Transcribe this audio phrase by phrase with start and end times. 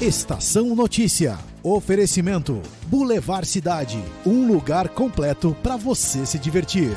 [0.00, 1.36] Estação Notícia.
[1.60, 3.98] Oferecimento: Boulevard Cidade.
[4.24, 6.96] Um lugar completo para você se divertir.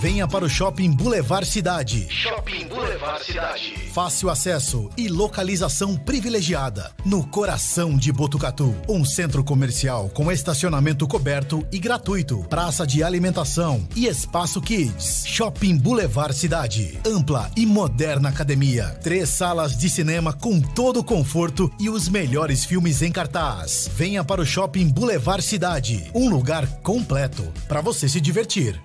[0.00, 2.06] Venha para o Shopping Boulevard Cidade.
[2.08, 3.74] Shopping Boulevard Cidade.
[3.92, 6.92] Fácil acesso e localização privilegiada.
[7.04, 8.72] No coração de Botucatu.
[8.88, 12.44] Um centro comercial com estacionamento coberto e gratuito.
[12.48, 15.24] Praça de alimentação e espaço kids.
[15.26, 16.96] Shopping Boulevard Cidade.
[17.04, 18.96] Ampla e moderna academia.
[19.02, 23.90] Três salas de cinema com todo o conforto e os melhores filmes em cartaz.
[23.96, 26.08] Venha para o Shopping Boulevard Cidade.
[26.14, 28.80] Um lugar completo para você se divertir.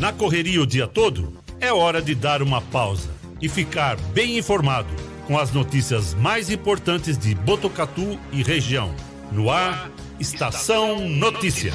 [0.00, 4.88] Na correria o dia todo, é hora de dar uma pausa e ficar bem informado
[5.26, 8.94] com as notícias mais importantes de Botucatu e região.
[9.30, 11.74] No ar, Estação Notícia.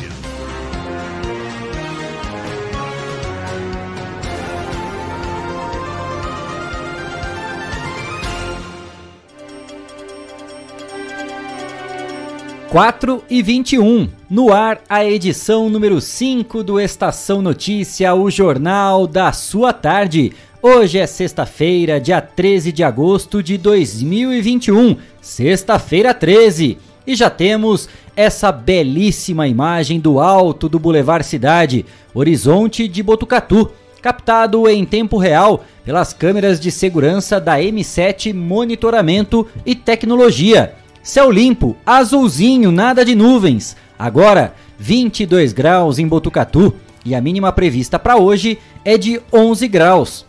[12.75, 18.29] Quatro e vinte e um, no ar a edição número 5 do Estação Notícia, o
[18.29, 20.33] jornal da sua tarde.
[20.61, 26.77] Hoje é sexta-feira, dia 13 de agosto de 2021, sexta-feira 13.
[27.07, 34.67] E já temos essa belíssima imagem do alto do Boulevard Cidade, horizonte de Botucatu, captado
[34.67, 40.75] em tempo real pelas câmeras de segurança da M7 Monitoramento e Tecnologia.
[41.05, 43.77] Céu limpo, azulzinho, nada de nuvens.
[43.97, 46.73] Agora, 22 graus em Botucatu
[47.05, 50.25] e a mínima prevista para hoje é de 11 graus.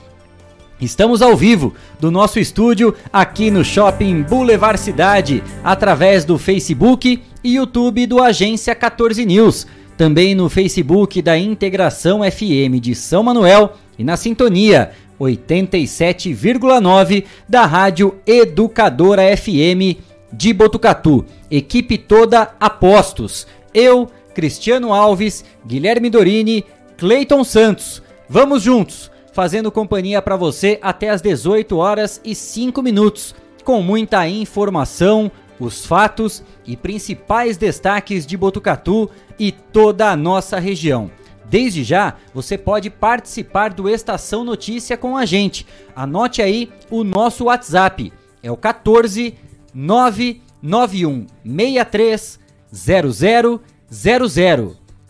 [0.78, 7.54] Estamos ao vivo do nosso estúdio aqui no Shopping Boulevard Cidade, através do Facebook e
[7.54, 9.66] YouTube do Agência 14 News,
[9.96, 18.16] também no Facebook da Integração FM de São Manuel e na sintonia 87,9 da Rádio
[18.26, 21.24] Educadora FM de Botucatu.
[21.50, 23.46] Equipe toda apostos.
[23.72, 26.64] Eu, Cristiano Alves, Guilherme Dorini,
[26.96, 28.02] Cleiton Santos.
[28.28, 33.34] Vamos juntos, fazendo companhia para você até as 18 horas e 5 minutos,
[33.64, 41.10] com muita informação, os fatos e principais destaques de Botucatu e toda a nossa região.
[41.48, 45.66] Desde já, você pode participar do Estação Notícia com a gente.
[45.94, 48.12] Anote aí o nosso WhatsApp.
[48.42, 49.34] É o 14
[49.76, 52.40] 991 63
[52.72, 53.60] 0000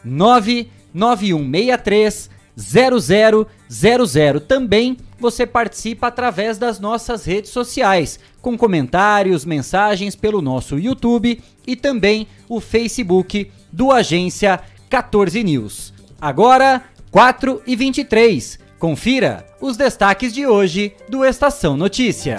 [0.05, 4.41] 991 63 0000.
[4.41, 11.77] Também você participa através das nossas redes sociais, com comentários, mensagens pelo nosso YouTube e
[11.77, 14.61] também o Facebook do Agência
[14.91, 15.95] 14 News.
[16.21, 18.59] Agora, 4 e 23.
[18.79, 22.37] Confira os destaques de hoje do Estação Notícia.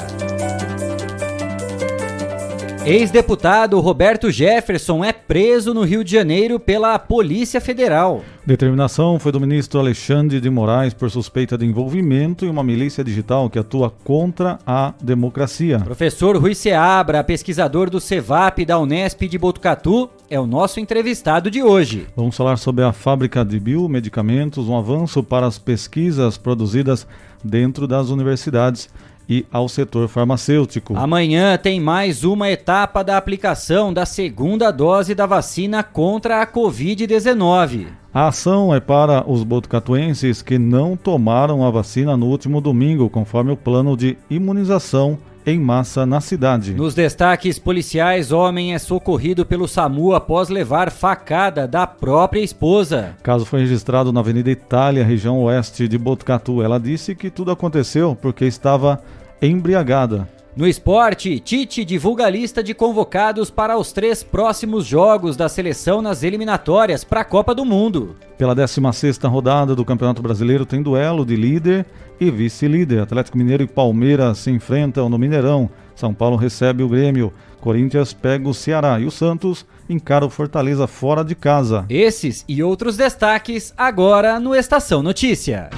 [2.88, 8.24] Ex-deputado Roberto Jefferson é preso no Rio de Janeiro pela Polícia Federal.
[8.46, 13.50] Determinação foi do ministro Alexandre de Moraes por suspeita de envolvimento em uma milícia digital
[13.50, 15.80] que atua contra a democracia.
[15.80, 21.62] Professor Rui Seabra, pesquisador do CEVAP da Unesp de Botucatu, é o nosso entrevistado de
[21.62, 22.08] hoje.
[22.16, 27.06] Vamos falar sobre a fábrica de biomedicamentos, um avanço para as pesquisas produzidas
[27.44, 28.90] dentro das universidades
[29.30, 30.96] e ao setor farmacêutico.
[30.98, 37.88] Amanhã tem mais uma etapa da aplicação da segunda dose da vacina contra a Covid-19.
[38.14, 43.52] A ação é para os botucatuenses que não tomaram a vacina no último domingo, conforme
[43.52, 46.74] o plano de imunização em massa na cidade.
[46.74, 53.16] Nos destaques policiais, homem é socorrido pelo SAMU após levar facada da própria esposa.
[53.24, 56.62] Caso foi registrado na Avenida Itália, região oeste de Botucatu.
[56.62, 59.02] Ela disse que tudo aconteceu porque estava
[59.42, 60.28] embriagada.
[60.58, 66.02] No esporte, Tite divulga a lista de convocados para os três próximos jogos da seleção
[66.02, 68.16] nas eliminatórias para a Copa do Mundo.
[68.40, 71.86] Pela 16ª rodada do Campeonato Brasileiro tem duelo de líder
[72.20, 73.02] e vice-líder.
[73.02, 75.70] Atlético Mineiro e Palmeiras se enfrentam no Mineirão.
[75.96, 77.32] São Paulo recebe o Grêmio.
[77.62, 81.86] Corinthians pega o Ceará e o Santos encara o Fortaleza fora de casa.
[81.88, 85.70] Esses e outros destaques agora no Estação Notícia.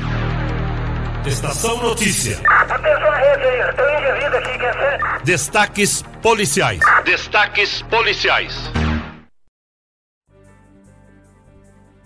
[1.28, 2.40] Estação Notícia.
[2.48, 5.24] Atenção, rede aí, tem um indivíduo aqui, quer ser?
[5.24, 6.80] Destaques policiais.
[7.04, 8.72] Destaques policiais.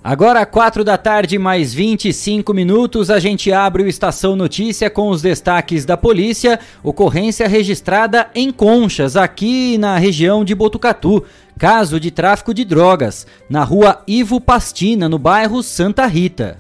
[0.04, 5.22] Agora, 4 da tarde, mais 25 minutos, a gente abre o Estação Notícia com os
[5.22, 6.60] destaques da polícia.
[6.84, 11.24] Ocorrência registrada em Conchas, aqui na região de Botucatu.
[11.58, 16.58] Caso de tráfico de drogas, na rua Ivo Pastina, no bairro Santa Rita.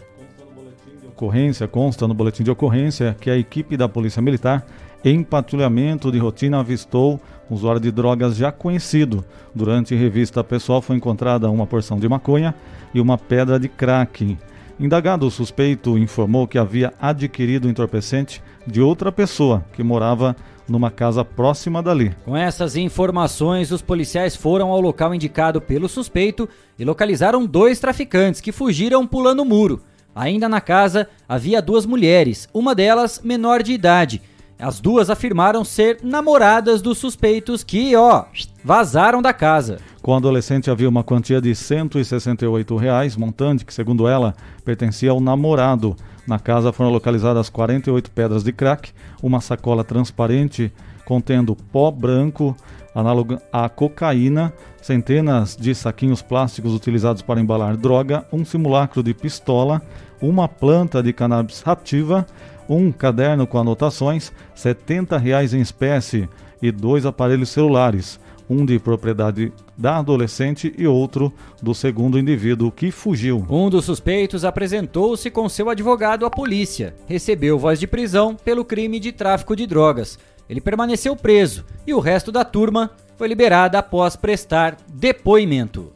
[1.13, 4.65] Ocorrência, consta no boletim de ocorrência que a equipe da Polícia Militar,
[5.06, 7.19] em patrulhamento de rotina, avistou
[7.50, 9.24] um usuário de drogas já conhecido.
[9.54, 12.56] Durante revista pessoal foi encontrada uma porção de maconha
[12.94, 14.38] e uma pedra de crack.
[14.80, 20.36] Indagado, o suspeito informou que havia adquirido o entorpecente de outra pessoa que morava
[20.68, 22.16] numa casa próxima dali.
[22.25, 26.50] Com essas informações, os policiais foram ao local indicado pelo suspeito
[26.80, 29.81] e localizaram dois traficantes que fugiram pulando o muro.
[30.15, 34.21] Ainda na casa havia duas mulheres, uma delas menor de idade.
[34.60, 38.25] As duas afirmaram ser namoradas dos suspeitos que, ó,
[38.63, 39.80] vazaram da casa.
[40.01, 45.19] Com a adolescente havia uma quantia de 168 reais, montante que, segundo ela, pertencia ao
[45.19, 45.95] namorado.
[46.27, 50.71] Na casa foram localizadas 48 pedras de crack, uma sacola transparente
[51.04, 52.56] contendo pó branco,
[52.95, 59.81] análogo à cocaína, centenas de saquinhos plásticos utilizados para embalar droga, um simulacro de pistola,
[60.21, 62.27] uma planta de cannabis ativa,
[62.68, 66.27] um caderno com anotações, 70 reais em espécie
[66.62, 68.19] e dois aparelhos celulares,
[68.50, 73.45] um de propriedade da adolescente e outro do segundo indivíduo que fugiu.
[73.50, 76.94] Um dos suspeitos apresentou-se com seu advogado à polícia.
[77.07, 80.19] Recebeu voz de prisão pelo crime de tráfico de drogas.
[80.50, 85.92] Ele permaneceu preso e o resto da turma foi liberada após prestar depoimento.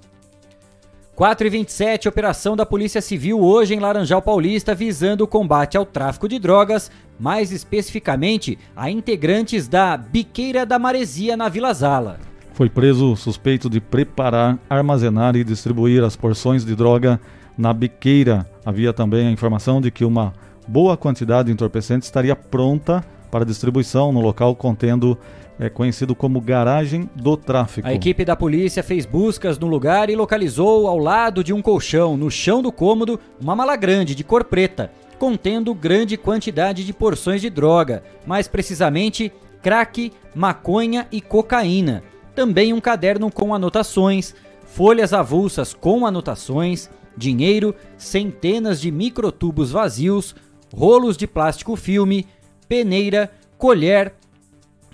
[1.16, 5.84] 4 e 27, operação da Polícia Civil hoje em Laranjal Paulista visando o combate ao
[5.84, 12.20] tráfico de drogas, mais especificamente a integrantes da Biqueira da Maresia na Vila Zala.
[12.54, 17.20] Foi preso suspeito de preparar, armazenar e distribuir as porções de droga
[17.58, 18.48] na biqueira.
[18.64, 20.34] Havia também a informação de que uma
[20.68, 25.18] boa quantidade de entorpecente estaria pronta para distribuição no local contendo
[25.60, 27.88] é conhecido como garagem do tráfico.
[27.88, 32.16] A equipe da polícia fez buscas no lugar e localizou ao lado de um colchão,
[32.16, 37.42] no chão do cômodo, uma mala grande de cor preta, contendo grande quantidade de porções
[37.42, 39.32] de droga, mais precisamente
[39.62, 42.04] crack, maconha e cocaína.
[42.36, 50.36] Também um caderno com anotações, folhas avulsas com anotações, dinheiro, centenas de microtubos vazios,
[50.72, 52.28] rolos de plástico filme,
[52.68, 54.14] peneira, colher,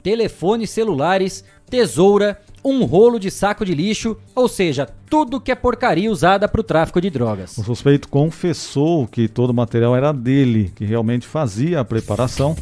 [0.04, 6.12] telefones celulares, tesoura, um rolo de saco de lixo, ou seja, tudo que é porcaria
[6.12, 7.58] usada para o tráfico de drogas.
[7.58, 12.56] O suspeito confessou que todo o material era dele, que realmente fazia a preparação,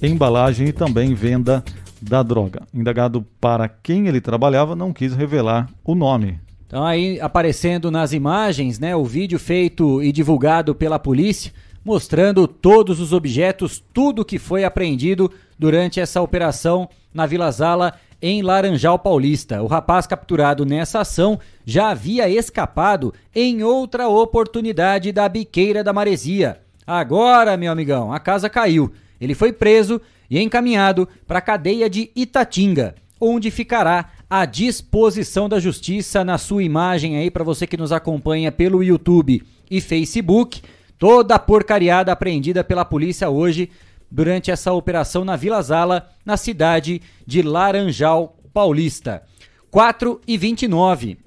[0.00, 1.64] embalagem e também venda
[2.00, 2.62] da droga.
[2.72, 6.38] Indagado para quem ele trabalhava, não quis revelar o nome.
[6.66, 11.52] Então aí aparecendo nas imagens, né, o vídeo feito e divulgado pela polícia,
[11.84, 18.40] mostrando todos os objetos, tudo que foi apreendido durante essa operação na Vila Zala em
[18.40, 19.62] Laranjal Paulista.
[19.62, 26.60] O rapaz capturado nessa ação já havia escapado em outra oportunidade da biqueira da Maresia.
[26.86, 28.92] Agora, meu amigão, a casa caiu.
[29.20, 30.00] Ele foi preso
[30.30, 36.62] e encaminhado para a cadeia de Itatinga, onde ficará à disposição da justiça na sua
[36.62, 40.62] imagem aí para você que nos acompanha pelo YouTube e Facebook.
[41.02, 43.70] Toda a porcariada apreendida pela polícia hoje
[44.08, 49.24] durante essa operação na Vila Zala, na cidade de Laranjal Paulista.
[49.68, 51.18] 4 e 29.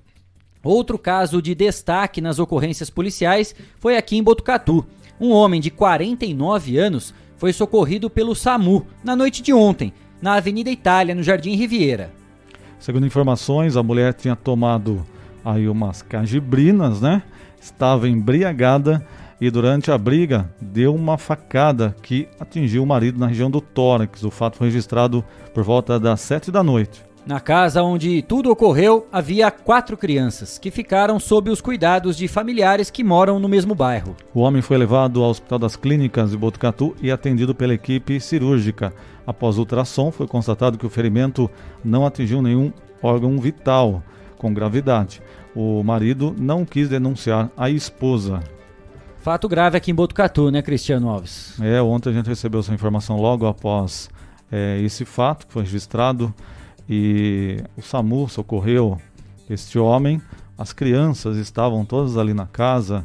[0.63, 4.86] Outro caso de destaque nas ocorrências policiais foi aqui em Botucatu.
[5.19, 9.91] Um homem de 49 anos foi socorrido pelo SAMU na noite de ontem,
[10.22, 12.13] na Avenida Itália, no Jardim Riviera.
[12.79, 15.05] Segundo informações, a mulher tinha tomado
[15.44, 17.22] aí umas cajibrinas, né?
[17.60, 19.05] Estava embriagada
[19.39, 24.24] e durante a briga deu uma facada que atingiu o marido na região do tórax.
[24.24, 25.24] O fato foi registrado
[25.54, 27.04] por volta das 7 da noite.
[27.25, 32.92] Na casa onde tudo ocorreu, havia quatro crianças que ficaram sob os cuidados de familiares
[32.92, 34.15] que moram no mesmo bairro.
[34.32, 38.94] O homem foi levado ao Hospital das Clínicas de Botucatu e atendido pela equipe cirúrgica.
[39.25, 41.50] Após ultrassom, foi constatado que o ferimento
[41.84, 44.04] não atingiu nenhum órgão vital
[44.38, 45.20] com gravidade.
[45.56, 48.39] O marido não quis denunciar a esposa.
[49.25, 51.60] Fato grave aqui em Botucatu, né, Cristiano Alves?
[51.60, 54.08] É, ontem a gente recebeu essa informação logo após
[54.51, 56.32] é, esse fato que foi registrado
[56.88, 59.01] e o SAMU socorreu
[59.50, 60.22] este homem.
[60.55, 63.03] As crianças estavam todas ali na casa,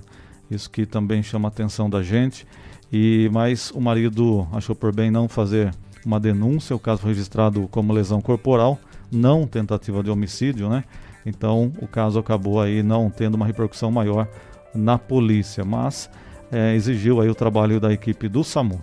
[0.50, 2.46] isso que também chama a atenção da gente.
[2.92, 5.74] E mas o marido achou por bem não fazer
[6.04, 8.78] uma denúncia, o caso foi registrado como lesão corporal,
[9.10, 10.84] não tentativa de homicídio, né?
[11.24, 14.28] Então o caso acabou aí não tendo uma repercussão maior
[14.74, 16.10] na polícia, mas
[16.50, 18.80] é, exigiu aí o trabalho da equipe do SAMU.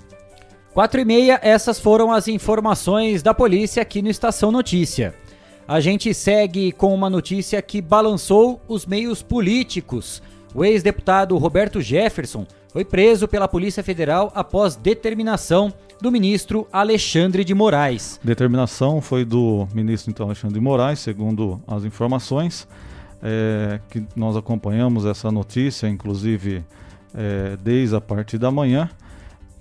[0.73, 5.15] 4 e meia, essas foram as informações da polícia aqui no Estação Notícia.
[5.67, 10.21] A gente segue com uma notícia que balançou os meios políticos
[10.55, 17.53] O ex-deputado Roberto Jefferson foi preso pela Polícia Federal após determinação do ministro Alexandre de
[17.53, 18.19] Moraes.
[18.23, 22.67] Determinação foi do ministro então Alexandre de Moraes, segundo as informações
[23.21, 26.63] é, que nós acompanhamos essa notícia, inclusive
[27.13, 28.89] é, desde a partir da manhã,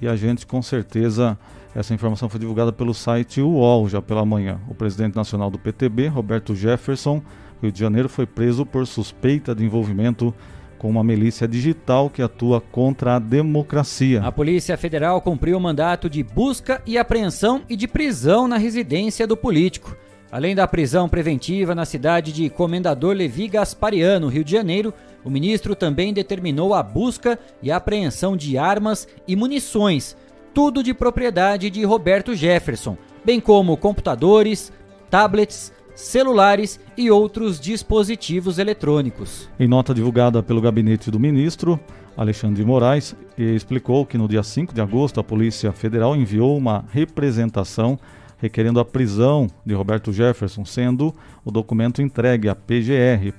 [0.00, 1.38] e a gente com certeza
[1.74, 4.58] essa informação foi divulgada pelo site UOL já pela manhã.
[4.68, 7.22] O presidente nacional do PTB, Roberto Jefferson,
[7.60, 10.34] Rio de Janeiro, foi preso por suspeita de envolvimento
[10.78, 14.22] com uma milícia digital que atua contra a democracia.
[14.22, 19.26] A Polícia Federal cumpriu o mandato de busca e apreensão e de prisão na residência
[19.26, 19.96] do político.
[20.30, 24.92] Além da prisão preventiva na cidade de Comendador Levi Gaspariano, Rio de Janeiro,
[25.24, 30.16] o ministro também determinou a busca e apreensão de armas e munições,
[30.52, 34.72] tudo de propriedade de Roberto Jefferson, bem como computadores,
[35.08, 39.48] tablets, celulares e outros dispositivos eletrônicos.
[39.58, 41.78] Em nota divulgada pelo gabinete do ministro,
[42.16, 46.84] Alexandre de Moraes explicou que no dia 5 de agosto a Polícia Federal enviou uma
[46.90, 47.98] representação
[48.38, 51.14] requerendo a prisão de Roberto Jefferson, sendo
[51.44, 53.32] o documento entregue à PGR,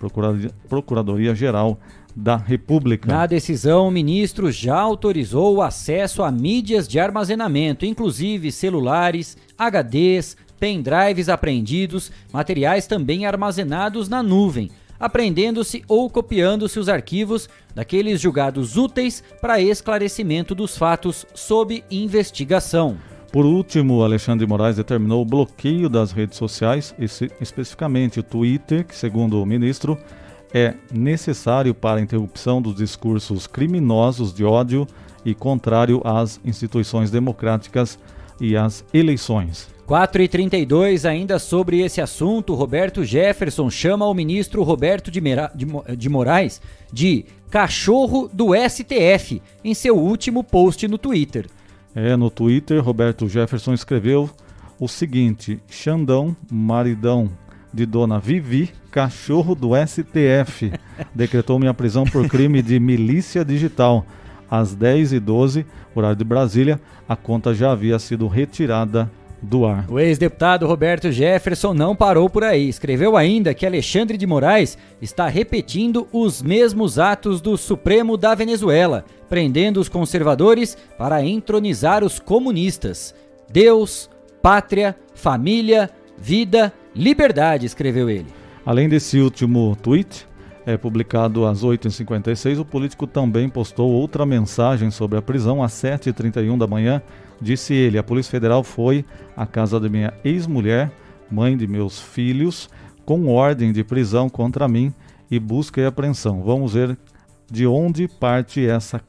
[0.68, 1.80] Procuradoria Geral
[2.16, 3.08] da República.
[3.08, 10.36] Na decisão, o ministro já autorizou o acesso a mídias de armazenamento, inclusive celulares, HDs,
[10.60, 19.24] pendrives apreendidos, materiais também armazenados na nuvem, apreendendo-se ou copiando-se os arquivos daqueles julgados úteis
[19.40, 22.98] para esclarecimento dos fatos sob investigação.
[23.32, 26.96] Por último, Alexandre de Moraes determinou o bloqueio das redes sociais,
[27.42, 29.98] especificamente o Twitter, que, segundo o ministro,
[30.54, 34.88] é necessário para a interrupção dos discursos criminosos de ódio
[35.26, 38.00] e contrário às instituições democráticas
[38.40, 39.68] e às eleições.
[39.86, 45.52] 4 e 32 ainda sobre esse assunto, Roberto Jefferson chama o ministro Roberto de, Mera,
[45.56, 45.66] de,
[45.96, 51.48] de Moraes de cachorro do STF em seu último post no Twitter.
[52.00, 54.30] É, no Twitter, Roberto Jefferson escreveu
[54.80, 57.28] o seguinte: Xandão, maridão
[57.74, 60.72] de Dona Vivi, cachorro do STF,
[61.16, 64.06] decretou minha prisão por crime de milícia digital.
[64.48, 69.10] Às 10h12, horário de Brasília, a conta já havia sido retirada
[69.42, 69.86] do ar.
[69.90, 72.68] O ex-deputado Roberto Jefferson não parou por aí.
[72.68, 79.06] Escreveu ainda que Alexandre de Moraes está repetindo os mesmos atos do Supremo da Venezuela,
[79.30, 83.14] prendendo os conservadores para entronizar os comunistas.
[83.50, 84.10] Deus,
[84.42, 88.28] pátria, família, vida, liberdade, escreveu ele.
[88.66, 90.28] Além desse último tweet,
[90.66, 96.58] é, publicado às 8h56, o político também postou outra mensagem sobre a prisão às 7h31
[96.58, 97.02] da manhã
[97.42, 100.92] Disse ele: A Polícia Federal foi à casa da minha ex-mulher,
[101.30, 102.70] mãe de meus filhos,
[103.06, 104.94] com ordem de prisão contra mim
[105.30, 106.42] e busca e apreensão.
[106.42, 106.98] Vamos ver
[107.50, 109.02] de onde parte essa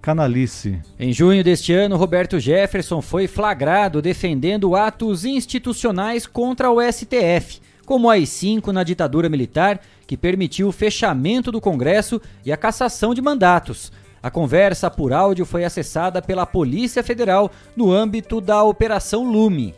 [0.00, 0.80] canalice.
[0.98, 8.08] Em junho deste ano, Roberto Jefferson foi flagrado defendendo atos institucionais contra o STF, como
[8.08, 13.20] a AI-5 na ditadura militar, que permitiu o fechamento do Congresso e a cassação de
[13.20, 13.90] mandatos.
[14.22, 19.74] A conversa por áudio foi acessada pela Polícia Federal no âmbito da Operação Lume.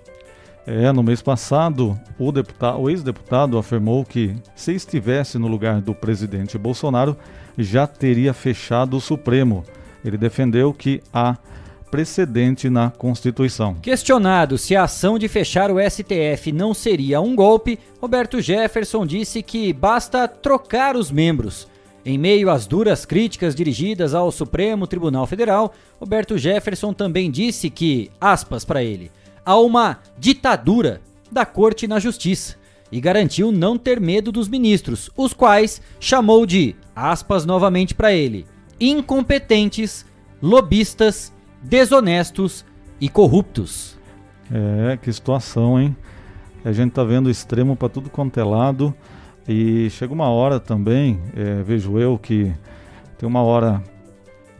[0.67, 2.33] É, no mês passado, o,
[2.81, 7.17] o ex-deputado afirmou que, se estivesse no lugar do presidente Bolsonaro,
[7.57, 9.65] já teria fechado o Supremo.
[10.05, 11.37] Ele defendeu que há
[11.91, 13.75] precedente na Constituição.
[13.75, 19.43] Questionado se a ação de fechar o STF não seria um golpe, Roberto Jefferson disse
[19.43, 21.69] que basta trocar os membros.
[22.05, 28.11] Em meio às duras críticas dirigidas ao Supremo Tribunal Federal, Roberto Jefferson também disse que,
[28.21, 29.11] aspas para ele,
[29.45, 31.01] há uma ditadura
[31.33, 32.57] da Corte na Justiça
[32.93, 38.47] e garantiu não ter medo dos ministros, os quais chamou de, aspas novamente para ele,
[38.79, 40.05] incompetentes,
[40.43, 41.33] lobistas,
[41.63, 42.67] desonestos
[43.01, 43.99] e corruptos.
[44.53, 45.97] É, que situação, hein?
[46.65, 48.95] A gente tá vendo extremo para tudo quanto é lado.
[49.49, 52.53] E chega uma hora também, é, vejo eu, que
[53.19, 53.83] tem uma hora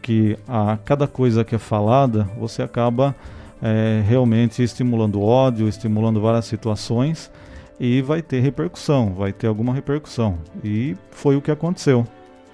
[0.01, 3.15] que a cada coisa que é falada, você acaba
[3.61, 7.31] é, realmente estimulando ódio, estimulando várias situações
[7.79, 10.37] e vai ter repercussão, vai ter alguma repercussão.
[10.63, 12.05] E foi o que aconteceu.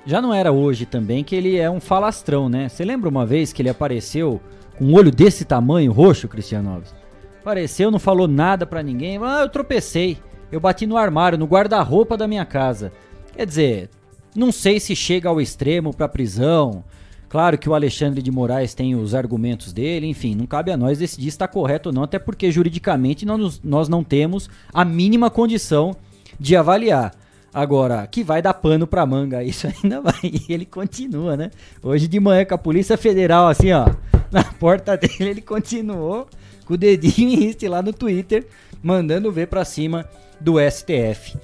[0.05, 2.69] Já não era hoje também que ele é um falastrão, né?
[2.69, 4.39] Você lembra uma vez que ele apareceu
[4.77, 6.95] com um olho desse tamanho, roxo, Cristiano Alves?
[7.41, 9.19] Apareceu, não falou nada para ninguém.
[9.21, 10.17] Ah, eu tropecei
[10.51, 12.91] eu bati no armário, no guarda-roupa da minha casa.
[13.35, 13.89] Quer dizer,
[14.35, 16.83] não sei se chega ao extremo para prisão.
[17.29, 20.99] Claro que o Alexandre de Moraes tem os argumentos dele, enfim, não cabe a nós
[20.99, 25.29] decidir se está correto ou não, até porque juridicamente nós, nós não temos a mínima
[25.29, 25.95] condição
[26.37, 27.13] de avaliar.
[27.53, 30.19] Agora, que vai dar pano pra manga, isso ainda vai.
[30.23, 31.51] E ele continua, né?
[31.81, 33.85] Hoje de manhã com a Polícia Federal, assim, ó,
[34.29, 36.27] na porta dele, ele continuou
[36.65, 38.45] com o dedinho em lá no Twitter,
[38.83, 40.05] mandando ver pra cima
[40.41, 41.37] do STF.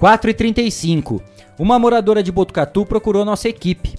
[0.00, 1.20] 4h35.
[1.58, 3.94] Uma moradora de Botucatu procurou nossa equipe,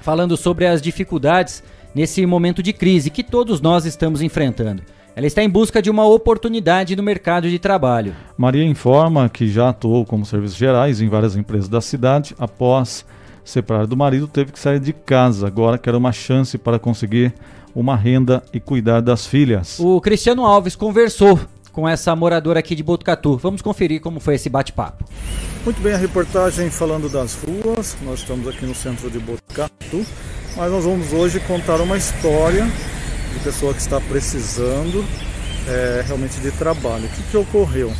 [0.00, 1.62] falando sobre as dificuldades
[1.94, 4.82] nesse momento de crise que todos nós estamos enfrentando.
[5.16, 8.14] Ela está em busca de uma oportunidade no mercado de trabalho.
[8.36, 12.34] Maria informa que já atuou como serviços gerais em várias empresas da cidade.
[12.38, 13.04] Após
[13.42, 15.46] separar do marido, teve que sair de casa.
[15.46, 17.32] Agora quer uma chance para conseguir
[17.74, 19.78] uma renda e cuidar das filhas.
[19.80, 21.40] O Cristiano Alves conversou
[21.76, 23.36] com essa moradora aqui de Botucatu.
[23.36, 25.04] Vamos conferir como foi esse bate-papo.
[25.62, 27.94] Muito bem, a reportagem falando das ruas.
[28.00, 30.06] Nós estamos aqui no centro de Botucatu,
[30.56, 35.04] mas nós vamos hoje contar uma história de pessoa que está precisando
[35.68, 37.04] é, realmente de trabalho.
[37.04, 37.92] O que, que ocorreu?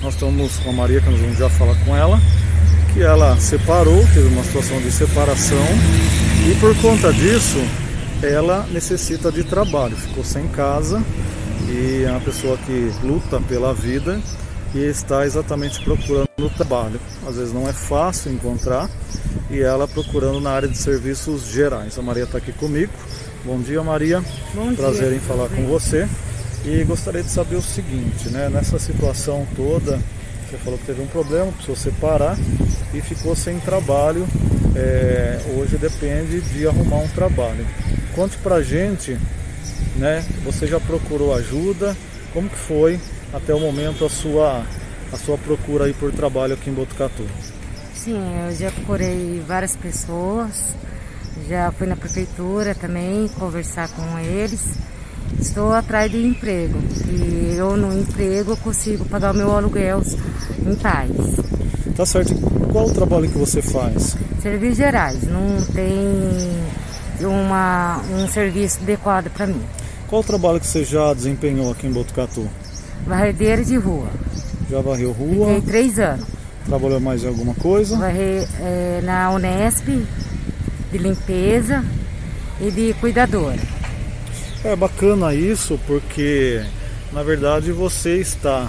[0.00, 2.16] Nós estamos com a Maria, que nós vamos já falar com ela,
[2.94, 5.66] que ela separou, teve uma situação de separação
[6.48, 7.58] e por conta disso
[8.22, 11.02] ela necessita de trabalho, ficou sem casa
[11.68, 14.20] e é uma pessoa que luta pela vida
[14.74, 17.00] e está exatamente procurando trabalho.
[17.26, 18.88] Às vezes não é fácil encontrar
[19.50, 21.98] e ela procurando na área de serviços gerais.
[21.98, 22.92] A Maria está aqui comigo
[23.42, 24.22] Bom dia, Maria.
[24.54, 25.16] Bom Prazer dia.
[25.16, 26.06] em falar com você.
[26.62, 28.50] E gostaria de saber o seguinte, né?
[28.50, 29.98] Nessa situação toda,
[30.46, 32.38] você falou que teve um problema, precisou separar
[32.92, 34.26] e ficou sem trabalho.
[34.76, 37.66] É, hoje depende de arrumar um trabalho.
[38.14, 39.18] Conte pra gente,
[39.96, 40.24] né?
[40.44, 41.96] Você já procurou ajuda?
[42.32, 42.98] Como que foi
[43.32, 44.64] até o momento a sua
[45.12, 47.24] a sua procura aí por trabalho aqui em Botucatu?
[47.94, 50.74] Sim, eu já procurei várias pessoas,
[51.48, 54.78] já fui na prefeitura também conversar com eles.
[55.38, 60.02] Estou atrás de emprego e eu no emprego consigo pagar o meu aluguel
[60.66, 61.10] em paz.
[61.96, 62.34] Tá certo.
[62.72, 64.16] Qual o trabalho que você faz?
[64.40, 65.90] Serviços gerais, não tem
[67.24, 69.62] uma, um serviço adequado para mim.
[70.08, 72.48] Qual o trabalho que você já desempenhou aqui em Botucatu?
[73.06, 74.08] Varredeira de rua.
[74.68, 75.54] Já varreu rua?
[75.54, 76.26] Fiquei três anos.
[76.66, 77.96] Trabalhou mais em alguma coisa?
[77.96, 79.86] Varrer é, na Unesp,
[80.92, 81.84] de limpeza
[82.60, 83.58] e de cuidadora.
[84.62, 86.62] É bacana isso porque
[87.12, 88.68] na verdade você está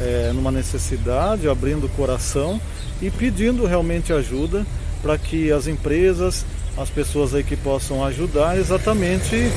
[0.00, 2.60] é, numa necessidade, abrindo o coração
[3.00, 4.66] e pedindo realmente ajuda
[5.00, 6.44] para que as empresas,
[6.76, 9.50] as pessoas aí que possam ajudar, exatamente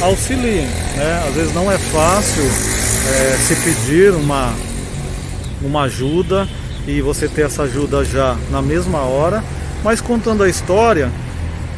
[0.00, 0.66] auxiliem.
[0.96, 1.24] Né?
[1.28, 4.52] Às vezes não é fácil é, se pedir uma,
[5.62, 6.48] uma ajuda
[6.86, 9.42] e você ter essa ajuda já na mesma hora,
[9.82, 11.10] mas contando a história,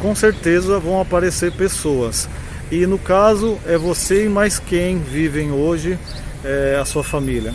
[0.01, 2.27] com certeza vão aparecer pessoas.
[2.71, 5.97] E no caso é você e mais quem vivem hoje
[6.43, 7.53] é, a sua família.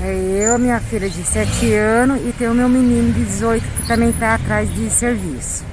[0.00, 4.08] É eu, minha filha de 7 anos e tenho meu menino de 18 que também
[4.08, 5.64] está atrás de serviço.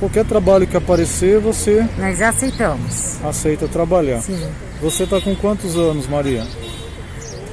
[0.00, 3.22] Qualquer trabalho que aparecer, você Nós aceitamos.
[3.22, 4.20] aceita trabalhar.
[4.22, 4.40] Sim.
[4.80, 6.42] Você está com quantos anos, Maria?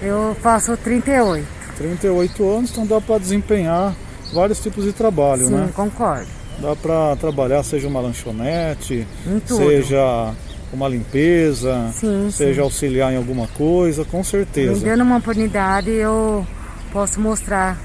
[0.01, 1.45] Eu faço 38.
[1.77, 3.93] 38 anos, então dá para desempenhar
[4.33, 5.69] vários tipos de trabalho, Sim, né?
[5.75, 6.27] concordo.
[6.59, 9.05] Dá para trabalhar, seja uma lanchonete,
[9.45, 10.33] seja
[10.73, 12.61] uma limpeza, Sim, seja sim.
[12.61, 14.85] auxiliar em alguma coisa, com Me certeza.
[14.85, 16.47] dando uma oportunidade, eu
[16.91, 17.77] posso mostrar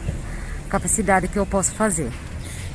[0.66, 2.09] a capacidade que eu posso fazer.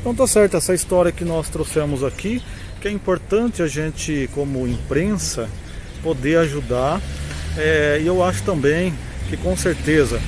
[0.08, 2.42] Então tá certo, essa história que nós trouxemos aqui,
[2.80, 5.50] que é importante a gente, como imprensa,
[6.02, 7.02] poder ajudar.
[7.58, 8.94] É, e eu acho também
[9.28, 10.22] que com certeza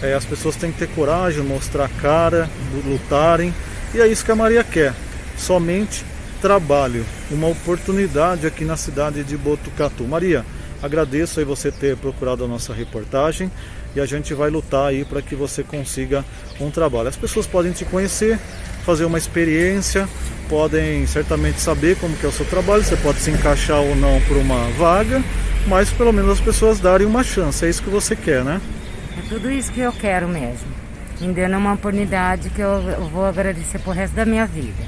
[0.00, 2.48] é, as pessoas têm que ter coragem, mostrar a cara,
[2.86, 3.52] lutarem.
[3.94, 4.94] E é isso que a Maria quer.
[5.36, 6.02] Somente
[6.40, 10.04] trabalho, uma oportunidade aqui na cidade de Botucatu.
[10.04, 10.46] Maria,
[10.82, 13.50] agradeço aí você ter procurado a nossa reportagem
[13.96, 16.22] e a gente vai lutar aí para que você consiga
[16.60, 17.08] um trabalho.
[17.08, 18.38] As pessoas podem te conhecer,
[18.84, 20.06] fazer uma experiência,
[20.50, 24.20] podem certamente saber como que é o seu trabalho, você pode se encaixar ou não
[24.28, 25.22] por uma vaga,
[25.66, 28.60] mas pelo menos as pessoas darem uma chance, é isso que você quer, né?
[29.18, 30.68] É tudo isso que eu quero mesmo.
[31.18, 34.84] Me dando uma oportunidade que eu vou agradecer pro resto da minha vida.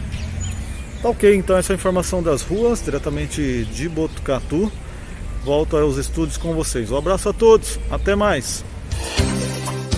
[1.00, 4.70] Tá ok, então essa é a informação das ruas, diretamente de Botucatu.
[5.44, 6.90] Volto aos estúdios com vocês.
[6.90, 8.64] Um abraço a todos, até mais.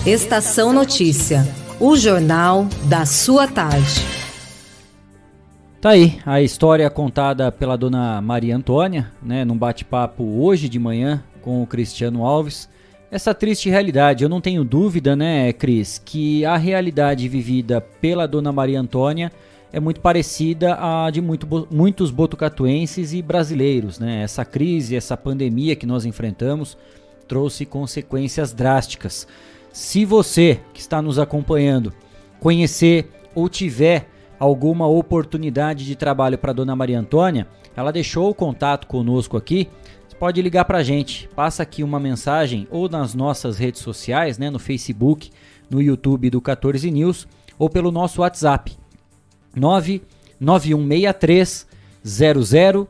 [0.05, 1.47] Estação Notícia,
[1.79, 4.01] o jornal da sua tarde.
[5.79, 11.23] Tá aí a história contada pela dona Maria Antônia, né, num bate-papo hoje de manhã
[11.41, 12.69] com o Cristiano Alves.
[13.11, 18.51] Essa triste realidade, eu não tenho dúvida, né, Cris, que a realidade vivida pela dona
[18.51, 19.31] Maria Antônia
[19.73, 24.21] é muito parecida à de muito muitos botucatuenses e brasileiros, né?
[24.21, 26.77] Essa crise, essa pandemia que nós enfrentamos
[27.27, 29.27] trouxe consequências drásticas.
[29.71, 31.91] Se você que está nos acompanhando
[32.39, 38.87] conhecer ou tiver alguma oportunidade de trabalho para dona Maria Antônia, ela deixou o contato
[38.87, 39.69] conosco aqui.
[40.07, 44.39] Você pode ligar para a gente, passa aqui uma mensagem ou nas nossas redes sociais,
[44.39, 45.31] né, no Facebook,
[45.69, 47.25] no YouTube do 14 News
[47.57, 48.77] ou pelo nosso WhatsApp
[49.55, 51.67] 99163
[52.03, 52.87] 0000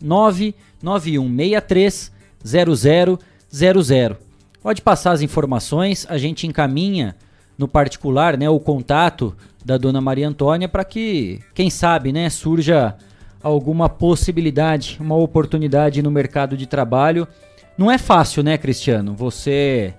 [0.00, 4.16] 99163 0000.
[4.62, 7.16] Pode passar as informações, a gente encaminha
[7.56, 12.96] no particular, né, o contato da dona Maria Antônia para que, quem sabe, né, surja
[13.42, 17.26] alguma possibilidade, uma oportunidade no mercado de trabalho.
[17.76, 19.14] Não é fácil, né, Cristiano?
[19.14, 19.94] Você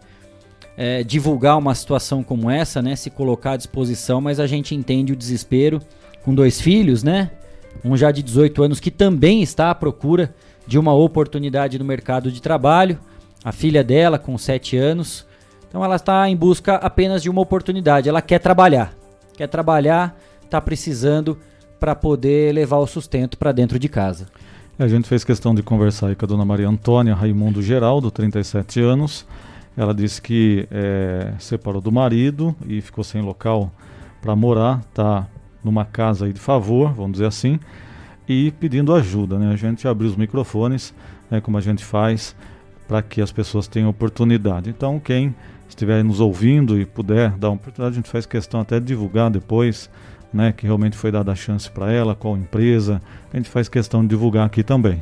[0.77, 5.13] é, divulgar uma situação como essa, né, se colocar à disposição, mas a gente entende
[5.13, 5.81] o desespero
[6.23, 7.31] com dois filhos, né?
[7.83, 10.33] Um já de 18 anos que também está à procura
[10.71, 12.97] de uma oportunidade no mercado de trabalho.
[13.43, 15.25] A filha dela com 7 anos
[15.71, 18.09] então ela está em busca apenas de uma oportunidade.
[18.09, 18.93] Ela quer trabalhar,
[19.37, 21.37] quer trabalhar, está precisando
[21.79, 24.27] para poder levar o sustento para dentro de casa.
[24.77, 29.25] A gente fez questão de conversar com a dona Maria Antônia Raimundo Geraldo, 37 anos.
[29.77, 33.71] Ela disse que é, separou do marido e ficou sem local
[34.21, 35.25] para morar, está
[35.63, 37.57] numa casa aí de favor, vamos dizer assim,
[38.31, 39.37] e pedindo ajuda.
[39.37, 39.51] Né?
[39.53, 40.93] A gente abriu os microfones,
[41.29, 42.35] né, como a gente faz,
[42.87, 44.69] para que as pessoas tenham oportunidade.
[44.69, 45.35] Então, quem
[45.67, 49.29] estiver nos ouvindo e puder dar uma oportunidade, a gente faz questão até de divulgar
[49.29, 49.89] depois,
[50.33, 53.01] né, que realmente foi dada a chance para ela, qual empresa,
[53.33, 54.99] a gente faz questão de divulgar aqui também.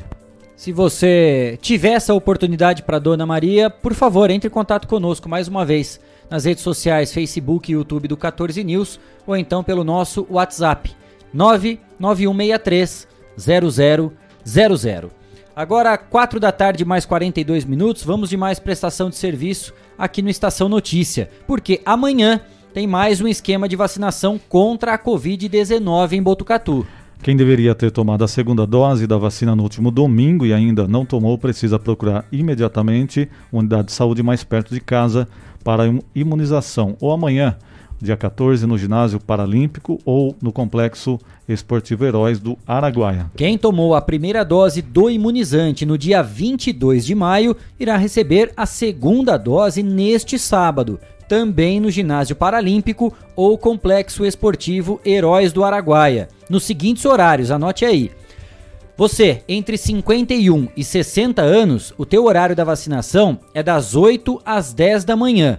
[0.56, 5.48] Se você tiver essa oportunidade para Dona Maria, por favor, entre em contato conosco mais
[5.48, 10.26] uma vez nas redes sociais, Facebook e YouTube do 14 News ou então pelo nosso
[10.28, 10.94] WhatsApp
[11.32, 13.08] 99163
[13.40, 15.10] 0000.
[15.54, 20.30] Agora, 4 da tarde, mais 42 minutos, vamos de mais prestação de serviço aqui no
[20.30, 22.40] Estação Notícia, porque amanhã
[22.72, 26.86] tem mais um esquema de vacinação contra a Covid-19 em Botucatu.
[27.22, 31.04] Quem deveria ter tomado a segunda dose da vacina no último domingo e ainda não
[31.04, 35.28] tomou, precisa procurar imediatamente uma unidade de saúde mais perto de casa
[35.62, 35.82] para
[36.14, 37.58] imunização ou amanhã
[38.00, 43.30] dia 14, no Ginásio Paralímpico ou no Complexo Esportivo Heróis do Araguaia.
[43.36, 48.64] Quem tomou a primeira dose do imunizante no dia 22 de maio irá receber a
[48.64, 56.28] segunda dose neste sábado, também no Ginásio Paralímpico ou Complexo Esportivo Heróis do Araguaia.
[56.48, 58.10] Nos seguintes horários, anote aí.
[58.96, 64.74] Você, entre 51 e 60 anos, o teu horário da vacinação é das 8 às
[64.74, 65.58] 10 da manhã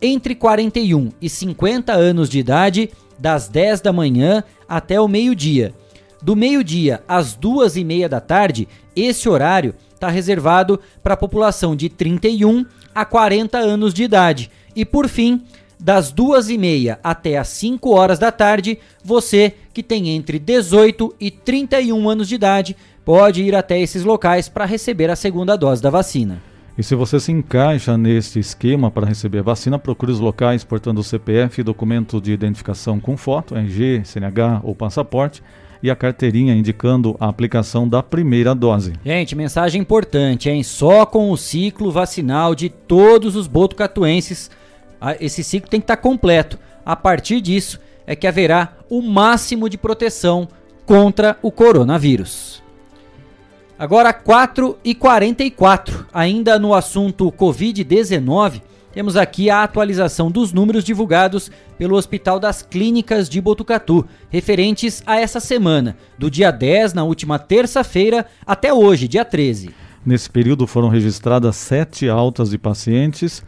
[0.00, 5.74] entre 41 e 50 anos de idade, das 10 da manhã até o meio-dia.
[6.22, 11.76] Do meio-dia às duas e meia da tarde, esse horário está reservado para a população
[11.76, 14.50] de 31 a 40 anos de idade.
[14.74, 15.42] E por fim,
[15.78, 21.14] das duas e meia até as 5 horas da tarde, você que tem entre 18
[21.18, 25.82] e 31 anos de idade pode ir até esses locais para receber a segunda dose
[25.82, 26.49] da vacina.
[26.80, 31.02] E se você se encaixa neste esquema para receber a vacina, procure os locais portando
[31.02, 35.42] o CPF, documento de identificação com foto, RG, CNH ou passaporte
[35.82, 38.94] e a carteirinha indicando a aplicação da primeira dose.
[39.04, 40.62] Gente, mensagem importante, hein?
[40.62, 44.50] Só com o ciclo vacinal de todos os botucatuenses,
[45.20, 46.58] esse ciclo tem que estar completo.
[46.82, 50.48] A partir disso é que haverá o máximo de proteção
[50.86, 52.62] contra o coronavírus.
[53.80, 58.60] Agora 4 e 44, ainda no assunto Covid-19,
[58.92, 65.18] temos aqui a atualização dos números divulgados pelo Hospital das Clínicas de Botucatu, referentes a
[65.18, 69.70] essa semana, do dia 10, na última terça-feira, até hoje, dia 13.
[70.04, 73.42] Nesse período foram registradas sete altas de pacientes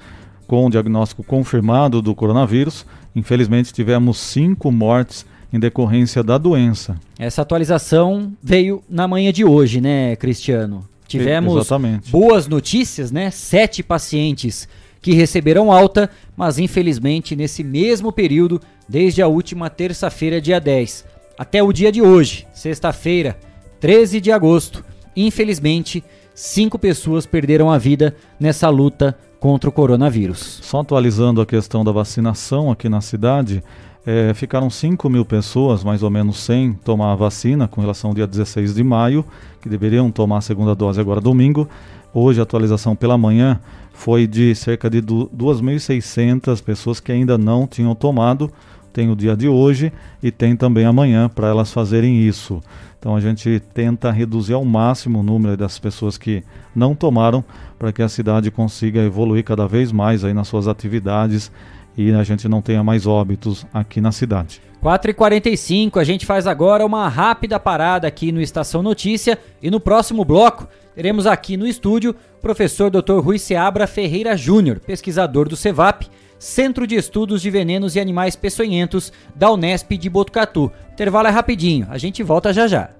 [0.46, 2.86] com diagnóstico confirmado do coronavírus.
[3.14, 6.96] Infelizmente, tivemos cinco mortes em decorrência da doença.
[7.18, 10.88] Essa atualização veio na manhã de hoje, né, Cristiano?
[11.06, 12.10] Tivemos Exatamente.
[12.10, 13.30] boas notícias, né?
[13.30, 14.66] Sete pacientes
[15.02, 21.04] que receberam alta, mas infelizmente nesse mesmo período, desde a última terça-feira, dia 10,
[21.36, 23.36] até o dia de hoje, sexta-feira,
[23.80, 24.84] 13 de agosto,
[25.14, 30.60] infelizmente, cinco pessoas perderam a vida nessa luta contra o coronavírus.
[30.62, 33.62] Só atualizando a questão da vacinação aqui na cidade,
[34.04, 38.14] é, ficaram 5 mil pessoas, mais ou menos, sem tomar a vacina com relação ao
[38.14, 39.24] dia 16 de maio,
[39.60, 41.68] que deveriam tomar a segunda dose agora domingo.
[42.12, 43.60] Hoje a atualização pela manhã
[43.92, 48.50] foi de cerca de 2.600 pessoas que ainda não tinham tomado.
[48.92, 49.90] Tem o dia de hoje
[50.22, 52.60] e tem também amanhã para elas fazerem isso.
[52.98, 56.42] Então a gente tenta reduzir ao máximo o número das pessoas que
[56.76, 57.42] não tomaram
[57.78, 61.50] para que a cidade consiga evoluir cada vez mais aí nas suas atividades
[61.96, 64.60] e a gente não tenha mais óbitos aqui na cidade.
[64.82, 70.24] 4h45, a gente faz agora uma rápida parada aqui no Estação Notícia e no próximo
[70.24, 73.20] bloco teremos aqui no estúdio o professor Dr.
[73.20, 79.12] Rui Seabra Ferreira Júnior, pesquisador do CEVAP, Centro de Estudos de Venenos e Animais Peçonhentos
[79.34, 80.72] da Unesp de Botucatu.
[80.92, 82.90] Intervalo é rapidinho, a gente volta já já.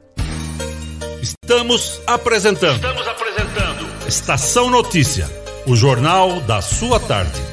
[1.21, 2.77] Estamos apresentando.
[2.77, 4.07] Estamos apresentando.
[4.07, 5.29] Estação Notícia,
[5.67, 7.52] o jornal da sua tarde.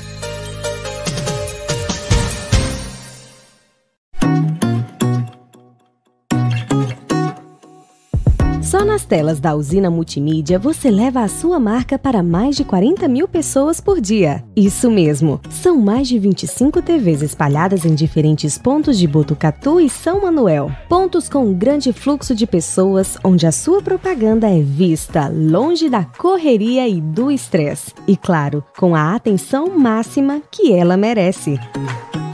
[8.69, 13.07] Só nas telas da usina multimídia você leva a sua marca para mais de 40
[13.07, 14.43] mil pessoas por dia.
[14.55, 20.21] Isso mesmo, são mais de 25 TVs espalhadas em diferentes pontos de Botucatu e São
[20.21, 20.71] Manuel.
[20.87, 26.03] Pontos com um grande fluxo de pessoas onde a sua propaganda é vista longe da
[26.05, 27.91] correria e do estresse.
[28.07, 31.59] E claro, com a atenção máxima que ela merece.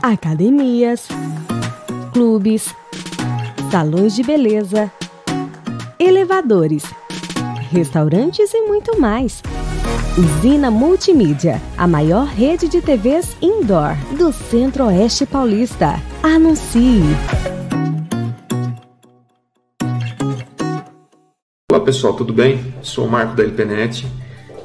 [0.02, 1.08] Academias,
[2.12, 2.76] clubes,
[3.71, 4.91] salões de beleza
[6.05, 6.83] elevadores,
[7.71, 9.41] restaurantes e muito mais.
[10.15, 15.99] Usina Multimídia, a maior rede de TVs indoor do Centro-Oeste Paulista.
[16.21, 17.01] Anuncie!
[21.71, 22.73] Olá pessoal, tudo bem?
[22.83, 24.05] Sou o Marco da LPNet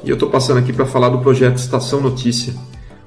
[0.03, 2.53] e eu estou passando aqui para falar do projeto Estação Notícia,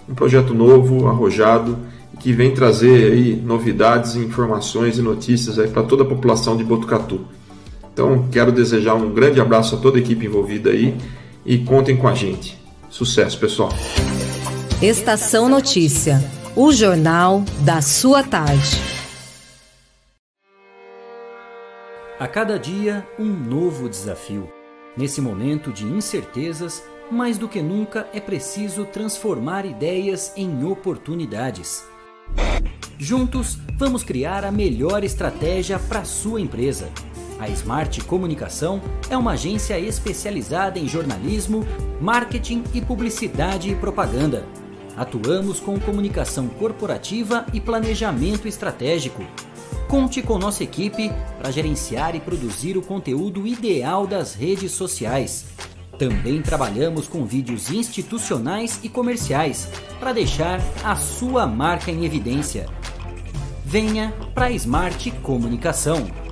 [0.08, 1.78] um projeto novo, arrojado,
[2.18, 7.20] que vem trazer aí novidades, informações e notícias para toda a população de Botucatu.
[7.94, 10.96] Então, quero desejar um grande abraço a toda a equipe envolvida aí
[11.46, 12.59] e contem com a gente.
[12.90, 13.70] Sucesso, pessoal.
[14.83, 16.18] Estação Notícia,
[16.57, 18.80] o jornal da sua tarde.
[22.18, 24.48] A cada dia, um novo desafio.
[24.96, 31.85] Nesse momento de incertezas, mais do que nunca é preciso transformar ideias em oportunidades.
[32.98, 36.88] Juntos, vamos criar a melhor estratégia para sua empresa.
[37.44, 38.80] A Smart Comunicação
[39.11, 41.62] é uma agência especializada em jornalismo,
[42.00, 44.46] marketing e publicidade e propaganda.
[44.96, 49.22] Atuamos com comunicação corporativa e planejamento estratégico.
[49.87, 55.44] Conte com nossa equipe para gerenciar e produzir o conteúdo ideal das redes sociais.
[55.98, 59.68] Também trabalhamos com vídeos institucionais e comerciais
[60.00, 62.64] para deixar a sua marca em evidência.
[63.62, 66.23] Venha para a Smart Comunicação.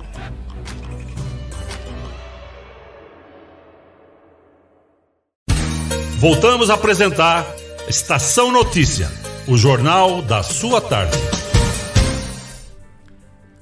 [6.23, 7.45] Voltamos a apresentar
[7.85, 9.11] Estação Notícia,
[9.45, 11.17] o jornal da sua tarde.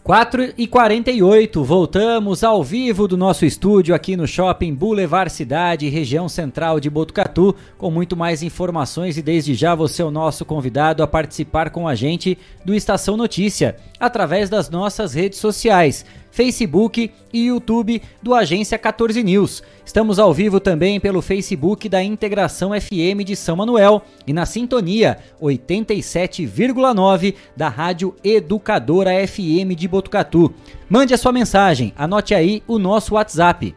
[0.04, 6.30] 4 e 48 voltamos ao vivo do nosso estúdio aqui no Shopping Boulevard Cidade, região
[6.30, 11.02] central de Botucatu, com muito mais informações e desde já você é o nosso convidado
[11.02, 16.06] a participar com a gente do Estação Notícia, através das nossas redes sociais.
[16.32, 19.62] Facebook e YouTube do Agência 14 News.
[19.86, 25.20] Estamos ao vivo também pelo Facebook da Integração FM de São Manuel e na sintonia
[25.42, 30.52] 87,9 da Rádio Educadora FM de Botucatu.
[30.90, 33.76] Mande a sua mensagem, anote aí o nosso WhatsApp: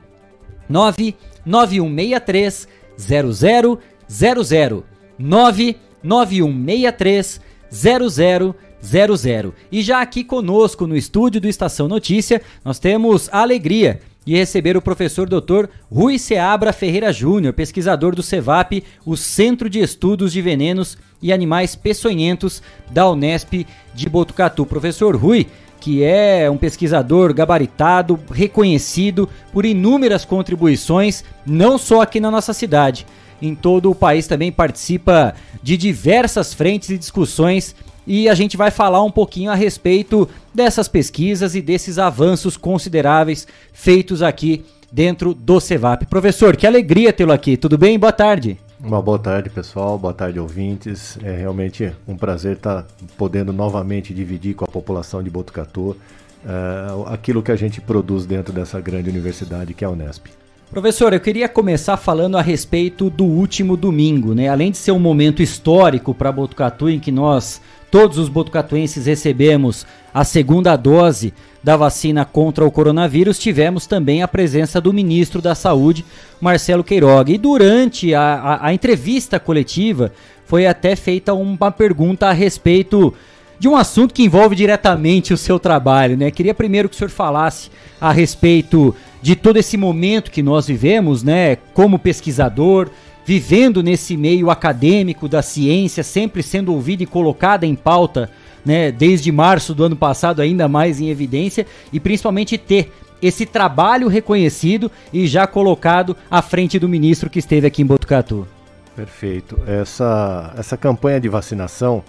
[0.68, 4.84] 99163 0000
[5.18, 7.40] 99163
[7.74, 9.54] 0000 00.
[9.72, 14.76] E já aqui conosco no estúdio do Estação Notícia, nós temos a alegria de receber
[14.76, 15.68] o professor Dr.
[15.90, 21.74] Rui Seabra Ferreira Júnior, pesquisador do CEVAP, o Centro de Estudos de Venenos e Animais
[21.74, 24.64] Peçonhentos da Unesp de Botucatu.
[24.64, 25.46] Professor Rui,
[25.80, 33.06] que é um pesquisador gabaritado, reconhecido por inúmeras contribuições, não só aqui na nossa cidade.
[33.42, 37.74] Em todo o país também participa de diversas frentes e discussões
[38.06, 43.46] e a gente vai falar um pouquinho a respeito dessas pesquisas e desses avanços consideráveis
[43.72, 46.06] feitos aqui dentro do CEVAP.
[46.06, 47.56] Professor, que alegria tê-lo aqui.
[47.56, 47.98] Tudo bem?
[47.98, 48.58] Boa tarde.
[48.80, 49.98] Uma boa tarde, pessoal.
[49.98, 51.18] Boa tarde, ouvintes.
[51.22, 52.86] É realmente um prazer estar
[53.16, 55.96] podendo novamente dividir com a população de Botucatu
[56.44, 60.26] uh, aquilo que a gente produz dentro dessa grande universidade que é a Unesp.
[60.74, 64.48] Professor, eu queria começar falando a respeito do último domingo, né?
[64.48, 67.60] Além de ser um momento histórico para Botucatu em que nós
[67.92, 71.32] todos os botucatuenses recebemos a segunda dose
[71.62, 76.04] da vacina contra o coronavírus, tivemos também a presença do ministro da Saúde,
[76.40, 77.30] Marcelo Queiroga.
[77.30, 80.10] E durante a, a, a entrevista coletiva,
[80.44, 83.14] foi até feita uma pergunta a respeito
[83.60, 86.32] de um assunto que envolve diretamente o seu trabalho, né?
[86.32, 88.92] Queria primeiro que o senhor falasse a respeito
[89.24, 92.90] de todo esse momento que nós vivemos, né, como pesquisador,
[93.24, 98.30] vivendo nesse meio acadêmico da ciência, sempre sendo ouvida e colocada em pauta,
[98.62, 104.08] né, desde março do ano passado, ainda mais em evidência, e principalmente ter esse trabalho
[104.08, 108.46] reconhecido e já colocado à frente do ministro que esteve aqui em Botucatu.
[108.94, 109.58] Perfeito.
[109.66, 112.04] Essa, essa campanha de vacinação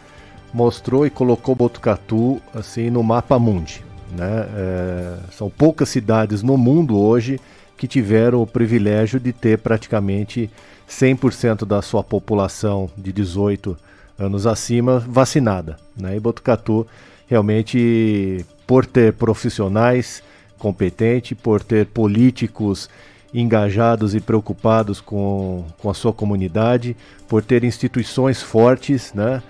[0.54, 3.85] mostrou e colocou Botucatu assim no mapa mundi.
[4.15, 4.47] Né?
[4.56, 7.39] É, são poucas cidades no mundo hoje
[7.78, 10.49] que tiveram o privilégio de ter praticamente
[10.89, 13.78] 100% da sua população de 18
[14.17, 15.78] anos acima vacinada.
[15.95, 16.15] Né?
[16.15, 16.88] E Botucatu
[17.28, 20.23] realmente, por ter profissionais
[20.58, 22.89] competentes, por ter políticos
[23.34, 26.95] engajados e preocupados com, com a sua comunidade,
[27.28, 29.43] por ter instituições fortes, né?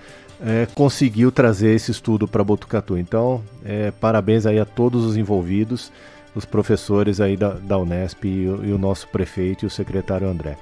[0.47, 2.99] É, conseguiu trazer esse estudo para Botucatu.
[2.99, 5.91] Então, é, parabéns aí a todos os envolvidos,
[6.36, 10.55] os professores aí da, da Unesp e, e, o nosso prefeito e o secretário André.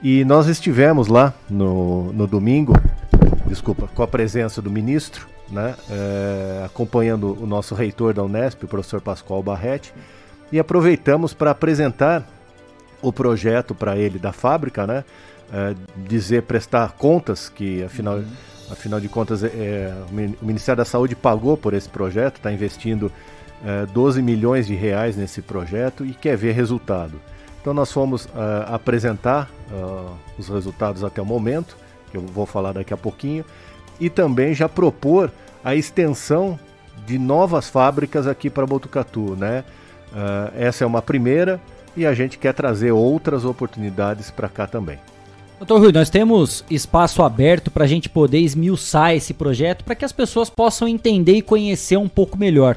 [0.00, 2.74] E nós estivemos lá no, no domingo,
[3.48, 8.68] desculpa, com a presença do ministro, né, é, acompanhando o nosso reitor da Unesp, o
[8.68, 9.92] professor Pascoal Barretti,
[10.52, 12.24] e aproveitamos para apresentar
[13.02, 15.04] o projeto para ele da fábrica, né,
[15.52, 15.74] é,
[16.08, 18.26] dizer, prestar contas, que afinal, uhum.
[18.70, 23.10] Afinal de contas é, é o Ministério da Saúde pagou por esse projeto, está investindo
[23.64, 27.20] é, 12 milhões de reais nesse projeto e quer ver resultado.
[27.60, 28.30] Então nós fomos uh,
[28.68, 31.76] apresentar uh, os resultados até o momento,
[32.12, 33.44] que eu vou falar daqui a pouquinho,
[33.98, 35.32] e também já propor
[35.64, 36.56] a extensão
[37.04, 39.64] de novas fábricas aqui para Botucatu, né?
[40.56, 41.60] Essa é uma primeira
[41.96, 44.98] e a gente quer trazer outras oportunidades para cá também.
[45.58, 50.04] Doutor Rui, nós temos espaço aberto para a gente poder esmiuçar esse projeto para que
[50.04, 52.76] as pessoas possam entender e conhecer um pouco melhor.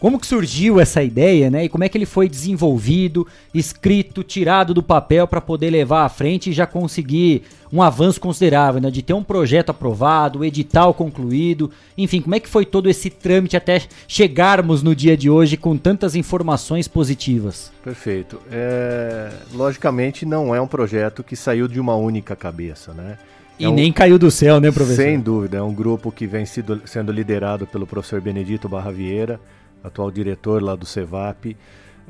[0.00, 1.64] Como que surgiu essa ideia, né?
[1.64, 6.08] E como é que ele foi desenvolvido, escrito, tirado do papel para poder levar à
[6.08, 8.90] frente e já conseguir um avanço considerável, né?
[8.90, 13.10] De ter um projeto aprovado, o edital concluído, enfim, como é que foi todo esse
[13.10, 17.72] trâmite até chegarmos no dia de hoje com tantas informações positivas?
[17.82, 18.40] Perfeito.
[18.52, 19.30] É...
[19.52, 23.18] Logicamente não é um projeto que saiu de uma única cabeça, né?
[23.58, 23.74] E é um...
[23.74, 25.02] nem caiu do céu, né, professor?
[25.02, 29.40] Sem dúvida, é um grupo que vem sido, sendo liderado pelo professor Benedito Barra Vieira,
[29.82, 31.56] atual diretor lá do CEVAP,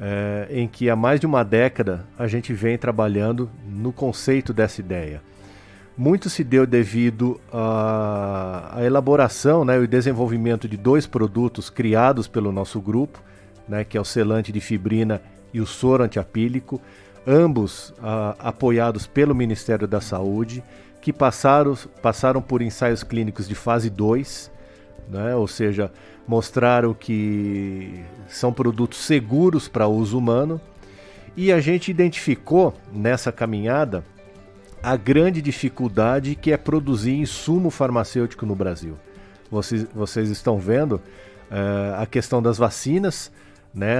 [0.00, 4.80] é, em que há mais de uma década a gente vem trabalhando no conceito dessa
[4.80, 5.20] ideia.
[5.96, 12.80] Muito se deu devido à, elaboração né, e desenvolvimento de dois produtos criados pelo nosso
[12.80, 13.20] grupo,
[13.68, 15.20] né, que é o selante de fibrina
[15.52, 16.80] e o soro antiapílico,
[17.26, 20.62] ambos a, apoiados pelo Ministério da Saúde,
[21.02, 24.52] que passaram, passaram por ensaios clínicos de fase 2,
[25.10, 25.90] né, ou seja,
[26.26, 30.60] mostraram que são produtos seguros para uso humano
[31.36, 34.04] e a gente identificou nessa caminhada
[34.82, 38.96] a grande dificuldade que é produzir insumo farmacêutico no Brasil.
[39.50, 41.00] Vocês, vocês estão vendo
[41.50, 43.32] uh, a questão das vacinas,
[43.74, 43.98] né,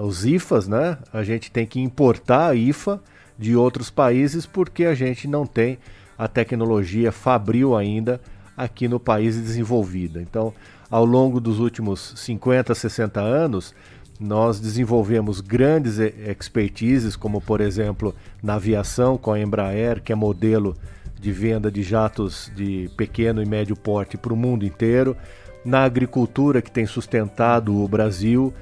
[0.00, 0.98] os IFAs, né?
[1.12, 3.00] A gente tem que importar a IFA
[3.38, 5.78] de outros países porque a gente não tem
[6.16, 8.20] a tecnologia fabril ainda
[8.58, 10.20] aqui no país desenvolvida.
[10.20, 10.52] Então,
[10.90, 13.72] ao longo dos últimos 50, 60 anos,
[14.18, 20.76] nós desenvolvemos grandes expertises, como por exemplo na aviação com a Embraer, que é modelo
[21.20, 25.16] de venda de jatos de pequeno e médio porte para o mundo inteiro,
[25.64, 28.52] na agricultura que tem sustentado o Brasil,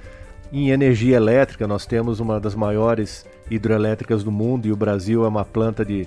[0.53, 5.29] em energia elétrica nós temos uma das maiores hidrelétricas do mundo e o Brasil é
[5.29, 6.07] uma planta de,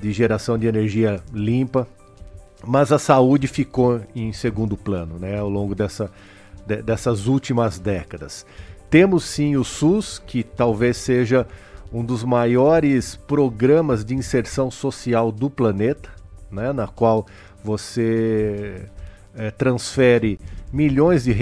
[0.00, 1.86] de geração de energia limpa,
[2.66, 6.10] mas a saúde ficou em segundo plano né, ao longo dessa,
[6.66, 8.44] de, dessas últimas décadas.
[8.88, 11.46] Temos sim o SUS, que talvez seja
[11.92, 16.10] um dos maiores programas de inserção social do planeta,
[16.50, 17.26] né, na qual
[17.62, 18.88] você
[19.34, 20.38] é, transfere
[20.72, 21.34] milhões de,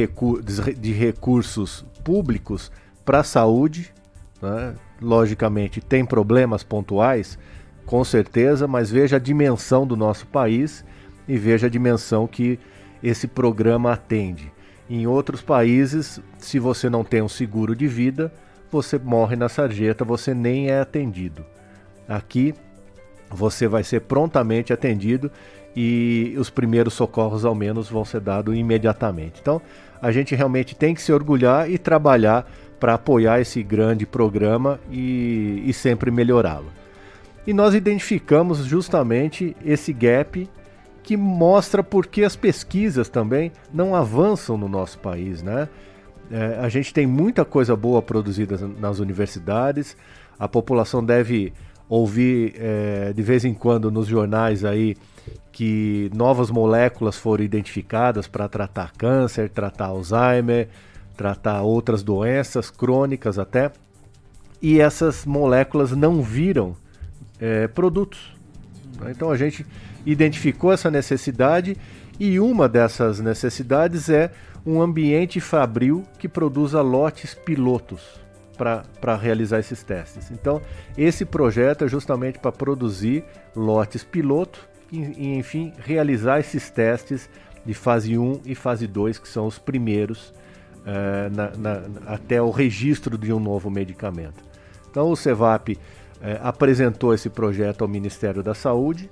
[0.74, 2.70] de recursos públicos
[3.04, 3.92] para a saúde.
[4.40, 4.74] Né?
[5.00, 7.38] Logicamente, tem problemas pontuais,
[7.87, 10.85] com certeza, mas veja a dimensão do nosso país
[11.29, 12.59] e veja a dimensão que
[13.03, 14.50] esse programa atende.
[14.88, 18.33] Em outros países, se você não tem um seguro de vida,
[18.73, 21.44] você morre na sarjeta, você nem é atendido.
[22.09, 22.55] Aqui,
[23.31, 25.31] você vai ser prontamente atendido
[25.77, 29.38] e os primeiros socorros, ao menos, vão ser dados imediatamente.
[29.40, 29.61] Então,
[30.00, 32.50] a gente realmente tem que se orgulhar e trabalhar
[32.81, 36.73] para apoiar esse grande programa e, e sempre melhorá-lo.
[37.46, 40.48] E nós identificamos justamente esse gap
[41.09, 45.67] que mostra por que as pesquisas também não avançam no nosso país, né?
[46.31, 49.96] É, a gente tem muita coisa boa produzida nas universidades,
[50.38, 51.54] a população deve
[51.88, 54.98] ouvi é, de vez em quando nos jornais aí
[55.50, 60.69] que novas moléculas foram identificadas para tratar câncer, tratar Alzheimer,
[61.17, 63.73] tratar outras doenças crônicas até,
[64.61, 66.77] e essas moléculas não viram
[67.40, 68.37] é, produtos.
[69.09, 69.65] Então a gente
[70.05, 71.77] identificou essa necessidade
[72.19, 74.31] e uma dessas necessidades é
[74.67, 78.21] um ambiente fabril que produza lotes pilotos
[78.57, 80.31] para realizar esses testes.
[80.33, 80.61] Então,
[80.96, 83.25] esse projeto é justamente para produzir
[83.55, 87.31] lotes piloto e, e, enfim, realizar esses testes
[87.65, 90.35] de fase 1 e fase 2, que são os primeiros
[90.79, 94.42] uh, na, na, até o registro de um novo medicamento.
[94.90, 95.79] Então, o CEVAP uh,
[96.42, 99.09] apresentou esse projeto ao Ministério da Saúde,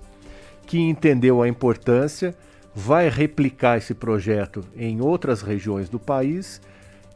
[0.66, 2.34] que entendeu a importância,
[2.74, 6.60] vai replicar esse projeto em outras regiões do país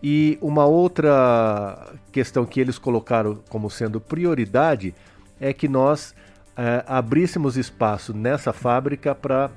[0.03, 4.95] e uma outra questão que eles colocaram como sendo prioridade
[5.39, 6.15] é que nós
[6.57, 9.51] é, abríssemos espaço nessa fábrica para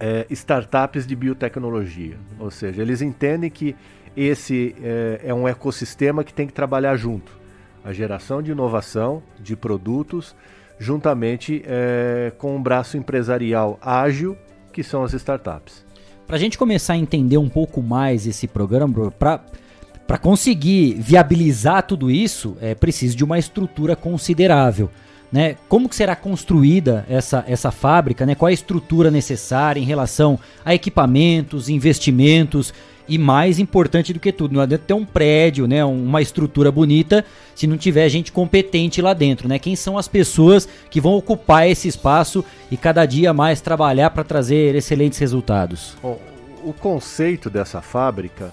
[0.00, 2.18] é, startups de biotecnologia.
[2.40, 3.76] Ou seja, eles entendem que
[4.16, 7.40] esse é, é um ecossistema que tem que trabalhar junto.
[7.84, 10.34] A geração de inovação, de produtos,
[10.82, 14.36] juntamente é, com um braço empresarial ágil,
[14.72, 15.84] que são as startups.
[16.26, 22.10] Para a gente começar a entender um pouco mais esse programa, para conseguir viabilizar tudo
[22.10, 24.90] isso, é preciso de uma estrutura considerável.
[25.30, 25.56] Né?
[25.68, 28.26] Como que será construída essa, essa fábrica?
[28.26, 28.34] Né?
[28.34, 32.74] Qual a estrutura necessária em relação a equipamentos, investimentos
[33.08, 37.24] e mais importante do que tudo, não adianta ter um prédio, né, uma estrutura bonita,
[37.54, 39.58] se não tiver gente competente lá dentro, né?
[39.58, 44.24] Quem são as pessoas que vão ocupar esse espaço e cada dia mais trabalhar para
[44.24, 45.96] trazer excelentes resultados?
[46.02, 46.18] Bom,
[46.64, 48.52] o conceito dessa fábrica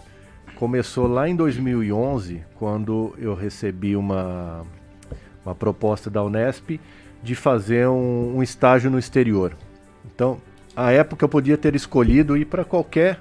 [0.56, 4.64] começou lá em 2011, quando eu recebi uma,
[5.46, 6.80] uma proposta da Unesp
[7.24, 9.56] de fazer um, um estágio no exterior.
[10.14, 10.38] Então,
[10.76, 13.20] a época eu podia ter escolhido ir para qualquer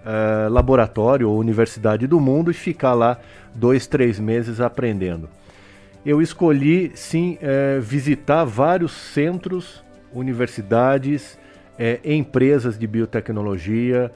[0.00, 3.18] uh, laboratório ou universidade do mundo e ficar lá
[3.54, 5.28] dois, três meses aprendendo.
[6.04, 11.38] Eu escolhi sim uh, visitar vários centros, universidades,
[11.74, 14.10] uh, empresas de biotecnologia.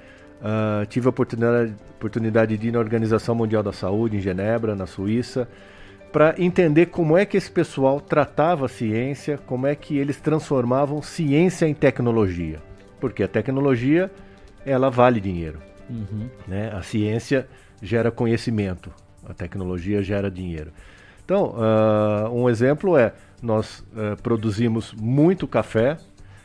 [0.89, 5.49] tive a oportunidade, oportunidade de ir na Organização Mundial da Saúde em Genebra, na Suíça,
[6.13, 11.03] para entender como é que esse pessoal tratava a ciência, como é que eles transformavam
[11.03, 12.61] ciência em tecnologia.
[13.01, 14.11] Porque a tecnologia
[14.65, 15.59] ela vale dinheiro.
[15.89, 16.29] Uhum.
[16.47, 16.73] Né?
[16.73, 17.47] A ciência
[17.83, 18.91] gera conhecimento,
[19.29, 20.73] a tecnologia gera dinheiro.
[21.25, 25.97] Então, uh, um exemplo é: nós uh, produzimos muito café,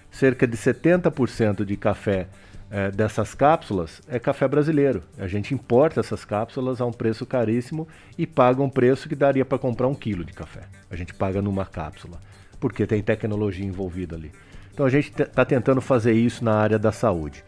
[0.10, 2.28] cerca de 70% de café
[2.70, 5.04] uh, dessas cápsulas é café brasileiro.
[5.18, 7.88] A gente importa essas cápsulas a um preço caríssimo
[8.18, 10.62] e paga um preço que daria para comprar um quilo de café.
[10.90, 12.20] A gente paga numa cápsula,
[12.60, 14.32] porque tem tecnologia envolvida ali.
[14.74, 17.44] Então, a gente está tentando fazer isso na área da saúde.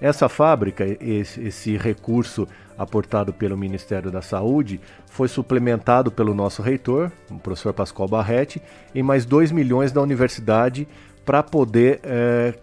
[0.00, 7.12] Essa fábrica, esse, esse, recurso aportado pelo Ministério da Saúde, foi suplementado pelo nosso reitor,
[7.30, 8.60] o professor Pascoal Barretti,
[8.94, 10.88] em mais 2 milhões da universidade
[11.24, 12.54] para poder é,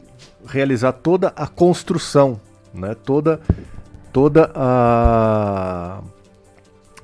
[0.45, 2.39] realizar toda a construção,
[2.73, 2.95] né?
[3.03, 3.39] toda,
[4.11, 6.01] toda a,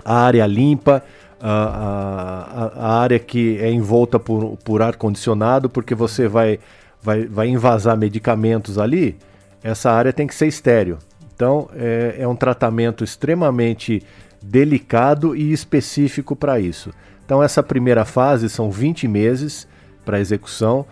[0.03, 1.03] a área limpa,
[1.39, 6.59] a, a, a, área que é envolta por, por ar-condicionado, porque você vai,
[7.01, 9.17] vai, vai invasar medicamentos ali
[9.63, 10.97] essa área tem que ser estéreo.
[11.35, 14.01] Então é, é um tratamento extremamente
[14.41, 16.91] delicado e específico para isso.
[17.25, 19.67] Então essa primeira fase são 20 meses
[20.05, 20.85] para execução.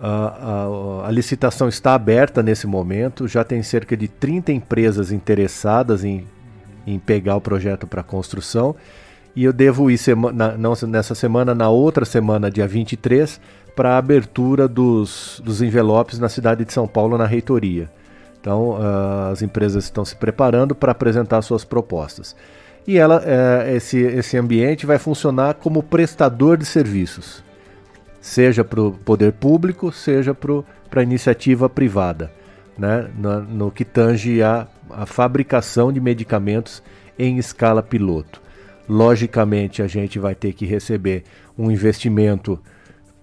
[0.00, 6.26] A, a, licitação está aberta nesse momento, já tem cerca de 30 empresas interessadas em,
[6.84, 8.74] em pegar o projeto para construção.
[9.36, 9.98] E eu devo ir
[10.58, 13.40] não nessa semana, na outra semana, dia 23,
[13.76, 17.88] para a abertura dos, dos envelopes na cidade de São Paulo, na reitoria.
[18.42, 22.34] Então, uh, as empresas estão se preparando para apresentar suas propostas.
[22.84, 27.44] E ela, uh, esse, esse ambiente vai funcionar como prestador de serviços,
[28.20, 32.32] seja para o poder público, seja para a iniciativa privada,
[32.76, 33.08] né?
[33.16, 36.82] no, no que tange a, a fabricação de medicamentos
[37.16, 38.42] em escala piloto.
[38.88, 41.22] Logicamente, a gente vai ter que receber
[41.56, 42.58] um investimento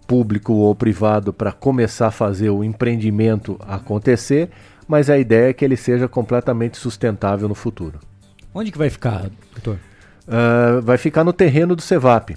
[0.07, 4.49] público ou privado para começar a fazer o empreendimento acontecer,
[4.89, 7.99] mas a ideia é que ele seja completamente sustentável no futuro.
[8.51, 9.77] Onde que vai ficar, doutor?
[10.27, 12.35] Uh, vai ficar no terreno do CEVAP.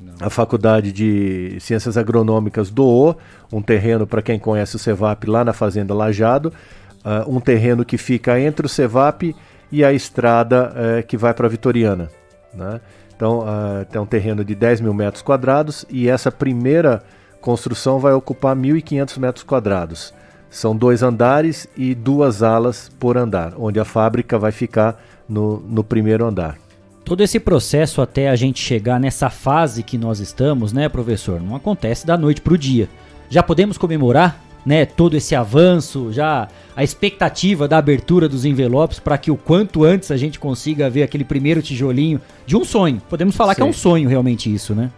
[0.00, 0.14] Não.
[0.20, 3.18] A Faculdade de Ciências Agronômicas doou
[3.52, 6.52] um terreno para quem conhece o CEVAP lá na Fazenda Lajado,
[6.98, 9.34] uh, um terreno que fica entre o CEVAP
[9.72, 12.08] e a estrada uh, que vai para Vitoriana.
[12.54, 12.80] Né?
[13.16, 17.02] Então, uh, tem um terreno de 10 mil metros quadrados e essa primeira
[17.40, 20.14] construção vai ocupar 1.500 metros quadrados.
[20.50, 25.84] São dois andares e duas alas por andar, onde a fábrica vai ficar no, no
[25.84, 26.56] primeiro andar.
[27.04, 31.40] Todo esse processo até a gente chegar nessa fase que nós estamos, né, professor?
[31.40, 32.88] Não acontece da noite para o dia.
[33.30, 39.16] Já podemos comemorar né, todo esse avanço, já a expectativa da abertura dos envelopes para
[39.16, 43.00] que o quanto antes a gente consiga ver aquele primeiro tijolinho de um sonho.
[43.08, 43.56] Podemos falar Sim.
[43.56, 44.90] que é um sonho realmente isso, né?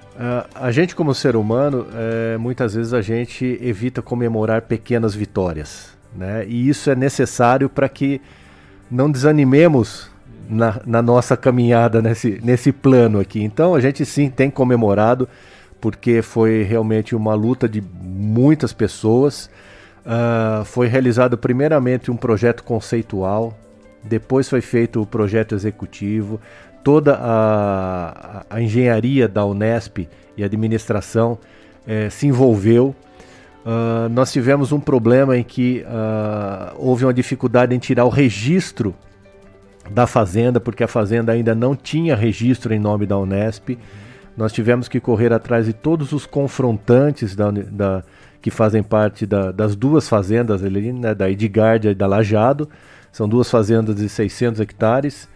[0.55, 6.45] A gente como ser humano, é, muitas vezes a gente evita comemorar pequenas vitórias, né?
[6.47, 8.21] E isso é necessário para que
[8.91, 10.11] não desanimemos
[10.47, 13.43] na, na, nossa caminhada nesse, nesse plano aqui.
[13.43, 15.27] Então a gente sim tem comemorado
[15.81, 19.49] porque foi realmente uma luta de muitas pessoas.
[20.01, 23.57] Uh, foi realizado primeiramente um projeto conceitual,
[24.03, 26.41] depois foi feito o projeto executivo,
[26.83, 31.39] toda a, a engenharia da Unesp e a administração
[31.87, 32.95] eh, se envolveu.
[33.65, 38.95] Uh, nós tivemos um problema em que uh, houve uma dificuldade em tirar o registro
[39.91, 43.79] da fazenda, porque a fazenda ainda não tinha registro em nome da Unesp.
[44.37, 48.03] Nós tivemos que correr atrás de todos os confrontantes da, da
[48.41, 52.69] que fazem parte da, das duas fazendas ali, né, da Edgardia e da Lajado.
[53.13, 55.29] São duas fazendas de 600 hectares.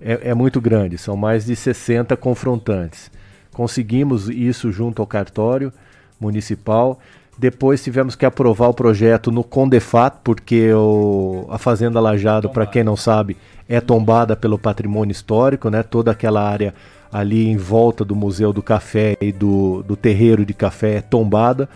[0.00, 3.10] É, é muito grande, são mais de 60 confrontantes.
[3.52, 5.72] Conseguimos isso junto ao cartório
[6.18, 6.98] municipal.
[7.38, 12.84] Depois tivemos que aprovar o projeto no Condefat, porque o, a Fazenda Lajado, para quem
[12.84, 13.36] não sabe,
[13.68, 15.82] é tombada pelo patrimônio histórico, né?
[15.82, 16.74] Toda aquela área
[17.12, 21.68] ali em volta do Museu do Café e do, do terreiro de café é tombada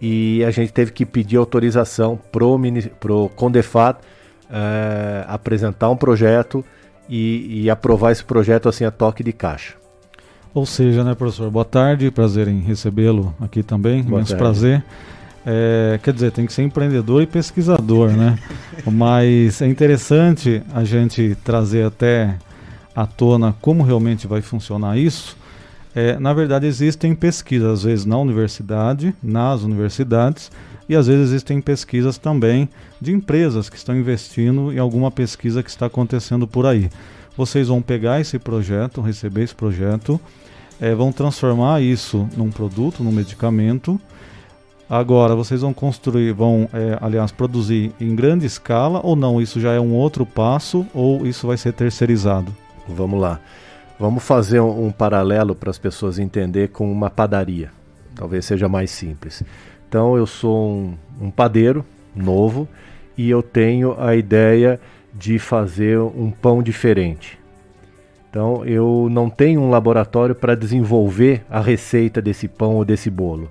[0.00, 2.58] e a gente teve que pedir autorização pro,
[2.98, 3.98] pro Condefat
[4.50, 6.64] é, apresentar um projeto
[7.10, 9.74] e, e, aprovar esse projeto assim a toque de caixa.
[10.54, 11.50] Ou seja, né, professor?
[11.50, 14.42] Boa tarde, prazer em recebê-lo aqui também, Boa imenso tarde.
[14.42, 14.84] prazer.
[15.44, 18.38] É, quer dizer, tem que ser empreendedor e pesquisador, né?
[18.86, 22.36] Mas é interessante a gente trazer até
[22.94, 25.36] à tona como realmente vai funcionar isso.
[25.94, 30.50] É, na verdade, existem pesquisas, às vezes na universidade, nas universidades,
[30.90, 32.68] e às vezes existem pesquisas também
[33.00, 36.90] de empresas que estão investindo em alguma pesquisa que está acontecendo por aí.
[37.36, 40.20] Vocês vão pegar esse projeto, receber esse projeto,
[40.80, 44.00] é, vão transformar isso num produto, num medicamento.
[44.88, 49.40] Agora, vocês vão construir, vão, é, aliás, produzir em grande escala ou não?
[49.40, 52.52] Isso já é um outro passo ou isso vai ser terceirizado?
[52.88, 53.38] Vamos lá.
[53.96, 57.70] Vamos fazer um, um paralelo para as pessoas entender com uma padaria.
[58.16, 59.44] Talvez seja mais simples.
[59.90, 61.84] Então eu sou um, um padeiro
[62.14, 62.68] novo
[63.18, 64.78] e eu tenho a ideia
[65.12, 67.36] de fazer um pão diferente.
[68.30, 73.50] Então eu não tenho um laboratório para desenvolver a receita desse pão ou desse bolo.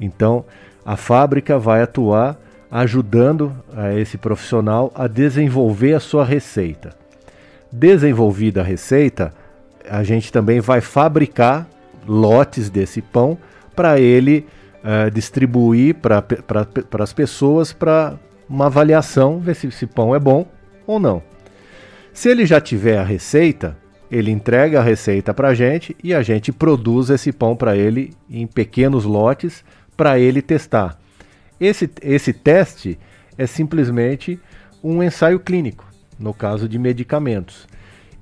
[0.00, 0.44] Então
[0.84, 2.36] a fábrica vai atuar
[2.68, 6.96] ajudando a esse profissional a desenvolver a sua receita.
[7.70, 9.32] Desenvolvida a receita,
[9.88, 11.64] a gente também vai fabricar
[12.08, 13.38] lotes desse pão
[13.76, 14.44] para ele
[14.86, 16.24] uh, distribuir para
[17.02, 18.16] as pessoas para
[18.48, 20.46] uma avaliação, ver se esse pão é bom
[20.86, 21.20] ou não.
[22.12, 23.76] Se ele já tiver a receita,
[24.10, 28.14] ele entrega a receita para a gente e a gente produz esse pão para ele
[28.30, 29.64] em pequenos lotes
[29.96, 30.96] para ele testar.
[31.60, 32.98] Esse, esse teste
[33.36, 34.38] é simplesmente
[34.82, 35.84] um ensaio clínico
[36.18, 37.66] no caso de medicamentos.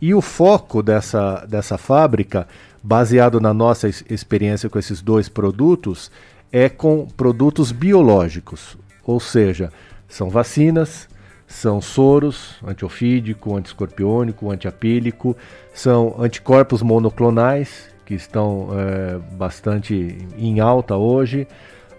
[0.01, 2.49] E o foco dessa, dessa fábrica,
[2.83, 6.11] baseado na nossa experiência com esses dois produtos,
[6.55, 9.73] é com produtos biológicos, ou seja,
[10.07, 11.09] são vacinas,
[11.49, 15.37] são soros, antiofídico, antiescorpiônico, antiapílico,
[15.75, 21.49] são anticorpos monoclonais, que estão é, bastante em alta hoje,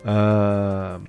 [0.06, 1.01] ah,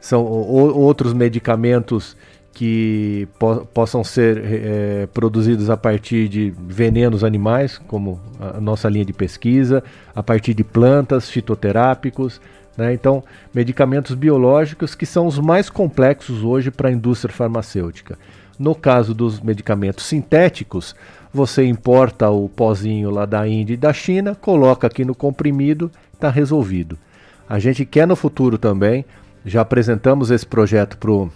[0.00, 2.16] são outros medicamentos
[2.58, 9.04] que po possam ser é, produzidos a partir de venenos animais, como a nossa linha
[9.04, 9.80] de pesquisa,
[10.12, 12.40] a partir de plantas, fitoterápicos.
[12.76, 12.92] Né?
[12.92, 13.22] Então,
[13.54, 18.18] medicamentos biológicos que são os mais complexos hoje para a indústria farmacêutica.
[18.58, 20.96] No caso dos medicamentos sintéticos,
[21.32, 26.28] você importa o pozinho lá da Índia e da China, coloca aqui no comprimido, está
[26.28, 26.98] resolvido.
[27.48, 29.04] A gente quer no futuro também,
[29.46, 31.30] já apresentamos esse projeto para o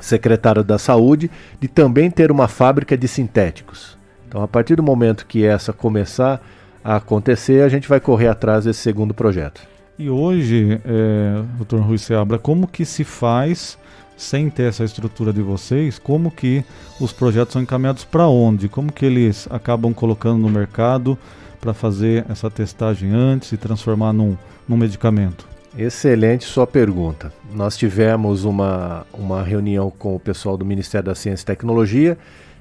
[0.00, 1.30] secretário da Saúde,
[1.60, 3.96] de também ter uma fábrica de sintéticos.
[4.26, 6.40] Então, a partir do momento que essa começar
[6.82, 9.60] a acontecer, a gente vai correr atrás desse segundo projeto.
[9.98, 13.78] E hoje, é, doutor Rui Seabra, como que se faz,
[14.16, 16.64] sem ter essa estrutura de vocês, como que
[16.98, 18.68] os projetos são encaminhados para onde?
[18.68, 21.18] Como que eles acabam colocando no mercado
[21.60, 24.36] para fazer essa testagem antes e transformar num,
[24.66, 25.51] num medicamento?
[25.76, 27.32] Excelente sua pergunta.
[27.50, 32.18] Nós tivemos uma, uma reunião com o pessoal do Ministério da Ciência e Tecnologia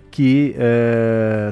[0.09, 0.55] que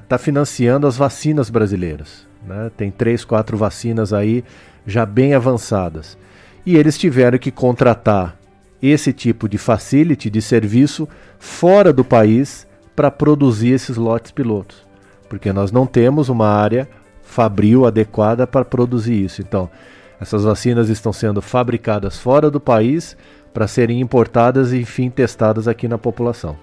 [0.01, 2.25] está é, financiando as vacinas brasileiras.
[2.45, 2.71] Né?
[2.77, 4.43] Tem três, quatro vacinas aí
[4.85, 6.17] já bem avançadas.
[6.65, 8.37] E eles tiveram que contratar
[8.81, 11.07] esse tipo de facility, de serviço,
[11.37, 14.87] fora do país para produzir esses lotes pilotos.
[15.27, 16.87] Porque nós não temos uma área
[17.21, 19.41] fabril adequada para produzir isso.
[19.41, 19.69] Então,
[20.19, 23.15] essas vacinas estão sendo fabricadas fora do país
[23.53, 26.55] para serem importadas e, enfim, testadas aqui na população.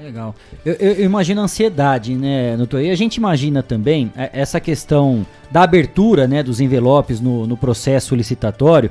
[0.00, 0.34] Legal.
[0.64, 2.80] Eu, eu, eu, imagino a ansiedade, né, doutor?
[2.80, 7.56] E a gente imagina também é, essa questão da abertura né, dos envelopes no, no
[7.56, 8.90] processo licitatório.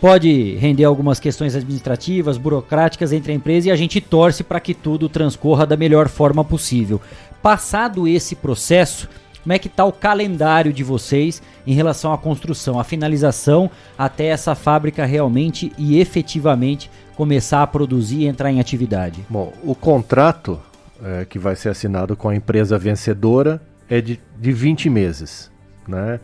[0.00, 4.74] Pode render algumas questões administrativas, burocráticas entre a empresa e a gente torce para que
[4.74, 7.00] tudo transcorra da melhor forma possível.
[7.40, 9.08] Passado esse processo,
[9.42, 14.26] como é que está o calendário de vocês em relação à construção, à finalização, até
[14.26, 19.24] essa fábrica realmente e efetivamente começar a produzir e entrar em atividade?
[19.28, 20.60] Bom, o contrato
[21.02, 25.50] é, que vai ser assinado com a empresa vencedora é de, de 20 meses,
[25.86, 26.20] né?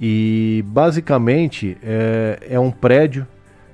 [0.00, 3.26] E basicamente é, é um prédio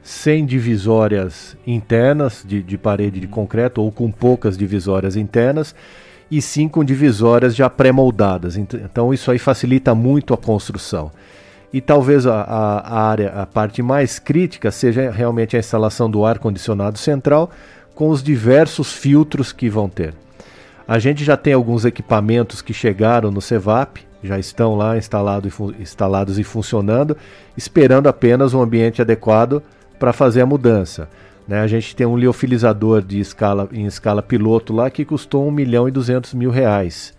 [0.03, 5.75] sem divisórias internas de, de parede de concreto ou com poucas divisórias internas
[6.31, 8.57] e sim com divisórias já pré-moldadas.
[8.57, 11.11] Então isso aí facilita muito a construção.
[11.73, 16.39] E talvez a, a, área, a parte mais crítica seja realmente a instalação do ar
[16.39, 17.51] condicionado central
[17.95, 20.15] com os diversos filtros que vão ter.
[20.87, 25.83] A gente já tem alguns equipamentos que chegaram no CEVAP, já estão lá instalado e
[25.83, 27.17] instalados e funcionando,
[27.57, 29.63] esperando apenas um ambiente adequado
[29.99, 31.09] para fazer a mudança.
[31.47, 31.61] Né?
[31.61, 35.89] A gente tem um liofilizador de escala, em escala piloto lá que custou 1 milhão
[35.89, 37.15] e 200 mil reais.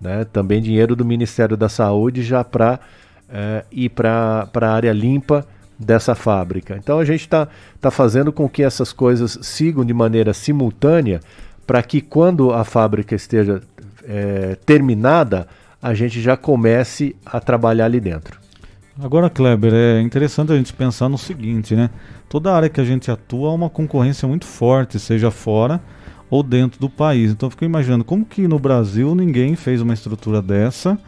[0.00, 0.24] Né?
[0.24, 2.80] Também dinheiro do Ministério da Saúde já para
[3.28, 5.46] é, ir para a área limpa
[5.78, 6.76] dessa fábrica.
[6.76, 7.48] Então a gente está
[7.80, 11.20] tá fazendo com que essas coisas sigam de maneira simultânea
[11.66, 13.60] para que quando a fábrica esteja
[14.04, 15.46] é, terminada,
[15.82, 18.40] a gente já comece a trabalhar ali dentro.
[18.98, 21.90] Agora, Kleber, é interessante a gente pensar no seguinte, né?
[22.36, 25.80] Toda área que a gente atua há uma concorrência muito forte, seja fora
[26.28, 27.30] ou dentro do país.
[27.30, 30.98] Então, eu fico imaginando como que no Brasil ninguém fez uma estrutura dessa.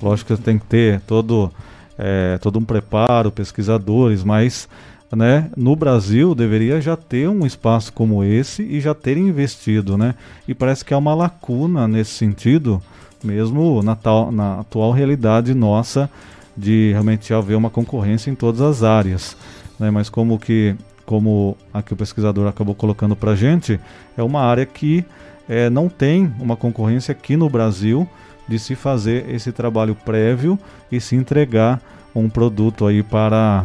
[0.00, 1.52] Lógico que tem que ter todo,
[1.98, 4.66] é, todo um preparo, pesquisadores, mas
[5.14, 10.14] né, no Brasil deveria já ter um espaço como esse e já ter investido, né?
[10.48, 12.80] E parece que há uma lacuna nesse sentido
[13.22, 16.08] mesmo na, tal, na atual realidade nossa
[16.56, 19.36] de realmente haver uma concorrência em todas as áreas.
[19.78, 19.90] Né?
[19.90, 23.80] Mas como que como aqui o pesquisador acabou colocando para gente,
[24.14, 25.02] é uma área que
[25.48, 28.06] é, não tem uma concorrência aqui no Brasil
[28.46, 30.58] de se fazer esse trabalho prévio
[30.92, 31.80] e se entregar
[32.14, 33.64] um produto aí para,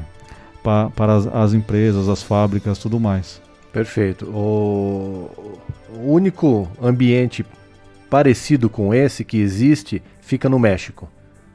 [0.64, 3.42] para, para as, as empresas, as fábricas, tudo mais.
[3.74, 4.26] Perfeito.
[4.26, 5.30] O
[6.02, 7.46] único ambiente
[8.10, 11.10] parecido com esse que existe fica no México,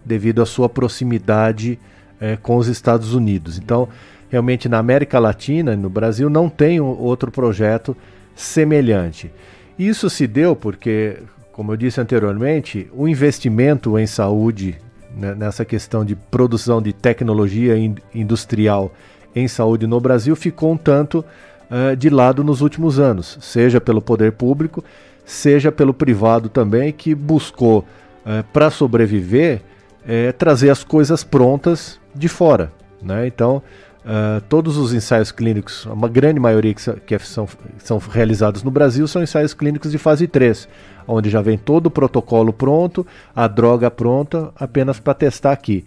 [0.04, 1.78] devido à sua proximidade
[2.20, 3.58] é, com os Estados Unidos.
[3.58, 3.88] Então,
[4.30, 7.96] realmente na América Latina, no Brasil, não tem outro projeto
[8.34, 9.30] semelhante.
[9.78, 11.18] Isso se deu porque,
[11.52, 14.76] como eu disse anteriormente, o investimento em saúde,
[15.16, 18.92] né, nessa questão de produção de tecnologia in industrial
[19.34, 21.24] em saúde no Brasil, ficou um tanto
[21.70, 24.82] uh, de lado nos últimos anos, seja pelo poder público,
[25.24, 27.84] seja pelo privado também, que buscou,
[28.24, 29.60] é, para sobreviver,
[30.06, 32.72] é, trazer as coisas prontas de fora.
[33.02, 33.26] Né?
[33.26, 33.62] Então,
[34.08, 37.46] uh, todos os ensaios clínicos, uma grande maioria que, que são,
[37.78, 40.68] são realizados no Brasil, são ensaios clínicos de fase 3,
[41.06, 43.06] onde já vem todo o protocolo pronto,
[43.36, 45.84] a droga pronta, apenas para testar aqui.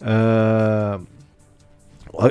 [0.00, 1.06] Uh,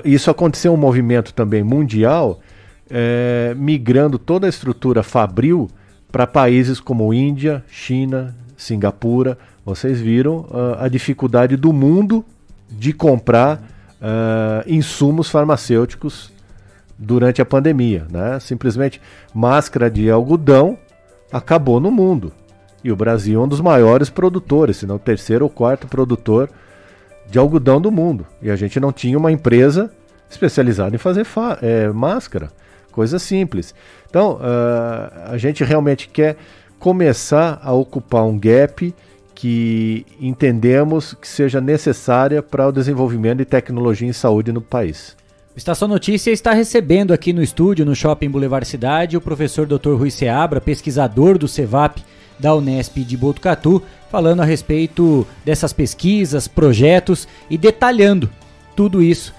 [0.04, 2.42] isso aconteceu um movimento também mundial,
[2.90, 5.70] é, migrando toda a estrutura fabril
[6.12, 9.38] para países como Índia, China, Singapura.
[9.66, 12.26] Vocês viram uh, a dificuldade do mundo
[12.70, 13.62] de comprar
[14.02, 16.32] uh, insumos farmacêuticos
[16.98, 18.06] durante a pandemia.
[18.10, 18.40] Né?
[18.40, 19.02] Simplesmente
[19.34, 20.78] máscara de algodão
[21.32, 22.32] acabou no mundo.
[22.84, 26.50] E o Brasil é um dos maiores produtores, se não o terceiro ou quarto produtor
[27.30, 28.26] de algodão do mundo.
[28.42, 29.92] E a gente não tinha uma empresa
[30.30, 31.26] especializada em fazer
[31.62, 32.50] é, máscara.
[32.92, 33.76] Coisa simples.
[34.10, 36.38] Então, uh, a gente realmente quer
[36.80, 38.94] começar a ocupar um gap
[39.38, 45.16] que entendemos que seja necessária para o desenvolvimento de tecnologia em saúde no país.
[45.56, 49.94] O Estação Notícia está recebendo aqui no estúdio, no Shopping Boulevard Cidade, o professor Dr.
[49.94, 52.04] Rui Seabra, pesquisador do CEVAP
[52.40, 58.32] da Unesp de Botucatu, falando a respeito dessas pesquisas, projetos e detalhando
[58.76, 59.36] tudo isso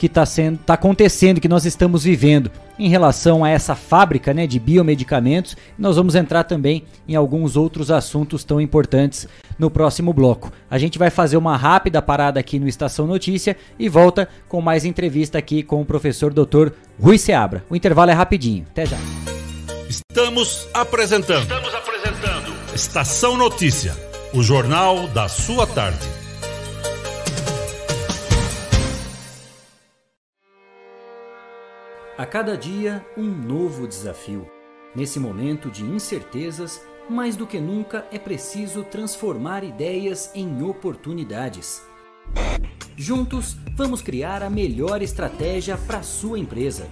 [0.00, 0.24] que está
[0.64, 5.54] tá acontecendo, que nós estamos vivendo em relação a essa fábrica né, de biomedicamentos.
[5.78, 9.28] Nós vamos entrar também em alguns outros assuntos tão importantes
[9.58, 10.50] no próximo bloco.
[10.70, 14.86] A gente vai fazer uma rápida parada aqui no Estação Notícia e volta com mais
[14.86, 16.70] entrevista aqui com o professor Dr.
[16.98, 17.62] Rui Seabra.
[17.68, 18.64] O intervalo é rapidinho.
[18.70, 18.96] Até já.
[19.86, 21.42] Estamos apresentando.
[21.42, 22.54] Estamos apresentando.
[22.74, 23.94] Estação Notícia,
[24.32, 26.19] o jornal da sua tarde.
[32.20, 34.46] A cada dia, um novo desafio.
[34.94, 41.82] Nesse momento de incertezas, mais do que nunca é preciso transformar ideias em oportunidades.
[42.94, 46.86] Juntos, vamos criar a melhor estratégia para sua empresa.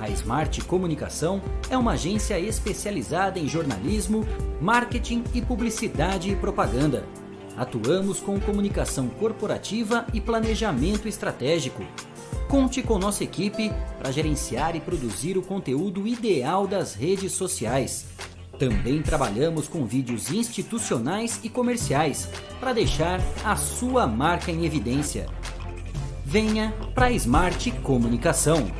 [0.00, 4.26] A Smart Comunicação é uma agência especializada em jornalismo,
[4.60, 7.04] marketing e publicidade e propaganda.
[7.56, 11.84] Atuamos com comunicação corporativa e planejamento estratégico
[12.52, 18.04] Conte com nossa equipe para gerenciar e produzir o conteúdo ideal das redes sociais.
[18.58, 22.28] Também trabalhamos com vídeos institucionais e comerciais
[22.60, 25.30] para deixar a sua marca em evidência.
[26.26, 28.70] Venha para a Smart Comunicação.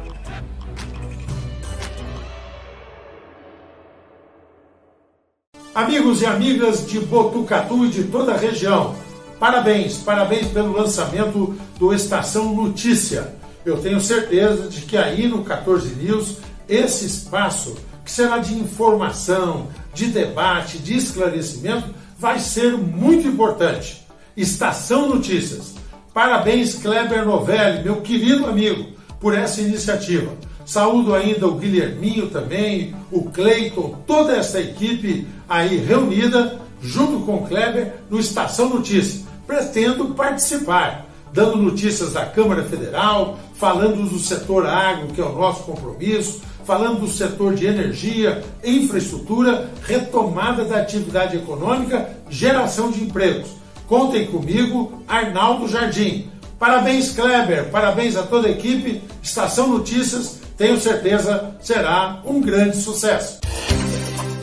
[5.75, 8.95] Amigos e amigas de Botucatu e de toda a região,
[9.41, 15.95] parabéns, parabéns pelo lançamento do Estação Notícia eu tenho certeza de que aí no 14
[15.95, 16.39] News,
[16.69, 24.05] esse espaço que será de informação, de debate, de esclarecimento, vai ser muito importante.
[24.37, 25.75] Estação Notícias.
[26.13, 28.87] Parabéns, Kleber Novelli, meu querido amigo,
[29.21, 30.33] por essa iniciativa.
[30.67, 37.47] Saúdo ainda o Guilherminho também, o Cleiton, toda essa equipe aí reunida, junto com o
[37.47, 39.25] Kleber, no Estação Notícias.
[39.47, 45.63] Pretendo participar dando notícias da Câmara Federal, falando do setor agro, que é o nosso
[45.63, 53.51] compromisso, falando do setor de energia, infraestrutura, retomada da atividade econômica, geração de empregos.
[53.87, 56.29] Contem comigo, Arnaldo Jardim.
[56.59, 59.01] Parabéns, Kleber, parabéns a toda a equipe.
[59.23, 63.39] Estação Notícias, tenho certeza, será um grande sucesso.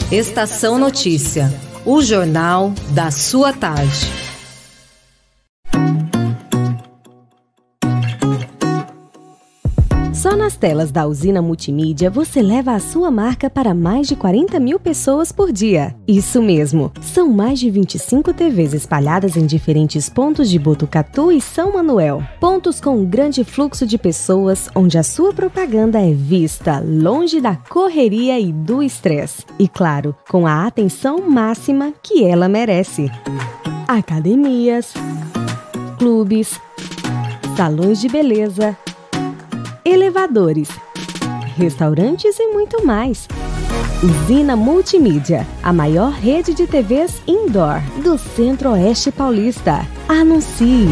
[0.09, 1.53] Estação Notícia,
[1.85, 4.28] o jornal da sua tarde.
[10.49, 14.79] Nas telas da usina multimídia você leva a sua marca para mais de 40 mil
[14.79, 15.95] pessoas por dia.
[16.07, 21.73] Isso mesmo, são mais de 25 TVs espalhadas em diferentes pontos de Botucatu e São
[21.73, 22.23] Manuel.
[22.39, 27.55] Pontos com um grande fluxo de pessoas, onde a sua propaganda é vista longe da
[27.55, 29.45] correria e do estresse.
[29.59, 33.11] E claro, com a atenção máxima que ela merece.
[33.87, 34.95] Academias,
[35.99, 36.59] clubes,
[37.55, 38.75] salões de beleza
[39.85, 40.69] elevadores,
[41.57, 43.27] restaurantes e muito mais.
[44.01, 49.85] Usina Multimídia, a maior rede de TVs indoor do Centro-Oeste Paulista.
[50.07, 50.87] Anuncie!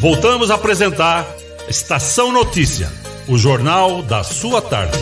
[0.00, 1.26] Voltamos a apresentar
[1.68, 2.90] Estação Notícia,
[3.28, 4.96] o jornal da sua tarde.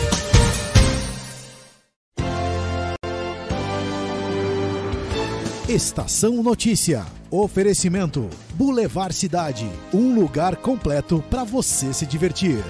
[5.69, 7.16] Estação Notícia.
[7.29, 12.63] Oferecimento: Boulevard Cidade, um lugar completo para você se divertir.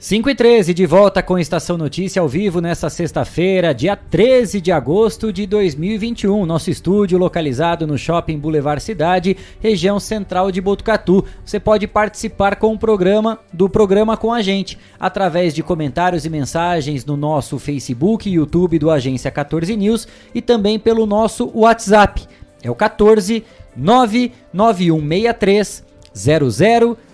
[0.00, 4.70] 5 e 13, de volta com Estação Notícia ao vivo nesta sexta-feira, dia 13 de
[4.70, 6.46] agosto de 2021.
[6.46, 11.24] Nosso estúdio localizado no Shopping Boulevard Cidade, região central de Botucatu.
[11.44, 16.30] Você pode participar com o programa do programa com a gente através de comentários e
[16.30, 22.24] mensagens no nosso Facebook e YouTube do Agência 14 News e também pelo nosso WhatsApp.
[22.62, 23.44] É o 14
[23.76, 25.88] 99163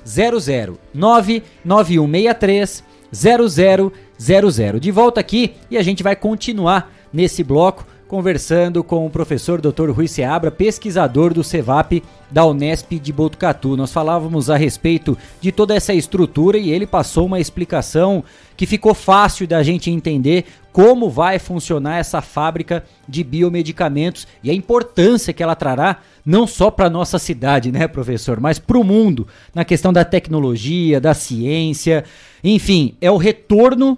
[0.05, 4.81] 0000 99163 0000.
[4.81, 9.91] De volta aqui e a gente vai continuar nesse bloco conversando com o professor Dr.
[9.91, 13.77] Rui Seabra, pesquisador do CEVAP da Unesp de Botucatu.
[13.77, 18.23] Nós falávamos a respeito de toda essa estrutura e ele passou uma explicação
[18.57, 20.45] que ficou fácil da gente entender
[20.75, 26.69] como vai funcionar essa fábrica de biomedicamentos e a importância que ela trará não só
[26.69, 32.03] para nossa cidade, né, professor, mas para o mundo, na questão da tecnologia, da ciência,
[32.43, 33.97] enfim, é o retorno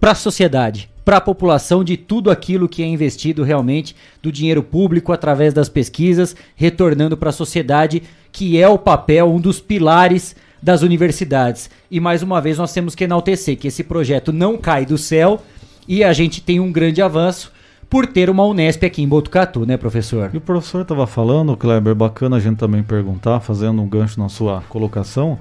[0.00, 4.62] para a sociedade para a população de tudo aquilo que é investido realmente do dinheiro
[4.62, 10.36] público através das pesquisas, retornando para a sociedade, que é o papel, um dos pilares
[10.62, 11.70] das universidades.
[11.90, 15.40] E mais uma vez nós temos que enaltecer que esse projeto não cai do céu
[15.88, 17.50] e a gente tem um grande avanço
[17.88, 20.30] por ter uma Unesp aqui em Botucatu, né, professor?
[20.32, 24.28] E o professor estava falando, Kleber, bacana a gente também perguntar, fazendo um gancho na
[24.28, 25.38] sua colocação.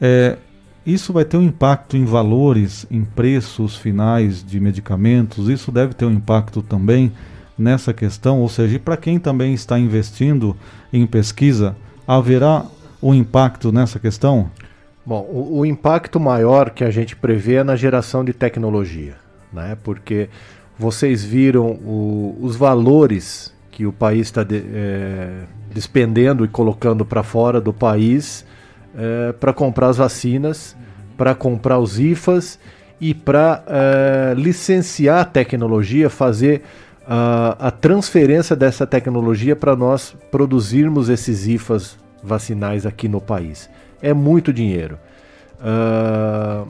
[0.00, 0.36] É,
[0.84, 6.04] isso vai ter um impacto em valores, em preços finais de medicamentos, isso deve ter
[6.04, 7.12] um impacto também
[7.56, 10.56] nessa questão, ou seja, para quem também está investindo
[10.92, 11.76] em pesquisa,
[12.06, 12.66] haverá
[13.00, 14.50] um impacto nessa questão?
[15.06, 19.14] Bom, o, o impacto maior que a gente prevê é na geração de tecnologia,
[19.54, 19.76] né?
[19.82, 20.28] Porque
[20.78, 27.22] vocês viram o, os valores que o país está de, é, despendendo e colocando para
[27.22, 28.44] fora do país
[28.96, 30.76] é, para comprar as vacinas,
[31.16, 32.58] para comprar os IFAs
[33.00, 36.62] e para é, licenciar a tecnologia, fazer
[37.06, 43.68] a, a transferência dessa tecnologia para nós produzirmos esses IFAs vacinais aqui no país.
[44.00, 44.98] É muito dinheiro.
[45.60, 46.68] Uh,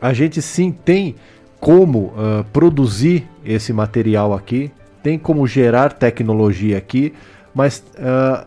[0.00, 1.16] a gente sim tem
[1.62, 7.14] como uh, produzir esse material aqui, tem como gerar tecnologia aqui,
[7.54, 8.44] mas uh,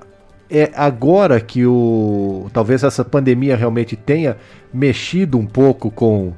[0.49, 4.35] é agora que o talvez essa pandemia realmente tenha
[4.73, 6.33] mexido um pouco com,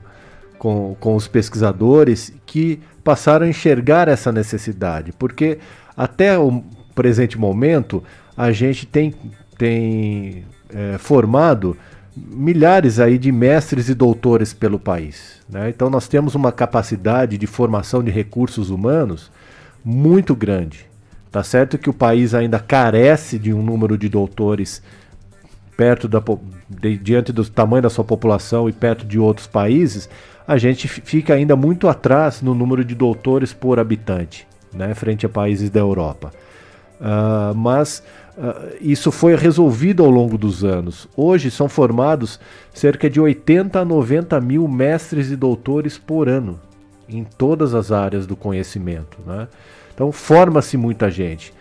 [0.60, 5.58] com, com os pesquisadores que passaram a enxergar essa necessidade, porque
[5.98, 6.64] até o
[6.94, 8.04] presente momento
[8.38, 9.16] a gente tem,
[9.58, 11.76] tem é, formado
[12.30, 15.42] milhares aí de mestres e doutores pelo país.
[15.50, 15.70] Né?
[15.70, 19.32] Então nós temos uma capacidade de formação de recursos humanos
[19.84, 20.86] muito grande.
[21.32, 24.82] Tá certo que o país ainda carece de um número de doutores
[25.78, 26.22] perto da
[26.68, 30.10] de, diante do tamanho da sua população e perto de outros países,
[30.48, 35.30] a gente fica ainda muito atrás no número de doutores por habitante, né, frente a
[35.30, 36.32] países da Europa.
[37.00, 38.02] Uh, mas
[38.80, 41.08] isso foi resolvido ao longo dos anos.
[41.16, 42.40] Hoje são formados
[42.74, 46.60] cerca de 80 a 90 mil mestres e doutores por ano
[47.10, 49.18] em todas as áreas do conhecimento.
[49.26, 49.48] Né?
[49.94, 51.54] Então forma-se muita gente.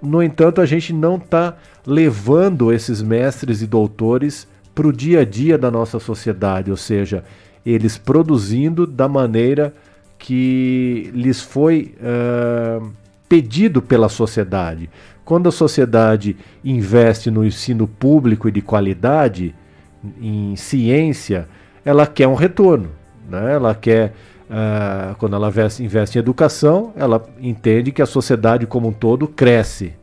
[0.00, 1.56] No entanto, a gente não está
[1.86, 7.24] levando esses mestres e doutores para o dia a dia da nossa sociedade, ou seja,
[7.66, 9.74] eles produzindo da maneira
[10.18, 12.90] que lhes foi uh,
[13.28, 14.88] pedido pela sociedade.
[15.24, 19.54] Quando a sociedade investe no ensino público e de qualidade,
[20.20, 21.48] em ciência,
[21.84, 22.90] ela quer um retorno.
[23.28, 23.54] Né?
[23.54, 24.12] Ela quer,
[24.48, 29.94] uh, quando ela investe, em educação, ela entende que a sociedade como um todo cresce.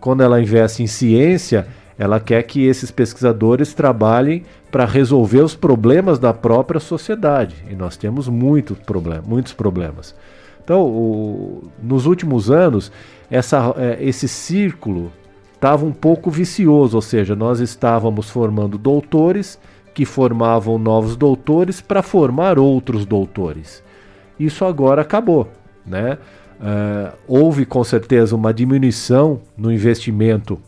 [0.00, 1.66] Quando ela investe em ciência,
[1.98, 7.56] ela quer que esses pesquisadores trabalhem para resolver os problemas da própria sociedade.
[7.70, 8.76] E nós temos muito
[9.26, 10.14] muitos problemas.
[10.64, 12.90] Então, o, nos últimos anos,
[13.30, 15.12] essa, é, esse círculo
[15.54, 19.58] estava um pouco vicioso, ou seja, nós estávamos formando doutores
[19.94, 23.82] que formavam novos doutores para formar outros doutores.
[24.38, 25.48] Isso agora acabou.
[25.84, 26.16] Né?
[26.60, 30.58] Uh, houve com certeza uma diminuição no investimento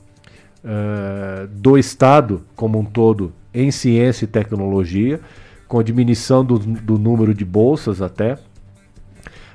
[0.64, 5.20] uh, do Estado como um todo em ciência e tecnologia,
[5.68, 8.38] com a diminuição do, do número de bolsas até,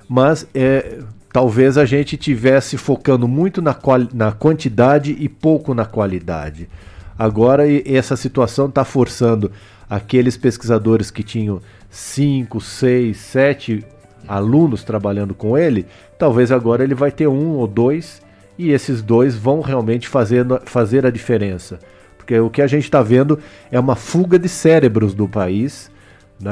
[0.08, 1.00] mas é,
[1.38, 3.78] talvez a gente tivesse focando muito na,
[4.12, 6.68] na quantidade e pouco na qualidade.
[7.16, 9.52] Agora essa situação está forçando
[9.88, 11.62] aqueles pesquisadores que tinham
[11.92, 13.86] 5, 6, 7
[14.28, 15.86] alunos trabalhando com ele,
[16.18, 18.20] talvez agora ele vai ter um ou dois
[18.58, 21.78] e esses dois vão realmente fazer, fazer a diferença.
[22.18, 23.38] Porque o que a gente está vendo
[23.72, 25.92] é uma fuga de cérebros do país,
[26.40, 26.52] né?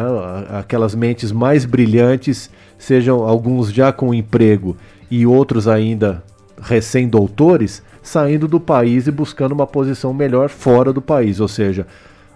[0.49, 4.75] aquelas mentes mais brilhantes, sejam alguns já com emprego
[5.09, 6.23] e outros ainda
[6.61, 11.39] recém-doutores, saindo do país e buscando uma posição melhor fora do país.
[11.39, 11.85] Ou seja,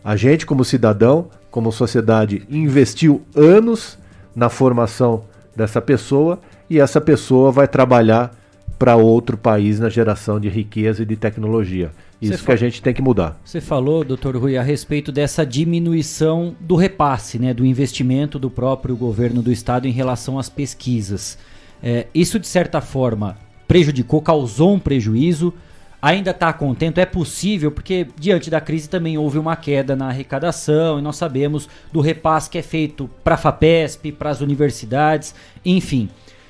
[0.03, 3.97] a gente, como cidadão, como sociedade, investiu anos
[4.35, 5.23] na formação
[5.55, 6.39] dessa pessoa
[6.69, 8.31] e essa pessoa vai trabalhar
[8.77, 11.91] para outro país na geração de riqueza e de tecnologia.
[12.21, 13.39] Isso que a gente tem que mudar.
[13.45, 18.95] Você falou, doutor Rui, a respeito dessa diminuição do repasse, né, do investimento do próprio
[18.95, 21.37] governo do estado em relação às pesquisas.
[21.81, 25.53] É, isso, de certa forma, prejudicou, causou um prejuízo.
[26.01, 26.99] Ainda está contento?
[26.99, 31.69] É possível, porque diante da crise também houve uma queda na arrecadação e nós sabemos
[31.91, 36.09] do repasse que é feito para a FAPESP, para as universidades, enfim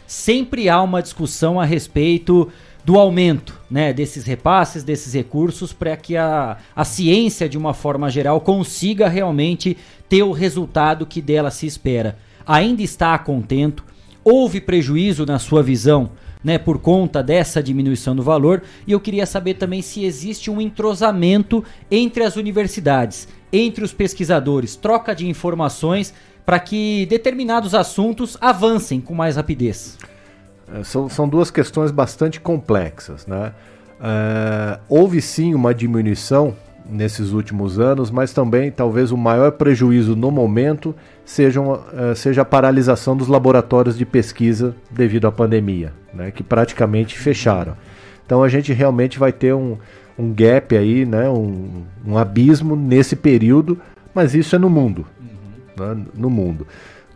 [0.10, 2.52] sempre há uma discussão a respeito
[2.90, 8.10] do aumento né, desses repasses, desses recursos, para que a, a ciência, de uma forma
[8.10, 9.78] geral, consiga realmente
[10.10, 12.18] ter o resultado que dela se espera.
[12.48, 13.86] Ainda está contento?
[14.24, 16.10] Houve prejuízo na sua visão
[16.44, 18.64] né, por conta dessa diminuição do valor.
[18.88, 24.76] E eu queria saber também se existe um entrosamento entre as universidades, entre os pesquisadores,
[24.76, 26.12] troca de informações
[26.44, 29.96] para que determinados assuntos avancem com mais rapidez.
[30.74, 33.26] É, são, são duas questões bastante complexas.
[33.26, 33.52] Né?
[34.02, 36.56] É, houve sim uma diminuição
[36.90, 42.42] nesses últimos anos, mas também talvez o maior prejuízo no momento seja, uma, uh, seja
[42.42, 47.78] a paralisação dos laboratórios de pesquisa devido à pandemia, né, que praticamente fecharam.
[48.26, 49.78] Então a gente realmente vai ter um,
[50.18, 53.80] um gap aí, né, um, um abismo nesse período,
[54.14, 55.06] mas isso é no mundo.
[55.20, 55.86] Uhum.
[55.86, 56.66] Né, no mundo.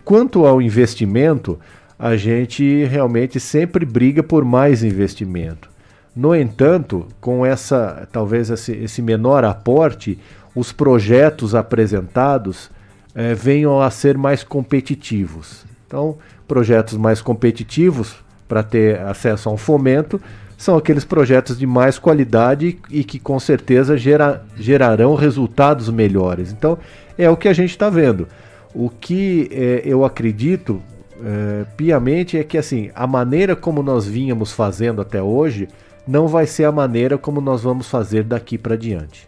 [0.06, 1.60] Quanto ao investimento,
[2.04, 5.70] a gente realmente sempre briga por mais investimento.
[6.14, 10.20] No entanto, com essa talvez esse, menor aporte,
[10.54, 12.70] os projetos apresentados
[13.16, 15.64] eh, venham a ser mais competitivos.
[15.88, 18.18] Então, projetos mais competitivos
[18.50, 20.20] para ter acesso a um fomento
[20.58, 26.52] são aqueles projetos de mais qualidade e que com certeza gera, gerarão resultados melhores.
[26.52, 26.78] Então,
[27.18, 28.28] é o que a gente está vendo.
[28.76, 30.82] O que eh, eu acredito
[31.24, 35.68] eh, piamente é que assim a maneira como nós vínhamos fazendo até hoje
[36.08, 39.28] não vai ser a maneira como nós vamos fazer daqui para diante.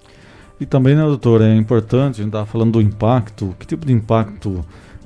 [0.59, 3.93] E também, né, doutor, é importante, a gente estava falando do impacto, que tipo de
[3.93, 4.63] impacto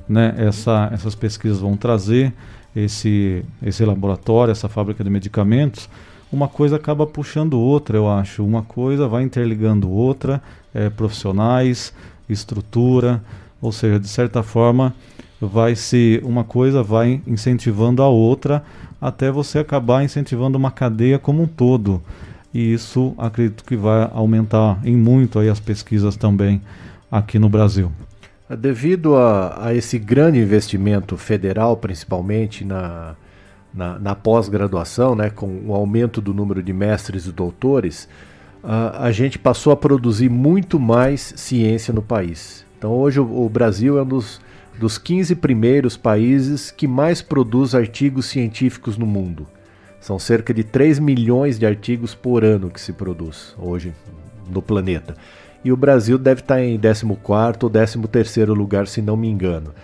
[0.08, 2.32] né, essa, essas pesquisas vão trazer,
[2.74, 5.88] esse, esse laboratório, essa fábrica de medicamentos,
[6.32, 8.44] uma coisa acaba puxando outra, eu acho.
[8.44, 10.40] Uma coisa vai interligando outra,
[10.72, 11.92] é, profissionais,
[12.28, 13.20] estrutura,
[13.60, 14.94] ou seja, de certa forma,
[15.40, 18.62] vai se uma coisa vai incentivando a outra
[19.00, 22.02] até você acabar incentivando uma cadeia como um todo.
[22.52, 26.60] E isso acredito que vai aumentar em muito aí as pesquisas também
[27.10, 27.90] aqui no Brasil.
[28.58, 33.14] Devido a, a esse grande investimento federal, principalmente na,
[33.72, 38.08] na, na pós-graduação, né, com o aumento do número de mestres e doutores,
[38.62, 42.66] a, a gente passou a produzir muito mais ciência no país.
[42.76, 44.40] Então hoje o, o Brasil é um dos
[44.80, 49.46] dos 15 primeiros países que mais produz artigos científicos no mundo.
[50.00, 53.92] São cerca de 3 milhões de artigos por ano que se produz hoje
[54.50, 55.14] no planeta.
[55.62, 59.74] E o Brasil deve estar em 14 ou 13 lugar, se não me engano.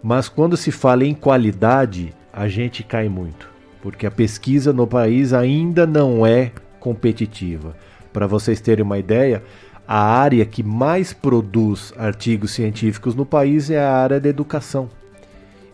[0.00, 3.50] Mas quando se fala em qualidade, a gente cai muito,
[3.82, 7.74] porque a pesquisa no país ainda não é competitiva.
[8.12, 9.42] Para vocês terem uma ideia,
[9.86, 14.88] a área que mais produz artigos científicos no país é a área da educação.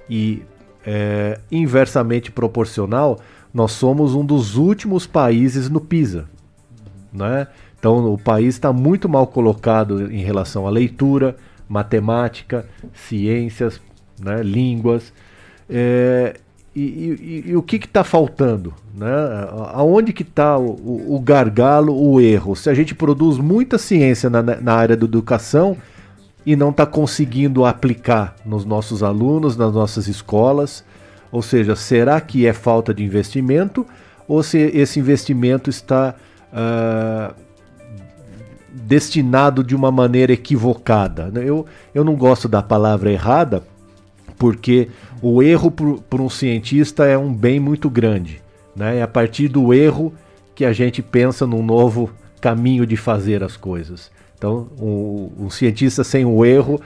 [0.09, 0.43] E
[0.85, 3.21] é, inversamente proporcional,
[3.53, 6.29] nós somos um dos últimos países no PISA.
[7.13, 7.47] Né?
[7.79, 11.37] Então o país está muito mal colocado em relação à leitura,
[11.69, 13.81] matemática, ciências,
[14.21, 15.13] né, línguas.
[15.69, 16.37] É,
[16.81, 18.73] e, e, o que está faltando?
[18.95, 19.07] Né?
[19.75, 22.57] Aonde que está o, o, gargalo, o erro?
[22.57, 25.77] Se a gente produz muita ciência na, na área da educação
[26.47, 30.83] e não está conseguindo aplicar nos nossos alunos, nas nossas escolas,
[31.31, 33.87] ou seja, será que é falta de investimento
[34.27, 36.15] ou se esse investimento está
[36.53, 37.35] uh,
[38.73, 41.31] destinado de uma maneira equivocada?
[41.35, 43.63] Eu, eu não gosto da palavra errada
[44.39, 44.89] porque
[45.23, 48.43] o erro para um cientista é um bem muito grande.
[48.75, 48.99] Né?
[48.99, 50.13] É a partir do erro
[50.55, 52.11] que a gente pensa num novo
[52.41, 54.11] caminho de fazer as coisas.
[54.37, 56.81] Então, um, um cientista sem o erro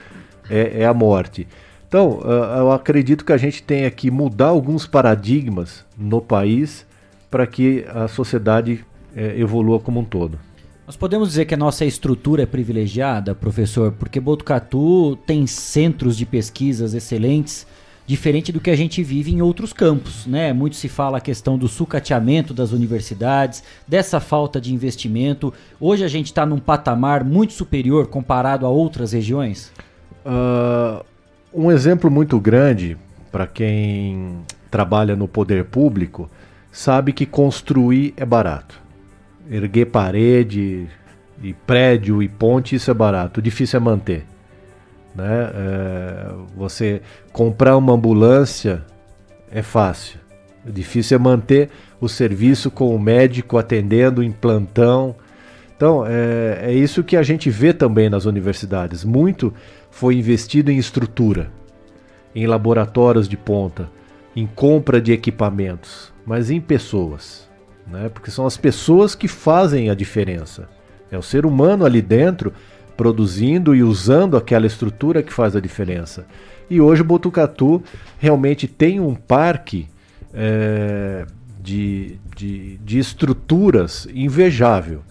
[0.51, 1.49] é, é a morte.
[1.89, 6.85] Então, uh, eu acredito que a gente tem que mudar alguns paradigmas no país
[7.31, 8.85] para que a sociedade
[9.15, 10.39] uh, evolua como um todo.
[10.87, 16.27] Nós podemos dizer que a nossa estrutura é privilegiada, professor, porque Botucatu tem centros de
[16.27, 17.67] pesquisas excelentes
[18.07, 20.53] diferente do que a gente vive em outros campos, né?
[20.53, 25.53] Muito se fala a questão do sucateamento das universidades, dessa falta de investimento.
[25.81, 29.73] Hoje a gente está num patamar muito superior comparado a outras regiões.
[30.25, 31.05] Uh,
[31.53, 32.97] um exemplo muito grande
[33.33, 34.39] para quem
[34.71, 36.31] trabalha no poder público
[36.71, 38.81] sabe que construir é barato.
[39.51, 40.87] Erguer parede
[41.43, 43.43] e prédio e ponte isso é barato.
[43.43, 44.27] Difícil é manter.
[45.17, 45.51] Né?
[45.55, 47.01] É, você
[47.33, 48.85] comprar uma ambulância
[49.51, 50.21] é fácil.
[50.67, 55.17] O difícil é manter o serviço com o médico atendendo em plantão.
[55.75, 59.05] Então, é, é isso que a gente vê também nas universidades.
[59.05, 59.55] Muito
[59.91, 61.51] foi investido em estrutura,
[62.35, 63.89] em laboratórios de ponta,
[64.35, 67.49] em compra de equipamentos, mas em pessoas.
[67.87, 68.11] Né?
[68.13, 70.69] Porque são as pessoas que fazem a diferença.
[71.11, 72.53] É o ser humano ali dentro
[72.97, 76.27] produzindo e usando aquela estrutura que faz a diferença.
[76.69, 77.83] E hoje o Botucatu
[78.19, 79.87] realmente tem um parque
[80.35, 81.25] é,
[81.61, 85.03] de, de, de estruturas invejável,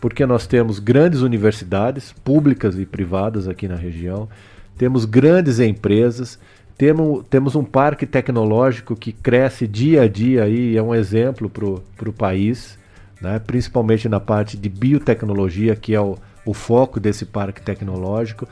[0.00, 4.28] porque nós temos grandes universidades, públicas e privadas aqui na região,
[4.76, 6.38] temos grandes empresas,
[6.76, 12.08] temos, temos um parque tecnológico que cresce dia a dia e é um exemplo para
[12.08, 12.76] o país,
[13.20, 13.38] né?
[13.38, 18.46] principalmente na parte de biotecnologia, que é o, o foco desse parque tecnológico.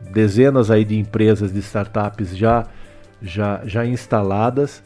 [0.00, 2.66] Dezenas aí de empresas, de startups já,
[3.20, 4.82] já, já instaladas.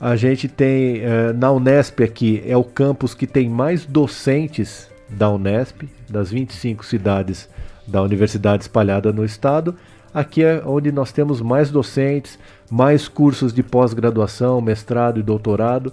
[0.00, 5.30] A gente tem eh, na Unesp aqui, é o campus que tem mais docentes da
[5.30, 7.48] Unesp, das 25 cidades
[7.86, 9.74] da universidade espalhada no estado.
[10.12, 12.38] Aqui é onde nós temos mais docentes,
[12.70, 15.92] mais cursos de pós-graduação, mestrado e doutorado.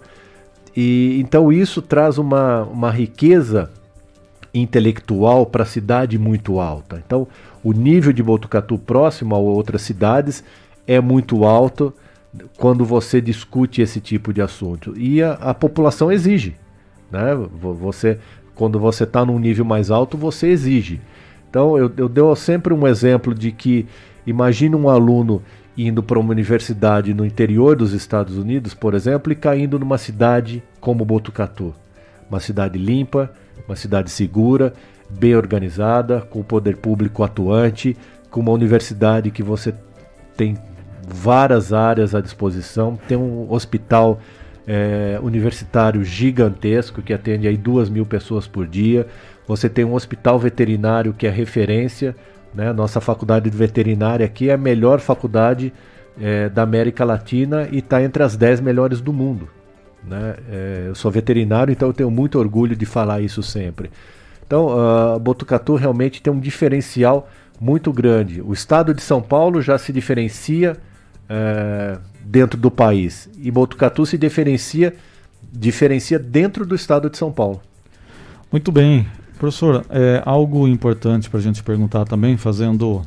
[0.76, 3.70] E então isso traz uma, uma riqueza
[4.54, 7.02] intelectual para a cidade muito alta.
[7.06, 7.28] Então,
[7.64, 10.44] o nível de Botucatu próximo a outras cidades
[10.86, 11.94] é muito alto
[12.58, 14.94] quando você discute esse tipo de assunto.
[14.98, 16.56] E a, a população exige.
[17.12, 17.36] Né?
[17.60, 18.20] Você,
[18.56, 21.00] quando você está num nível mais alto, você exige.
[21.50, 23.86] Então eu, eu dou sempre um exemplo de que
[24.26, 25.42] imagine um aluno
[25.78, 30.64] indo para uma universidade no interior dos Estados Unidos, por exemplo, e caindo numa cidade
[30.80, 31.74] como Botucatu.
[32.30, 33.32] Uma cidade limpa,
[33.68, 34.74] uma cidade segura,
[35.10, 37.96] bem organizada, com o poder público atuante,
[38.30, 39.74] com uma universidade que você
[40.36, 40.58] tem
[41.08, 42.98] várias áreas à disposição.
[43.08, 44.20] Tem um hospital
[44.68, 49.08] é, universitário gigantesco que atende aí duas mil pessoas por dia.
[49.48, 52.16] Você tem um hospital veterinário que é referência.
[52.54, 52.72] Né?
[52.72, 55.74] Nossa faculdade de veterinária aqui é a melhor faculdade
[56.20, 59.50] é, da América Latina e está entre as dez melhores do mundo.
[60.08, 60.36] Né?
[60.50, 63.90] É, eu sou veterinário, então eu tenho muito orgulho de falar isso sempre.
[64.46, 67.30] Então, uh, Botucatu realmente tem um diferencial
[67.60, 68.42] muito grande.
[68.42, 70.78] O estado de São Paulo já se diferencia
[71.30, 73.30] é, dentro do país.
[73.38, 74.94] E Botucatu se diferencia,
[75.52, 77.62] diferencia dentro do estado de São Paulo.
[78.52, 79.08] Muito bem.
[79.40, 83.02] Professor, é algo importante para a gente perguntar também, fazendo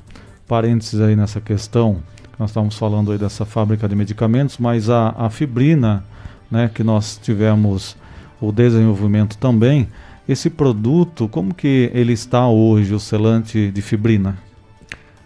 [0.47, 1.99] parênteses aí nessa questão,
[2.38, 6.05] nós estávamos falando aí dessa fábrica de medicamentos, mas a, a fibrina,
[6.51, 7.97] né, que nós tivemos
[8.40, 9.88] o desenvolvimento também,
[10.28, 14.36] esse produto, como que ele está hoje, o selante de fibrina?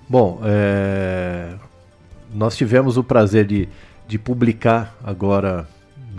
[0.09, 1.55] Bom, é,
[2.35, 3.69] nós tivemos o prazer de,
[4.07, 5.67] de publicar agora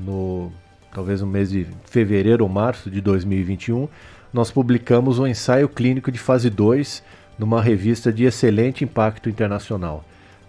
[0.04, 0.52] no
[0.94, 3.88] talvez no mês de fevereiro ou março de 2021,
[4.34, 7.04] nós publicamos um ensaio clínico de fase 2
[7.40, 10.04] numa revista de excelente impacto internacional.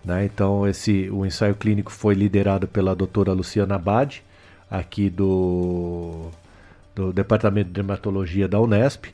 [0.04, 0.24] Né?
[0.24, 4.22] Então esse o ensaio clínico foi liderado pela doutora Luciana Abad,
[4.72, 6.30] aqui do,
[6.94, 9.06] do Departamento de Dermatologia da Unesp.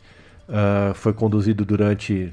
[0.49, 2.33] Uh, foi conduzido durante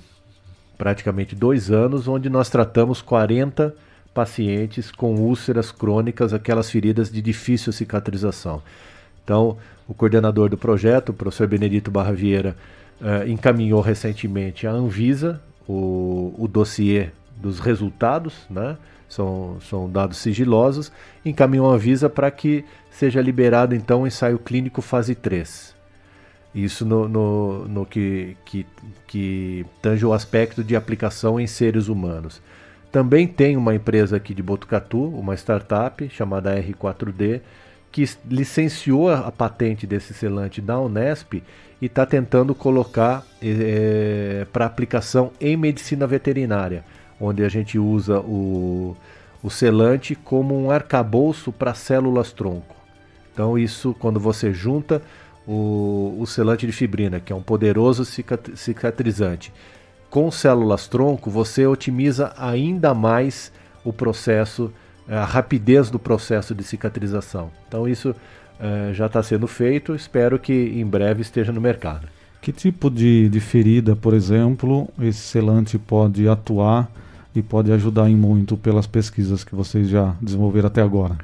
[0.77, 3.75] praticamente dois anos, onde nós tratamos 40
[4.13, 8.61] pacientes com úlceras crônicas, aquelas feridas de difícil cicatrização.
[9.23, 9.57] Então,
[9.87, 12.55] o coordenador do projeto, o professor Benedito Barra Vieira,
[13.01, 17.09] uh, encaminhou recentemente à Anvisa o, o dossiê
[17.41, 18.77] dos resultados, né?
[19.09, 20.91] são, são dados sigilosos,
[21.23, 22.65] encaminhou à Anvisa para que
[22.97, 25.75] seja liberado então o ensaio clínico fase 3.
[26.53, 28.65] Isso no, no, no que, que,
[29.05, 32.41] que tange o aspecto de aplicação em seres humanos.
[32.91, 37.41] Também tem uma empresa aqui de Botucatu, uma startup chamada R4D,
[37.91, 41.43] que licenciou a patente desse selante da Unesp
[41.81, 46.85] e está tentando colocar é, para aplicação em medicina veterinária,
[47.19, 48.95] onde a gente usa o,
[49.43, 52.84] o selante como um arcabouço para células tronco.
[53.35, 55.01] Então isso, quando você junta
[55.45, 59.51] o, o selante de fibrina, que é um poderoso cicatrizante,
[60.09, 63.51] com células tronco, você otimiza ainda mais
[63.83, 64.71] o processo,
[65.05, 67.51] a rapidez do processo de cicatrização.
[67.67, 68.15] Então isso
[68.57, 72.07] é, já está sendo feito, espero que em breve esteja no mercado.
[72.41, 76.89] Que tipo de, de ferida, por exemplo, esse selante pode atuar
[77.35, 81.17] e pode ajudar em muito pelas pesquisas que vocês já desenvolveram até agora?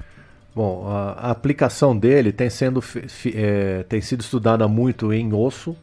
[0.54, 2.84] Bom, a, aplicação dele tem, sendo,
[3.34, 5.76] é, tem sido estudada muito em osso,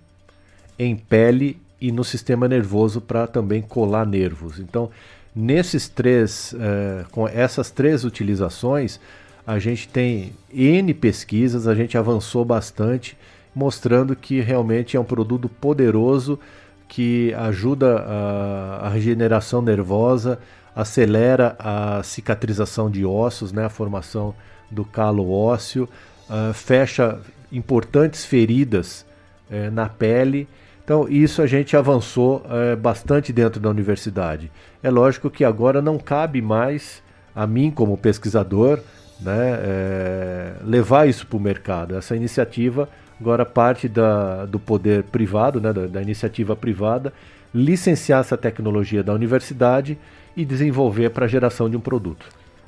[0.78, 4.58] em pele e no sistema nervoso para também colar nervos.
[4.58, 4.90] Então,
[5.34, 9.00] nesses três, uh, com essas três utilizações,
[9.46, 13.16] a gente tem N pesquisas, a gente avançou bastante,
[13.54, 16.38] mostrando que realmente é um produto poderoso
[16.86, 20.38] que ajuda a, a regeneração nervosa,
[20.76, 24.34] acelera a cicatrização de ossos, né, a formação
[24.70, 25.88] do calo ósseo,
[26.28, 27.20] uh, fecha
[27.50, 29.06] importantes feridas
[29.50, 30.48] uh, na pele
[30.88, 34.50] então, isso a gente avançou é, bastante dentro da universidade.
[34.82, 37.02] É lógico que agora não cabe mais
[37.36, 38.80] a mim, como pesquisador,
[39.20, 41.94] né, é, levar isso para o mercado.
[41.94, 42.88] Essa iniciativa
[43.20, 47.12] agora parte da, do poder privado, né, da, da iniciativa privada,
[47.54, 49.98] licenciar essa tecnologia da universidade
[50.34, 52.24] e desenvolver para a geração de um produto.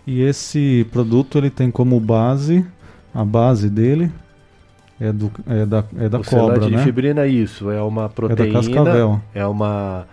[0.07, 2.65] E esse produto ele tem como base,
[3.15, 4.11] a base dele
[5.01, 6.77] é, do, é da, é da o cobra, né?
[6.77, 10.07] de fibrina é isso, é uma proteína, é, é uma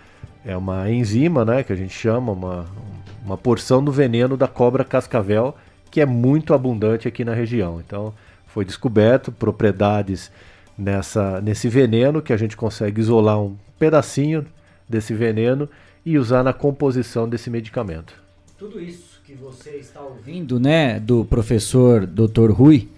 [0.44, 2.64] é uma enzima, né, que a gente chama, uma,
[3.22, 5.54] uma porção do veneno da cobra cascavel,
[5.90, 7.82] que é muito abundante aqui na região.
[7.84, 8.14] Então,
[8.46, 10.32] foi descoberto propriedades
[10.76, 14.46] nessa, nesse veneno que a gente consegue isolar um pedacinho
[14.88, 15.68] desse veneno
[16.04, 18.14] e usar na composição desse medicamento.
[18.56, 22.50] Tudo isso que você está ouvindo, né, do professor Dr.
[22.50, 22.88] Rui,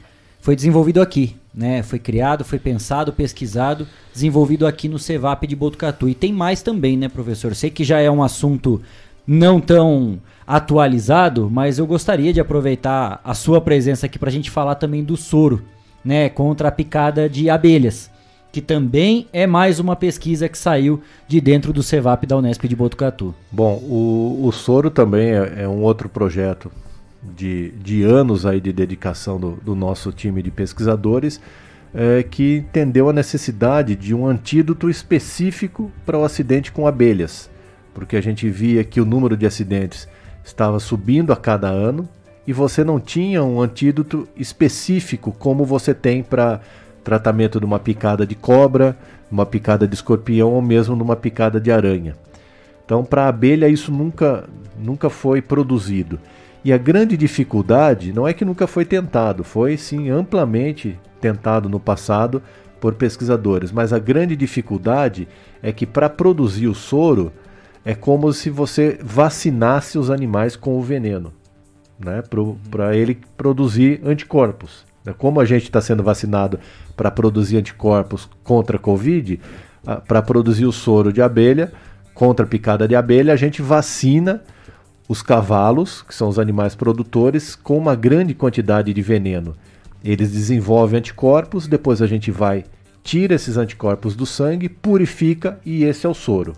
[0.41, 1.83] foi desenvolvido aqui, né?
[1.83, 6.09] Foi criado, foi pensado, pesquisado, desenvolvido aqui no Cevap de Botucatu.
[6.09, 7.53] E tem mais também, né, professor?
[7.57, 8.81] Sei que já é um assunto
[9.27, 14.53] não tão atualizado, mas eu gostaria de aproveitar a sua presença aqui para a gente
[14.53, 15.65] falar também do soro,
[16.05, 18.09] né, contra a picada de abelhas,
[18.53, 22.77] que também é mais uma pesquisa que saiu de dentro do Cevap da Unesp de
[22.77, 23.35] Botucatu.
[23.51, 26.71] Bom, o, o soro também é, é um outro projeto
[27.23, 31.41] de, de anos aí de dedicação do, do nosso time de pesquisadores,
[31.95, 37.51] é, que entendeu a necessidade de um antídoto específico para o acidente com abelhas,
[37.93, 40.09] porque a gente via que o número de acidentes
[40.45, 42.09] estava subindo a cada ano
[42.47, 46.61] e você não tinha um antídoto específico como você tem para
[47.03, 48.97] tratamento de uma picada de cobra,
[49.31, 52.17] uma picada de escorpião ou mesmo numa picada de aranha.
[52.85, 54.45] Então, para a abelha isso nunca
[54.79, 56.19] nunca foi produzido.
[56.65, 61.81] E a grande dificuldade não é que nunca foi tentado, foi sim amplamente tentado no
[61.81, 62.43] passado
[62.81, 65.29] por pesquisadores, mas a grande dificuldade
[65.63, 67.31] é que para produzir o soro
[67.85, 71.33] é como se você vacinasse os animais com o veneno,
[71.99, 72.23] né,
[72.71, 74.85] para ele produzir anticorpos.
[75.05, 75.15] Né.
[75.17, 76.59] Como a gente está sendo vacinado
[76.97, 79.41] para produzir anticorpos contra a Covid,
[80.07, 81.73] para produzir o soro de abelha
[82.15, 84.43] contra a picada de abelha, a gente vacina
[85.09, 89.57] os cavalos, que são os animais produtores, com uma grande quantidade de veneno.
[90.05, 92.65] Eles desenvolvem anticorpos, depois a gente vai,
[93.03, 96.53] tira esses anticorpos do sangue, purifica e esse é o soro.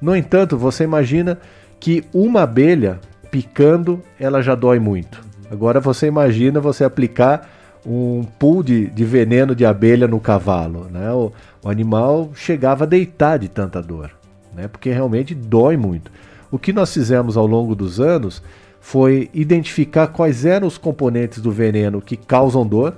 [0.00, 1.38] No entanto, você imagina
[1.80, 3.00] que uma abelha
[3.30, 5.27] picando, ela já dói muito.
[5.50, 7.48] Agora você imagina você aplicar
[7.86, 10.88] um pool de, de veneno de abelha no cavalo.
[10.90, 11.10] Né?
[11.12, 14.10] O, o animal chegava a deitar de tanta dor,
[14.54, 14.68] né?
[14.68, 16.10] porque realmente dói muito.
[16.50, 18.42] O que nós fizemos ao longo dos anos
[18.80, 22.96] foi identificar quais eram os componentes do veneno que causam dor,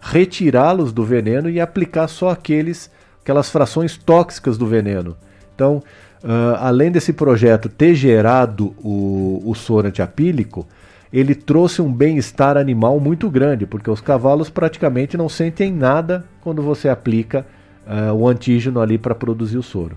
[0.00, 2.90] retirá-los do veneno e aplicar só aqueles,
[3.22, 5.16] aquelas frações tóxicas do veneno.
[5.54, 5.82] Então,
[6.22, 10.66] uh, além desse projeto ter gerado o, o soro antiapílico,
[11.12, 16.62] ele trouxe um bem-estar animal muito grande, porque os cavalos praticamente não sentem nada quando
[16.62, 17.46] você aplica
[17.86, 19.96] uh, o antígeno ali para produzir o soro.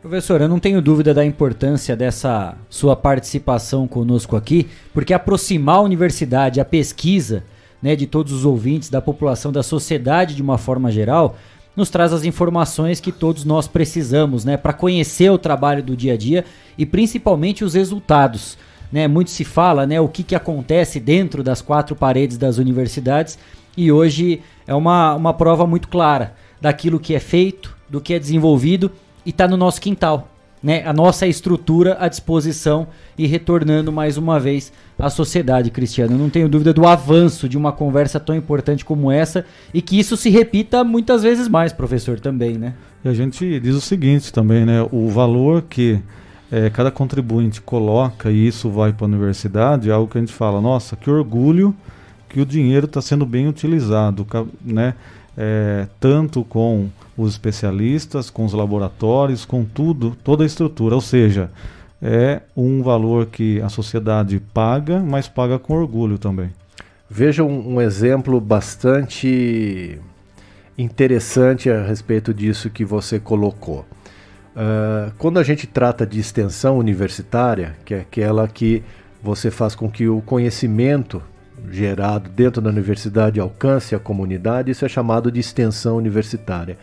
[0.00, 5.82] Professor, eu não tenho dúvida da importância dessa sua participação conosco aqui, porque aproximar a
[5.82, 7.42] universidade, a pesquisa
[7.82, 11.36] né, de todos os ouvintes, da população, da sociedade de uma forma geral,
[11.76, 16.14] nos traz as informações que todos nós precisamos né, para conhecer o trabalho do dia
[16.14, 16.44] a dia
[16.76, 18.58] e principalmente os resultados.
[18.90, 19.06] Né?
[19.06, 23.38] Muito se fala né, o que, que acontece dentro das quatro paredes das universidades
[23.76, 28.18] e hoje é uma, uma prova muito clara daquilo que é feito, do que é
[28.18, 28.90] desenvolvido
[29.24, 30.28] e está no nosso quintal.
[30.60, 36.14] Né, a nossa estrutura à disposição e retornando mais uma vez à sociedade, Cristiano.
[36.14, 39.96] Eu não tenho dúvida do avanço de uma conversa tão importante como essa e que
[39.96, 42.74] isso se repita muitas vezes mais, professor, também, né?
[43.04, 44.84] E a gente diz o seguinte também, né?
[44.90, 46.02] O valor que
[46.50, 50.32] é, cada contribuinte coloca e isso vai para a universidade é algo que a gente
[50.32, 51.74] fala, nossa, que orgulho
[52.28, 54.26] que o dinheiro está sendo bem utilizado,
[54.62, 54.94] né?
[55.40, 60.96] É, tanto com os especialistas, com os laboratórios, com tudo, toda a estrutura.
[60.96, 61.50] Ou seja,
[62.02, 66.50] é um valor que a sociedade paga, mas paga com orgulho também.
[67.08, 69.98] Veja um, um exemplo bastante
[70.76, 73.86] interessante a respeito disso que você colocou.
[74.58, 78.82] Uh, quando a gente trata de extensão universitária, que é aquela que
[79.22, 81.22] você faz com que o conhecimento
[81.70, 86.76] gerado dentro da universidade alcance a comunidade, isso é chamado de extensão universitária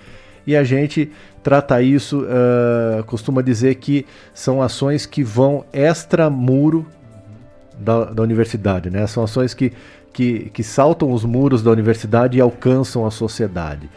[0.48, 1.12] e a gente
[1.42, 6.86] trata isso, uh, costuma dizer que são ações que vão extra-muro
[7.80, 9.06] da, da, universidade, né?
[9.08, 9.74] São ações que,
[10.14, 13.90] que, que saltam os muros da universidade e alcançam a sociedade.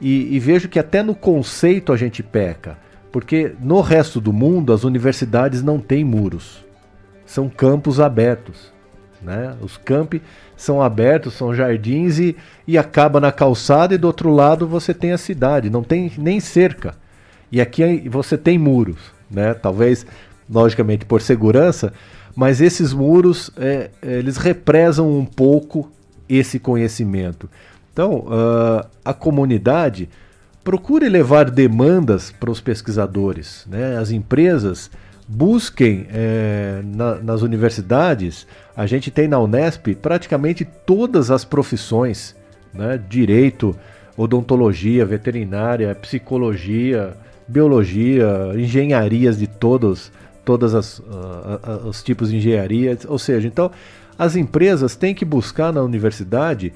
[0.00, 2.78] E, e vejo que até no conceito a gente peca,
[3.16, 6.62] porque no resto do mundo as universidades não têm muros,
[7.24, 8.70] são campos abertos.
[9.22, 9.56] Né?
[9.62, 10.20] Os campi
[10.54, 12.36] são abertos, são jardins e,
[12.68, 16.40] e acaba na calçada e do outro lado você tem a cidade, não tem nem
[16.40, 16.94] cerca.
[17.50, 18.98] E aqui você tem muros,
[19.30, 19.54] né?
[19.54, 20.04] Talvez,
[20.46, 21.94] logicamente, por segurança,
[22.34, 25.90] mas esses muros é, eles represam um pouco
[26.28, 27.48] esse conhecimento.
[27.94, 30.06] Então, uh, a comunidade
[30.66, 33.96] procure levar demandas para os pesquisadores, né?
[33.98, 34.90] As empresas
[35.28, 38.48] busquem é, na, nas universidades.
[38.76, 42.34] A gente tem na Unesp praticamente todas as profissões,
[42.74, 43.00] né?
[43.08, 43.76] Direito,
[44.16, 47.16] odontologia, veterinária, psicologia,
[47.46, 48.26] biologia,
[48.56, 50.10] engenharias de todos,
[50.44, 53.70] todas as uh, os tipos de engenharia, ou seja, então
[54.18, 56.72] as empresas têm que buscar na universidade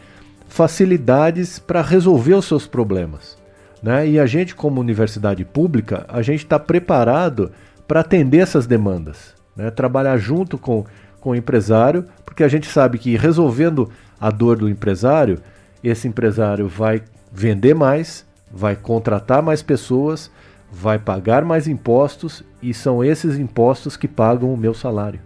[0.46, 3.39] facilidades para resolver os seus problemas,
[3.82, 4.06] né?
[4.08, 7.50] E a gente como universidade pública, a gente está preparado
[7.86, 9.70] para atender essas demandas, né?
[9.70, 10.84] trabalhar junto com,
[11.20, 13.90] com o empresário, porque a gente sabe que resolvendo
[14.20, 15.38] a dor do empresário,
[15.82, 17.02] esse empresário vai
[17.32, 20.30] vender mais, vai contratar mais pessoas,
[20.70, 25.20] vai pagar mais impostos e são esses impostos que pagam o meu salário.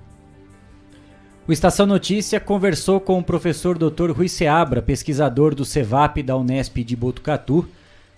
[1.47, 4.11] O Estação Notícia conversou com o professor Dr.
[4.13, 7.69] Rui Seabra, pesquisador do CEVAP da Unesp de Botucatu,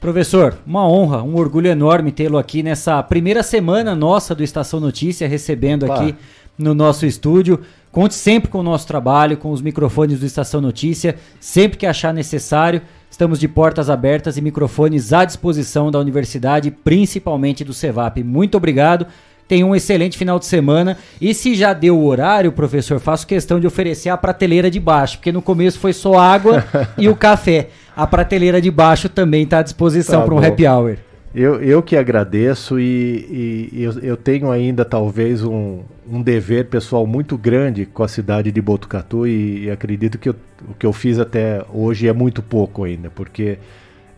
[0.01, 5.27] Professor, uma honra, um orgulho enorme tê-lo aqui nessa primeira semana nossa do Estação Notícia,
[5.27, 6.15] recebendo aqui
[6.59, 7.61] no nosso estúdio.
[7.91, 12.13] Conte sempre com o nosso trabalho, com os microfones do Estação Notícia, sempre que achar
[12.13, 12.83] necessário.
[13.11, 18.23] Estamos de portas abertas e microfones à disposição da universidade, principalmente do CEVAP.
[18.23, 19.07] Muito obrigado.
[19.49, 20.99] Tenha um excelente final de semana.
[21.19, 25.17] E se já deu o horário, professor, faço questão de oferecer a prateleira de baixo,
[25.17, 26.65] porque no começo foi só água
[26.99, 30.67] e o café a prateleira de baixo também está à disposição tá para um happy
[30.67, 30.97] hour.
[31.35, 37.07] Eu, eu que agradeço e, e eu, eu, tenho ainda talvez um, um dever pessoal
[37.07, 40.37] muito grande com a cidade de Botucatu e, e acredito que eu,
[40.69, 43.59] o que eu fiz até hoje é muito pouco ainda, porque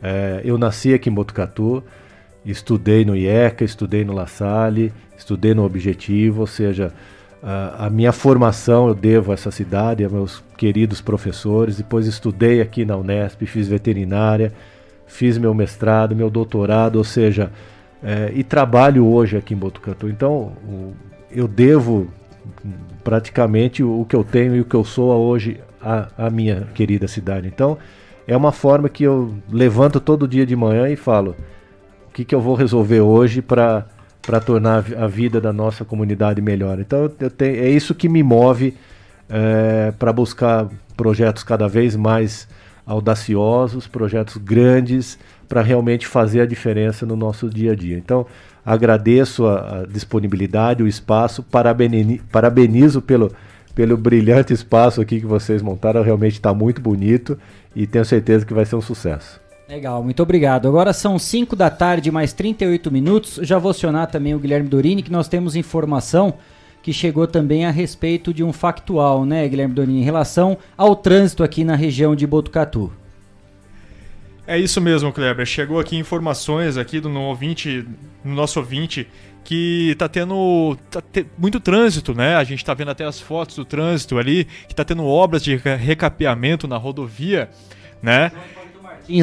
[0.01, 1.83] é, eu nasci aqui em Botucatu,
[2.45, 6.93] estudei no IECA, estudei no La Salle, estudei no Objetivo, ou seja,
[7.43, 11.77] a, minha formação eu devo a essa cidade, a meus queridos professores.
[11.77, 14.53] Depois estudei aqui na Unesp, fiz veterinária,
[15.07, 17.51] fiz meu mestrado, meu doutorado, ou seja,
[18.03, 20.09] é, e trabalho hoje aqui em Botucatu.
[20.09, 20.53] Então,
[21.31, 22.09] eu devo
[23.05, 26.69] praticamente o, o que eu tenho e o que eu sou hoje à, à minha
[26.75, 27.47] querida cidade.
[27.47, 27.79] Então,
[28.27, 31.37] é uma forma que eu levanto todo dia de manhã e falo:
[32.09, 33.87] o que, que eu vou resolver hoje para
[34.29, 36.79] para tornar a vida da nossa comunidade melhor.
[36.79, 38.75] Então é isso que me move
[39.27, 42.47] é, para buscar projetos cada vez mais
[42.85, 45.19] audaciosos, projetos grandes,
[45.49, 47.97] para realmente fazer a diferença no nosso dia a dia.
[47.97, 48.27] Então
[48.67, 53.33] agradeço a, a disponibilidade, o espaço, parabenizo, parabenizo pelo,
[53.75, 57.39] pelo brilhante espaço aqui que vocês montaram, realmente está muito bonito
[57.75, 59.48] e tenho certeza que vai ser um sucesso.
[59.69, 60.67] Legal, muito obrigado.
[60.67, 63.39] Agora são 5 da tarde, mais 38 minutos.
[63.43, 66.39] Já vou acionar também o Guilherme Dorini, que nós temos informação
[66.83, 71.45] que chegou também a respeito de um factual, né, Guilherme Dorini, em relação ao trânsito
[71.45, 72.91] aqui na região de Botucatu.
[74.47, 75.45] É isso mesmo, Kleber.
[75.45, 77.87] Chegou aqui informações aqui do no ouvinte,
[78.25, 79.07] no nosso ouvinte,
[79.45, 82.37] que tá tendo tá te, muito trânsito, né?
[82.37, 85.55] A gente tá vendo até as fotos do trânsito ali, que tá tendo obras de
[85.57, 87.51] recapeamento na rodovia,
[88.03, 88.33] né?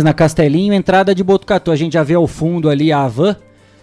[0.03, 1.71] Na Castelinho, entrada de Botucatu.
[1.71, 3.35] A gente já vê ao fundo ali a Avan.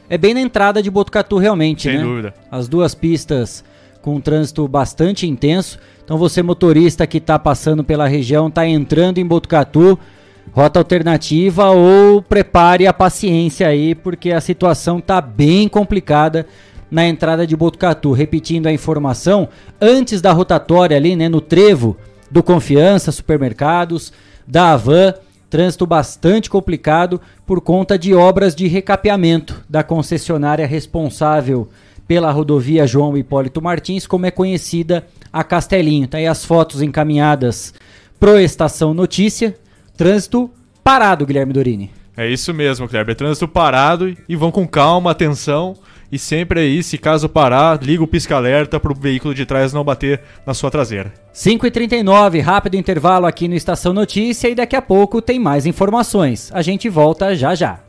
[0.08, 2.02] É bem na entrada de Botucatu realmente, Sem né?
[2.02, 2.34] dúvida.
[2.50, 3.64] As duas pistas
[4.02, 5.78] com um trânsito bastante intenso.
[6.04, 9.98] Então você motorista que está passando pela região, está entrando em Botucatu,
[10.50, 16.46] rota alternativa ou prepare a paciência aí, porque a situação está bem complicada
[16.90, 18.12] na entrada de Botucatu.
[18.12, 19.48] Repetindo a informação,
[19.80, 21.96] antes da rotatória ali, né, no trevo
[22.30, 24.12] do Confiança Supermercados,
[24.46, 25.14] da Avan,
[25.52, 31.68] Trânsito bastante complicado por conta de obras de recapeamento da concessionária responsável
[32.08, 36.08] pela rodovia João Hipólito Martins, como é conhecida a Castelinho.
[36.08, 37.74] Tá aí as fotos encaminhadas
[38.18, 39.54] pro Estação Notícia.
[39.94, 40.50] Trânsito
[40.82, 41.90] parado, Guilherme Dorini.
[42.16, 43.14] É isso mesmo, Kleber.
[43.14, 45.76] Trânsito parado e vão com calma, atenção.
[46.12, 49.82] E sempre aí, se caso parar, liga o pisca-alerta para o veículo de trás não
[49.82, 51.10] bater na sua traseira.
[51.32, 56.50] 5h39, rápido intervalo aqui no Estação Notícia e daqui a pouco tem mais informações.
[56.52, 57.80] A gente volta já já.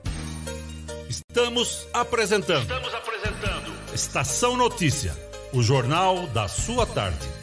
[1.10, 2.62] Estamos apresentando.
[2.62, 3.74] Estamos apresentando.
[3.94, 5.12] Estação Notícia,
[5.52, 7.43] o jornal da sua tarde.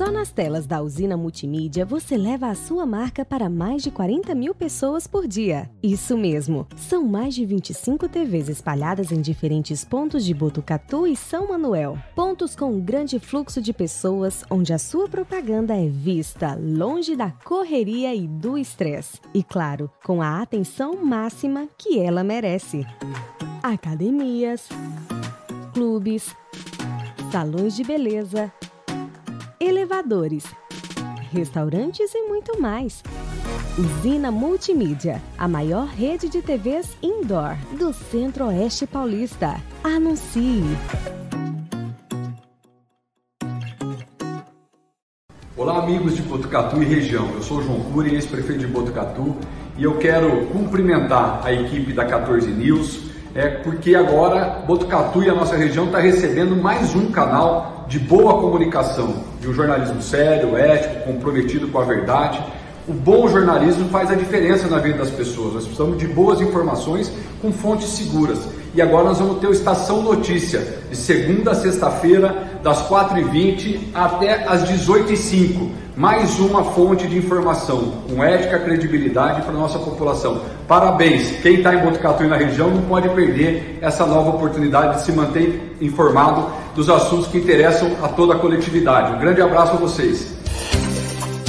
[0.00, 4.34] Só nas telas da usina multimídia você leva a sua marca para mais de 40
[4.34, 5.70] mil pessoas por dia.
[5.82, 11.48] Isso mesmo, são mais de 25 TVs espalhadas em diferentes pontos de Botucatu e São
[11.48, 11.98] Manuel.
[12.14, 17.30] Pontos com um grande fluxo de pessoas onde a sua propaganda é vista longe da
[17.30, 19.20] correria e do estresse.
[19.34, 22.86] E claro, com a atenção máxima que ela merece.
[23.62, 24.66] Academias,
[25.74, 26.34] clubes,
[27.30, 28.50] salões de beleza
[29.62, 30.44] elevadores,
[31.30, 33.02] restaurantes e muito mais.
[33.78, 39.60] Usina Multimídia, a maior rede de TVs indoor do Centro-Oeste Paulista.
[39.84, 40.64] Anuncie!
[45.54, 47.28] Olá, amigos de Botucatu e região.
[47.34, 49.36] Eu sou João Cury, ex-prefeito de Botucatu,
[49.76, 55.34] e eu quero cumprimentar a equipe da 14 News, é porque agora Botucatu e a
[55.34, 61.04] nossa região está recebendo mais um canal de boa comunicação, de um jornalismo sério, ético,
[61.04, 62.40] comprometido com a verdade.
[62.86, 65.54] O bom jornalismo faz a diferença na vida das pessoas.
[65.54, 67.10] Nós precisamos de boas informações
[67.40, 68.38] com fontes seguras.
[68.74, 74.44] E agora nós vamos ter o Estação Notícia, de segunda a sexta-feira, das 4h20 até
[74.46, 75.70] as 18h05.
[75.96, 80.40] Mais uma fonte de informação, com ética e credibilidade para a nossa população.
[80.66, 81.32] Parabéns!
[81.42, 85.12] Quem está em Botucatu e na região não pode perder essa nova oportunidade de se
[85.12, 89.12] manter informado dos assuntos que interessam a toda a coletividade.
[89.14, 90.34] Um grande abraço a vocês.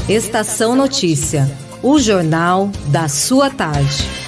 [0.09, 1.49] Estação Notícia,
[1.81, 4.21] o jornal da sua tarde.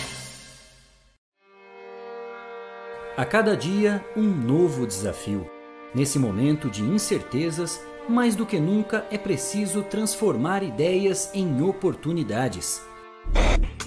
[3.16, 5.46] A cada dia, um novo desafio.
[5.94, 7.80] Nesse momento de incertezas,
[8.10, 12.82] mais do que nunca é preciso transformar ideias em oportunidades.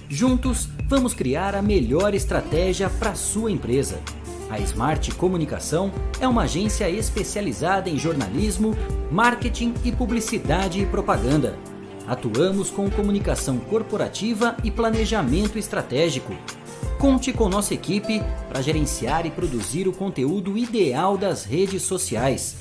[0.08, 4.00] Juntos, vamos criar a melhor estratégia para sua empresa.
[4.50, 8.76] A Smart Comunicação é uma agência especializada em jornalismo,
[9.10, 11.58] marketing e publicidade e propaganda.
[12.06, 16.32] Atuamos com comunicação corporativa e planejamento estratégico
[16.98, 22.56] Conte com nossa equipe para gerenciar e produzir o conteúdo ideal das redes sociais.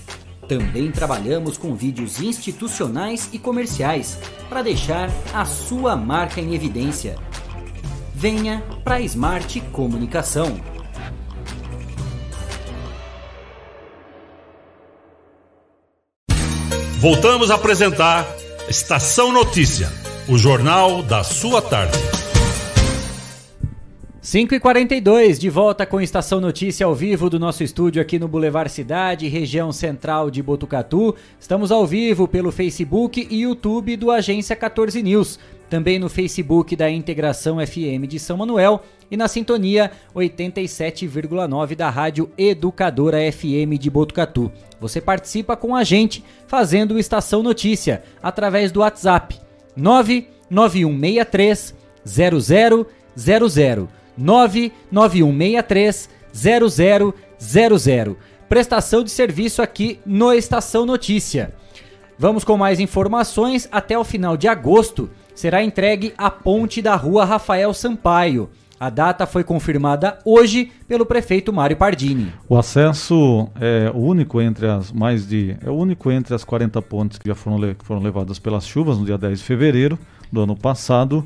[0.47, 7.15] Também trabalhamos com vídeos institucionais e comerciais para deixar a sua marca em evidência.
[8.13, 10.74] Venha para a Smart Comunicação.
[16.99, 18.25] Voltamos a apresentar
[18.69, 19.91] Estação Notícia,
[20.29, 21.97] o jornal da sua tarde.
[24.23, 29.27] 5h42, de volta com Estação Notícia ao vivo do nosso estúdio aqui no Boulevard Cidade,
[29.27, 31.13] região central de Botucatu.
[31.39, 35.37] Estamos ao vivo pelo Facebook e YouTube do Agência 14 News,
[35.69, 42.31] também no Facebook da Integração FM de São Manuel e na sintonia 87,9 da Rádio
[42.37, 44.51] Educadora FM de Botucatu.
[44.79, 49.39] Você participa com a gente fazendo Estação Notícia através do WhatsApp
[49.75, 51.73] 99163
[52.05, 52.87] 0000
[54.17, 58.17] 99163 0000.
[58.47, 61.53] Prestação de serviço aqui no Estação Notícia.
[62.17, 63.67] Vamos com mais informações.
[63.71, 68.49] Até o final de agosto será entregue a ponte da rua Rafael Sampaio.
[68.79, 72.31] A data foi confirmada hoje pelo prefeito Mário Pardini.
[72.49, 77.27] O acesso é único entre as mais de é único entre as 40 pontes que
[77.29, 79.97] já foram, foram levadas pelas chuvas no dia 10 de fevereiro
[80.31, 81.25] do ano passado.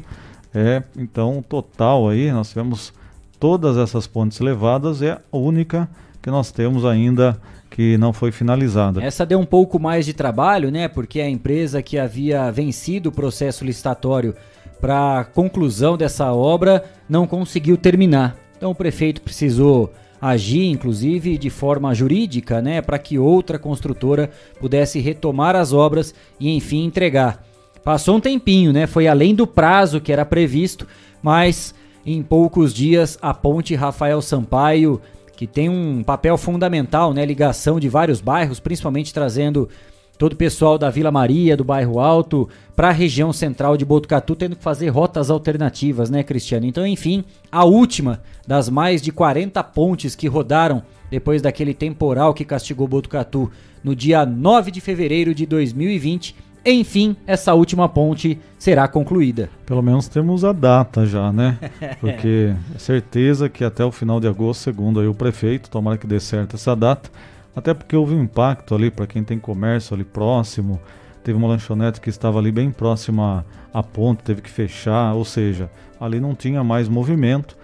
[0.54, 2.94] É, então, total aí, nós tivemos
[3.40, 5.90] todas essas pontes levadas, é a única
[6.22, 9.04] que nós temos ainda que não foi finalizada.
[9.04, 10.88] Essa deu um pouco mais de trabalho, né?
[10.88, 14.36] Porque a empresa que havia vencido o processo licitatório
[14.82, 18.38] para conclusão dessa obra não conseguiu terminar.
[18.58, 24.30] Então o prefeito precisou agir, inclusive de forma jurídica, né, para que outra construtora
[24.60, 27.44] pudesse retomar as obras e enfim entregar.
[27.84, 28.86] Passou um tempinho, né?
[28.86, 30.86] Foi além do prazo que era previsto,
[31.22, 31.74] mas
[32.06, 35.02] em poucos dias a ponte Rafael Sampaio,
[35.40, 37.26] que tem um papel fundamental, né?
[37.26, 39.70] Ligação de vários bairros, principalmente trazendo
[40.18, 44.36] todo o pessoal da Vila Maria, do bairro Alto, para a região central de Botucatu,
[44.36, 46.66] tendo que fazer rotas alternativas, né, Cristiano?
[46.66, 52.44] Então, enfim, a última das mais de 40 pontes que rodaram depois daquele temporal que
[52.44, 53.50] castigou Botucatu
[53.82, 59.50] no dia 9 de fevereiro de 2020 enfim, essa última ponte será concluída.
[59.66, 61.58] Pelo menos temos a data já, né?
[62.00, 66.08] Porque é certeza que até o final de agosto, segundo aí o prefeito, tomara que
[66.08, 67.10] dê certo essa data.
[67.56, 70.80] Até porque houve um impacto ali para quem tem comércio ali próximo.
[71.24, 75.70] Teve uma lanchonete que estava ali bem próxima à ponte, teve que fechar, ou seja,
[76.00, 77.58] ali não tinha mais movimento.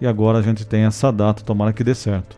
[0.00, 2.36] E agora a gente tem essa data, tomara que dê certo.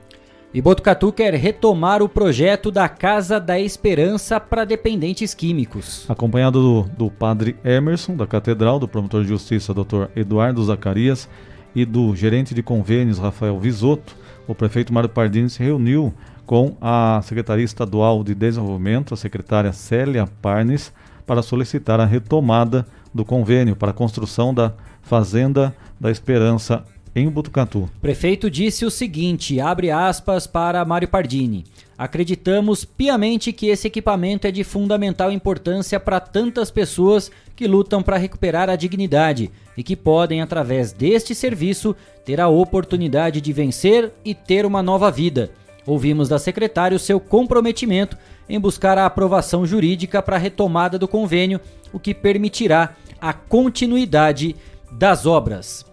[0.55, 6.05] E Botucatu quer retomar o projeto da Casa da Esperança para dependentes químicos.
[6.11, 10.09] Acompanhado do, do padre Emerson, da Catedral, do promotor de justiça, Dr.
[10.15, 11.27] Eduardo Zacarias,
[11.75, 14.15] e do gerente de convênios, Rafael Visotto,
[14.47, 16.13] o prefeito Mário Pardini se reuniu
[16.45, 20.93] com a Secretaria Estadual de Desenvolvimento, a secretária Célia Parnes,
[21.27, 26.85] para solicitar a retomada do convênio para a construção da Fazenda da Esperança
[27.15, 27.89] em Botucatu.
[28.01, 31.65] Prefeito disse o seguinte, abre aspas para Mário Pardini.
[31.97, 38.17] Acreditamos piamente que esse equipamento é de fundamental importância para tantas pessoas que lutam para
[38.17, 41.95] recuperar a dignidade e que podem, através deste serviço,
[42.25, 45.51] ter a oportunidade de vencer e ter uma nova vida.
[45.87, 48.17] Ouvimos da secretária o seu comprometimento
[48.49, 51.61] em buscar a aprovação jurídica para a retomada do convênio,
[51.93, 54.57] o que permitirá a continuidade
[54.91, 55.92] das obras.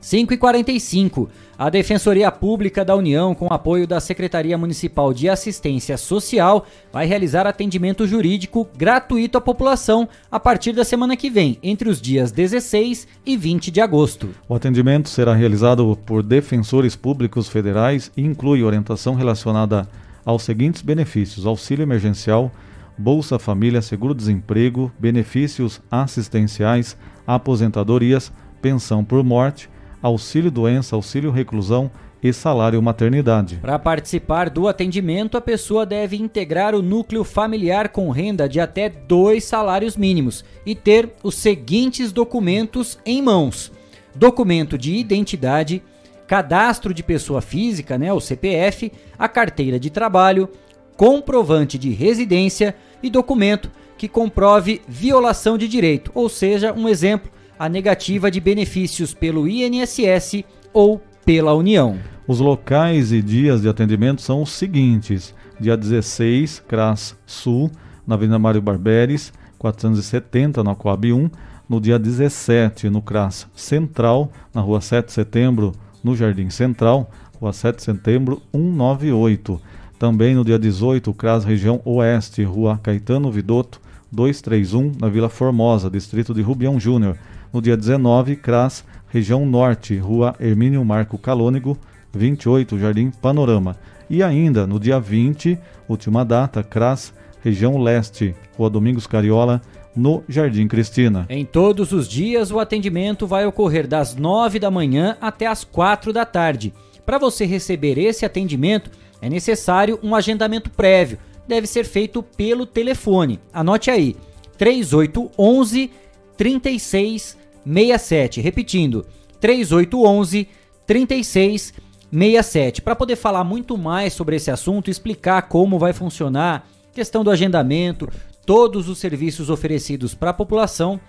[0.00, 1.28] 5 e 45
[1.60, 7.46] a Defensoria Pública da União, com apoio da Secretaria Municipal de Assistência Social, vai realizar
[7.46, 13.06] atendimento jurídico gratuito à população a partir da semana que vem, entre os dias 16
[13.26, 14.30] e 20 de agosto.
[14.48, 19.86] O atendimento será realizado por defensores públicos federais e inclui orientação relacionada
[20.24, 22.50] aos seguintes benefícios: auxílio emergencial,
[22.96, 26.96] Bolsa Família, seguro-desemprego, benefícios assistenciais,
[27.26, 28.32] aposentadorias,
[28.62, 29.68] pensão por morte
[30.02, 31.90] auxílio doença, auxílio reclusão
[32.22, 33.56] e salário maternidade.
[33.56, 38.88] Para participar do atendimento, a pessoa deve integrar o núcleo familiar com renda de até
[38.88, 43.72] dois salários mínimos e ter os seguintes documentos em mãos:
[44.14, 45.82] documento de identidade,
[46.26, 50.48] cadastro de pessoa física, né, o CPF, a carteira de trabalho,
[50.96, 57.30] comprovante de residência e documento que comprove violação de direito, ou seja, um exemplo,
[57.60, 61.98] a negativa de benefícios pelo INSS ou pela União.
[62.26, 67.70] Os locais e dias de atendimento são os seguintes: dia 16, CRAS Sul,
[68.06, 71.30] na Avenida Mário Barberes, 470, na Coab 1.
[71.68, 75.72] No dia 17, no CRAS Central, na Rua 7 de Setembro,
[76.02, 79.60] no Jardim Central, Rua 7 de Setembro, 198.
[79.98, 86.32] Também no dia 18, CRAS Região Oeste, Rua Caetano Vidotto, 231, na Vila Formosa, distrito
[86.32, 87.18] de Rubião Júnior.
[87.52, 91.76] No dia 19, CRAS, região norte, rua Hermínio Marco Calônigo,
[92.12, 93.76] 28, Jardim Panorama.
[94.08, 95.58] E ainda, no dia 20,
[95.88, 97.12] última data, CRAS,
[97.42, 99.60] região leste, rua Domingos Cariola,
[99.96, 101.26] no Jardim Cristina.
[101.28, 106.12] Em todos os dias, o atendimento vai ocorrer das 9 da manhã até as 4
[106.12, 106.72] da tarde.
[107.04, 111.18] Para você receber esse atendimento, é necessário um agendamento prévio.
[111.48, 113.40] Deve ser feito pelo telefone.
[113.52, 114.16] Anote aí:
[114.56, 115.90] 3811
[116.36, 118.40] 36 67.
[118.40, 119.06] Repetindo,
[119.40, 120.48] 3811
[120.86, 122.82] 3667.
[122.82, 128.08] Para poder falar muito mais sobre esse assunto, explicar como vai funcionar, questão do agendamento,
[128.44, 131.00] todos os serviços oferecidos para a população,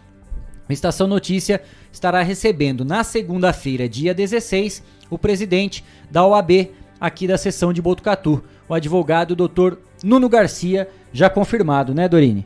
[0.69, 1.61] a Estação Notícia
[1.91, 6.69] estará recebendo na segunda-feira, dia 16, o presidente da OAB
[6.99, 9.77] aqui da seção de Botucatu, o advogado Dr.
[10.03, 12.45] Nuno Garcia, já confirmado, né, Dorine?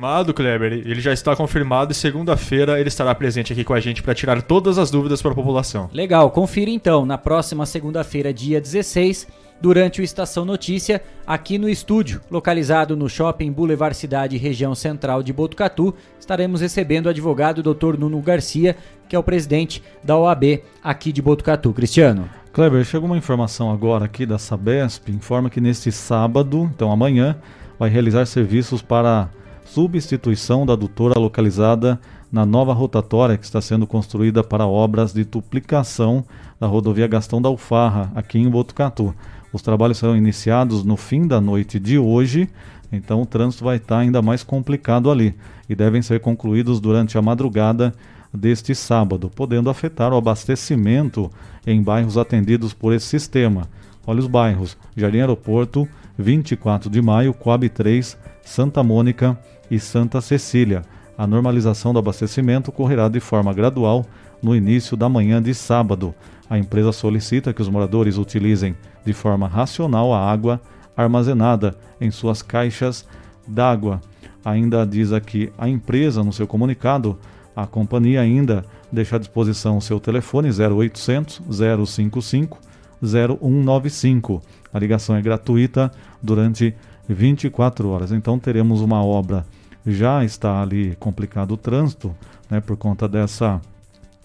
[0.00, 0.72] Confirmado, Kleber.
[0.72, 4.40] Ele já está confirmado e segunda-feira ele estará presente aqui com a gente para tirar
[4.40, 5.90] todas as dúvidas para a população.
[5.92, 9.28] Legal, confira então na próxima segunda-feira, dia 16,
[9.60, 15.34] durante o Estação Notícia, aqui no estúdio, localizado no Shopping Boulevard Cidade, região central de
[15.34, 17.98] Botucatu, estaremos recebendo o advogado Dr.
[17.98, 21.74] Nuno Garcia, que é o presidente da OAB aqui de Botucatu.
[21.74, 22.26] Cristiano.
[22.54, 27.36] Kleber, chegou uma informação agora aqui da Sabesp, informa que neste sábado, então amanhã,
[27.78, 29.28] vai realizar serviços para
[29.72, 36.24] substituição da adutora localizada na nova rotatória que está sendo construída para obras de duplicação
[36.58, 39.14] da rodovia Gastão da Alfarra, aqui em Botucatu.
[39.52, 42.48] Os trabalhos serão iniciados no fim da noite de hoje,
[42.90, 45.36] então o trânsito vai estar ainda mais complicado ali
[45.68, 47.94] e devem ser concluídos durante a madrugada
[48.34, 51.30] deste sábado, podendo afetar o abastecimento
[51.64, 53.68] em bairros atendidos por esse sistema.
[54.04, 55.88] Olha os bairros: Jardim Aeroporto,
[56.18, 58.18] 24 de maio, Coab 3,
[58.50, 59.38] Santa Mônica,
[59.70, 60.82] e Santa Cecília.
[61.16, 64.04] A normalização do abastecimento ocorrerá de forma gradual
[64.42, 66.12] no início da manhã de sábado.
[66.48, 68.74] A empresa solicita que os moradores utilizem
[69.04, 70.60] de forma racional a água
[70.96, 73.06] armazenada em suas caixas
[73.46, 74.00] d'água.
[74.44, 77.16] Ainda diz aqui a empresa no seu comunicado,
[77.54, 81.40] a companhia ainda deixa à disposição o seu telefone 0800
[81.86, 82.58] 055
[83.00, 84.42] 0195.
[84.72, 85.90] A ligação é gratuita
[86.20, 86.74] durante
[87.14, 88.12] 24 horas.
[88.12, 89.44] Então teremos uma obra
[89.86, 92.14] já está ali complicado o trânsito,
[92.50, 93.60] né, por conta dessa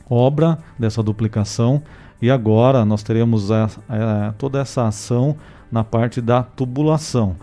[0.10, 1.82] obra, dessa duplicação,
[2.22, 5.36] E agora nós teremos a, a, toda essa ação
[5.70, 7.36] na parte da tubulação.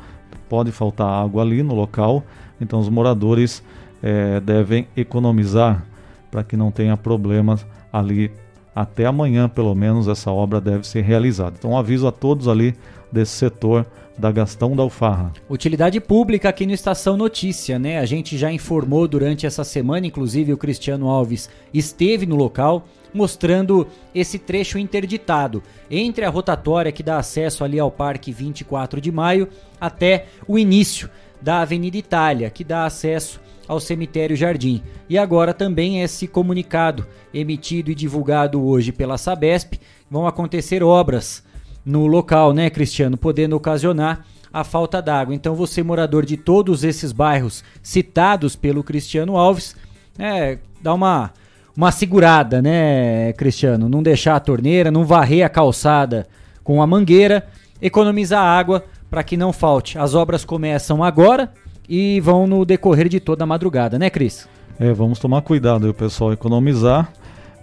[0.49, 2.25] Pode faltar água ali no local,
[2.59, 3.63] então os moradores
[4.03, 5.85] é, devem economizar
[6.31, 8.33] para que não tenha problemas ali
[8.75, 11.57] até amanhã, pelo menos, essa obra deve ser realizada.
[11.59, 12.75] Então, aviso a todos ali
[13.11, 13.87] desse setor
[14.17, 15.33] da Gastão da Alfarra.
[15.49, 17.99] Utilidade pública aqui no Estação Notícia, né?
[17.99, 23.87] A gente já informou durante essa semana, inclusive o Cristiano Alves esteve no local mostrando
[24.15, 29.49] esse trecho interditado entre a rotatória que dá acesso ali ao Parque 24 de Maio
[29.81, 34.83] até o início da Avenida Itália, que dá acesso ao cemitério Jardim.
[35.09, 39.75] E agora também esse comunicado emitido e divulgado hoje pela Sabesp,
[40.11, 41.43] vão acontecer obras
[41.85, 45.35] no local, né, Cristiano, podendo ocasionar a falta d'água.
[45.35, 49.75] Então você morador de todos esses bairros citados pelo Cristiano Alves,
[50.19, 51.33] é, dá uma
[51.75, 56.27] uma segurada, né, Cristiano, não deixar a torneira, não varrer a calçada
[56.63, 57.47] com a mangueira,
[57.81, 59.99] economizar água para que não falte.
[59.99, 61.53] As obras começam agora,
[61.89, 64.49] e vão no decorrer de toda a madrugada, né, Cris?
[64.79, 67.13] É, vamos tomar cuidado aí, pessoal economizar,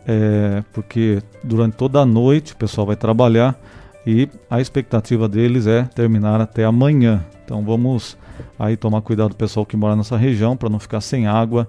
[0.08, 3.60] é, porque durante toda a noite o pessoal vai trabalhar
[4.06, 7.26] e a expectativa deles é terminar até amanhã.
[7.44, 8.18] Então vamos
[8.58, 11.68] aí tomar cuidado do pessoal que mora nessa região para não ficar sem água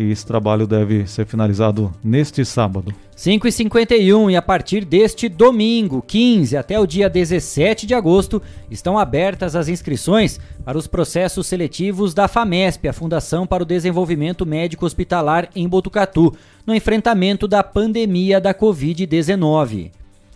[0.00, 2.94] e esse trabalho deve ser finalizado neste sábado.
[3.16, 8.40] 5h51 e a partir deste domingo, 15 até o dia 17 de agosto,
[8.70, 14.46] estão abertas as inscrições para os processos seletivos da FAMESP, a Fundação para o Desenvolvimento
[14.46, 16.34] Médico Hospitalar em Botucatu,
[16.66, 19.90] no enfrentamento da pandemia da Covid-19.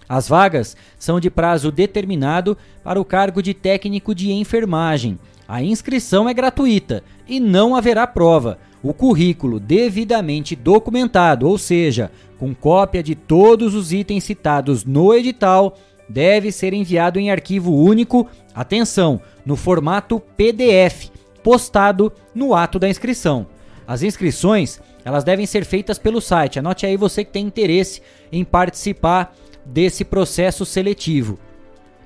[0.06, 5.18] As vagas são de prazo determinado para o cargo de técnico de enfermagem.
[5.48, 12.54] A inscrição é gratuita e não haverá prova o currículo devidamente documentado, ou seja, com
[12.54, 19.22] cópia de todos os itens citados no edital, deve ser enviado em arquivo único, atenção,
[19.44, 21.08] no formato PDF,
[21.42, 23.46] postado no ato da inscrição.
[23.86, 26.58] As inscrições, elas devem ser feitas pelo site.
[26.58, 29.34] Anote aí você que tem interesse em participar
[29.64, 31.38] desse processo seletivo.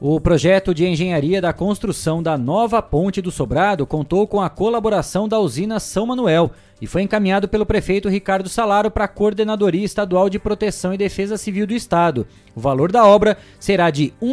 [0.00, 5.28] O projeto de engenharia da construção da nova ponte do Sobrado contou com a colaboração
[5.28, 6.50] da usina São Manuel
[6.82, 11.36] e foi encaminhado pelo prefeito Ricardo Salaro para a Coordenadoria Estadual de Proteção e Defesa
[11.36, 12.26] Civil do Estado.
[12.56, 14.26] O valor da obra será de R$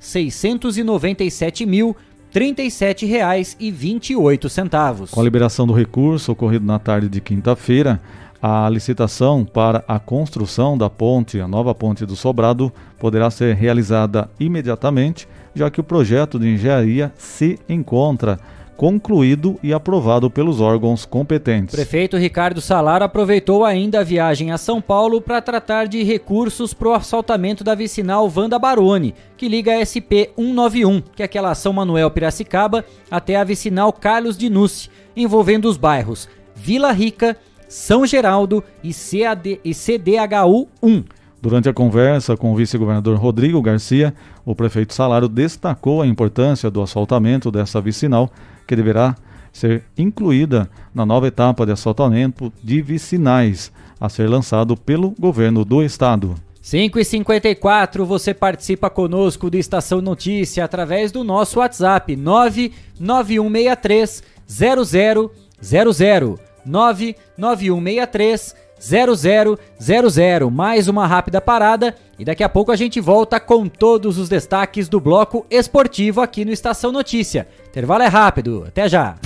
[0.00, 1.96] 1.697.037
[2.34, 5.10] 37,28.
[5.10, 8.00] Com a liberação do recurso ocorrido na tarde de quinta-feira,
[8.46, 14.28] a licitação para a construção da ponte, a nova ponte do Sobrado, poderá ser realizada
[14.38, 18.38] imediatamente, já que o projeto de engenharia se encontra
[18.76, 21.74] concluído e aprovado pelos órgãos competentes.
[21.74, 26.88] Prefeito Ricardo Salar aproveitou ainda a viagem a São Paulo para tratar de recursos para
[26.88, 31.72] o assaltamento da vicinal Vanda Baroni, que liga a SP 191, que é aquela São
[31.72, 37.36] Manuel Piracicaba, até a vicinal Carlos de Nuce, envolvendo os bairros Vila Rica,
[37.74, 41.02] são Geraldo e, CAD, e CDHU 1.
[41.42, 44.14] Durante a conversa com o vice-governador Rodrigo Garcia,
[44.44, 48.30] o prefeito Salário destacou a importância do asfaltamento dessa vicinal,
[48.64, 49.16] que deverá
[49.52, 55.82] ser incluída na nova etapa de asfaltamento de vicinais, a ser lançado pelo governo do
[55.82, 56.36] estado.
[56.62, 66.53] 5 e 54 você participa conosco do Estação Notícia através do nosso WhatsApp 99163 0000.
[66.66, 70.50] 99163 0000.
[70.50, 74.88] Mais uma rápida parada e daqui a pouco a gente volta com todos os destaques
[74.88, 77.48] do bloco esportivo aqui no Estação Notícia.
[77.68, 79.16] Intervalo é rápido, até já.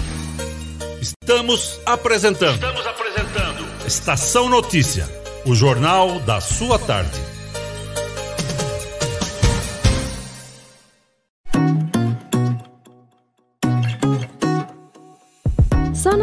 [1.01, 2.55] Estamos apresentando.
[2.55, 3.67] Estamos apresentando.
[3.87, 5.09] Estação Notícia,
[5.47, 7.28] o jornal da sua tarde.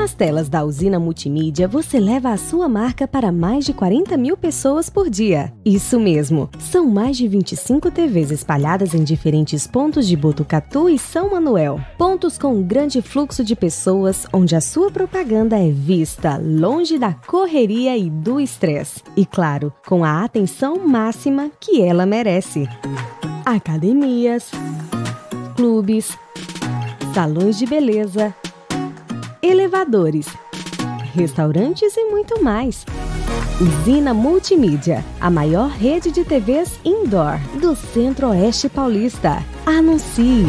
[0.06, 4.38] Nas telas da usina multimídia você leva a sua marca para mais de 40 mil
[4.38, 5.52] pessoas por dia.
[5.65, 11.32] Isso mesmo, são mais de 25 TVs espalhadas em diferentes pontos de Botucatu e São
[11.32, 11.82] Manuel.
[11.98, 17.11] Pontos com um grande fluxo de pessoas, onde a sua propaganda é vista longe da
[17.11, 19.02] correria e do estresse.
[19.18, 22.69] E claro, com a atenção máxima que ela merece.
[23.44, 24.52] Academias,
[25.56, 26.15] clubes,
[27.11, 28.36] salões de beleza
[29.45, 30.27] elevadores,
[31.13, 32.84] restaurantes e muito mais.
[33.61, 39.43] Usina Multimídia, a maior rede de TVs indoor do Centro-Oeste Paulista.
[39.65, 40.45] Anuncie!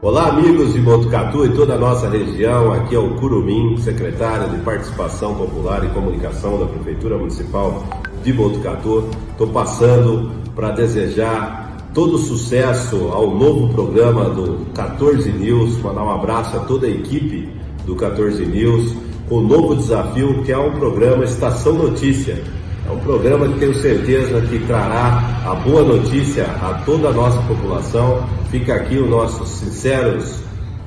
[0.00, 2.72] Olá, amigos de Botucatu e toda a nossa região.
[2.72, 7.84] Aqui é o Curumim, secretário de Participação Popular e Comunicação da Prefeitura Municipal
[8.22, 9.08] de Botucatu.
[9.30, 11.61] Estou passando para desejar
[11.94, 17.48] todo sucesso ao novo programa do 14 News, mandar um abraço a toda a equipe
[17.84, 18.96] do 14 News,
[19.28, 22.42] com o novo desafio que é um programa Estação Notícia.
[22.86, 27.40] É um programa que tenho certeza que trará a boa notícia a toda a nossa
[27.42, 28.26] população.
[28.50, 30.40] Fica aqui os nossos sinceros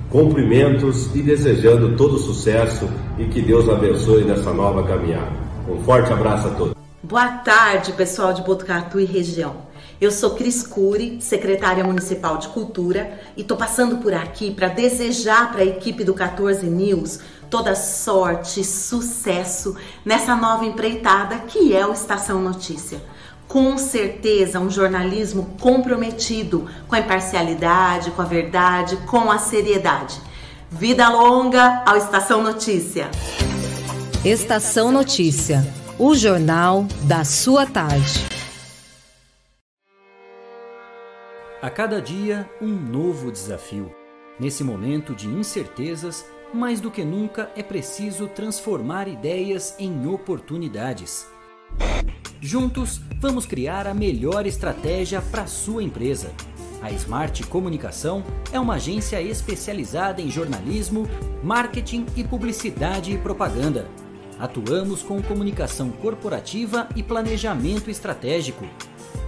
[0.09, 5.31] cumprimentos e desejando todo sucesso e que Deus abençoe nessa nova caminhada.
[5.69, 6.75] Um forte abraço a todos.
[7.01, 9.65] Boa tarde, pessoal de Botucatu e região.
[9.99, 15.51] Eu sou Cris Cury, secretária municipal de Cultura, e estou passando por aqui para desejar
[15.53, 17.19] para a equipe do 14 News
[17.49, 23.01] toda sorte, sucesso nessa nova empreitada que é o Estação Notícia.
[23.47, 30.19] Com certeza, um jornalismo comprometido com a imparcialidade, com a verdade, com a seriedade.
[30.69, 33.09] Vida longa ao Estação Notícia.
[34.25, 35.65] Estação Notícia,
[35.97, 38.25] o jornal da sua tarde.
[41.65, 43.91] A cada dia, um novo desafio.
[44.39, 46.23] Nesse momento de incertezas,
[46.53, 51.25] mais do que nunca é preciso transformar ideias em oportunidades.
[52.39, 56.31] Juntos, vamos criar a melhor estratégia para sua empresa.
[56.83, 61.07] A Smart Comunicação é uma agência especializada em jornalismo,
[61.43, 63.87] marketing e publicidade e propaganda.
[64.37, 68.67] Atuamos com comunicação corporativa e planejamento estratégico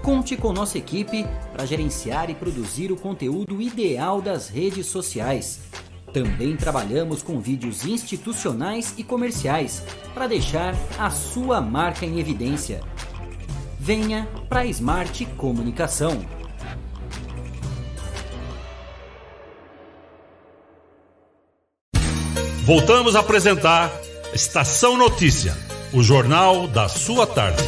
[0.01, 5.59] Conte com nossa equipe para gerenciar e produzir o conteúdo ideal das redes sociais.
[6.13, 9.83] Também trabalhamos com vídeos institucionais e comerciais
[10.13, 12.81] para deixar a sua marca em evidência.
[13.79, 16.19] Venha para Smart Comunicação.
[22.65, 23.89] Voltamos a apresentar
[24.33, 25.55] Estação Notícia,
[25.93, 27.63] o jornal da sua tarde.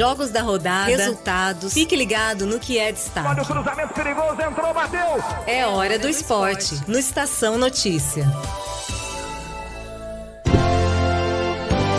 [0.00, 1.74] Jogos da rodada, resultados.
[1.74, 3.28] Fique ligado no que é destaque.
[3.28, 5.22] Olha o cruzamento perigoso, entrou, bateu.
[5.46, 8.26] É hora do esporte, no Estação Notícia.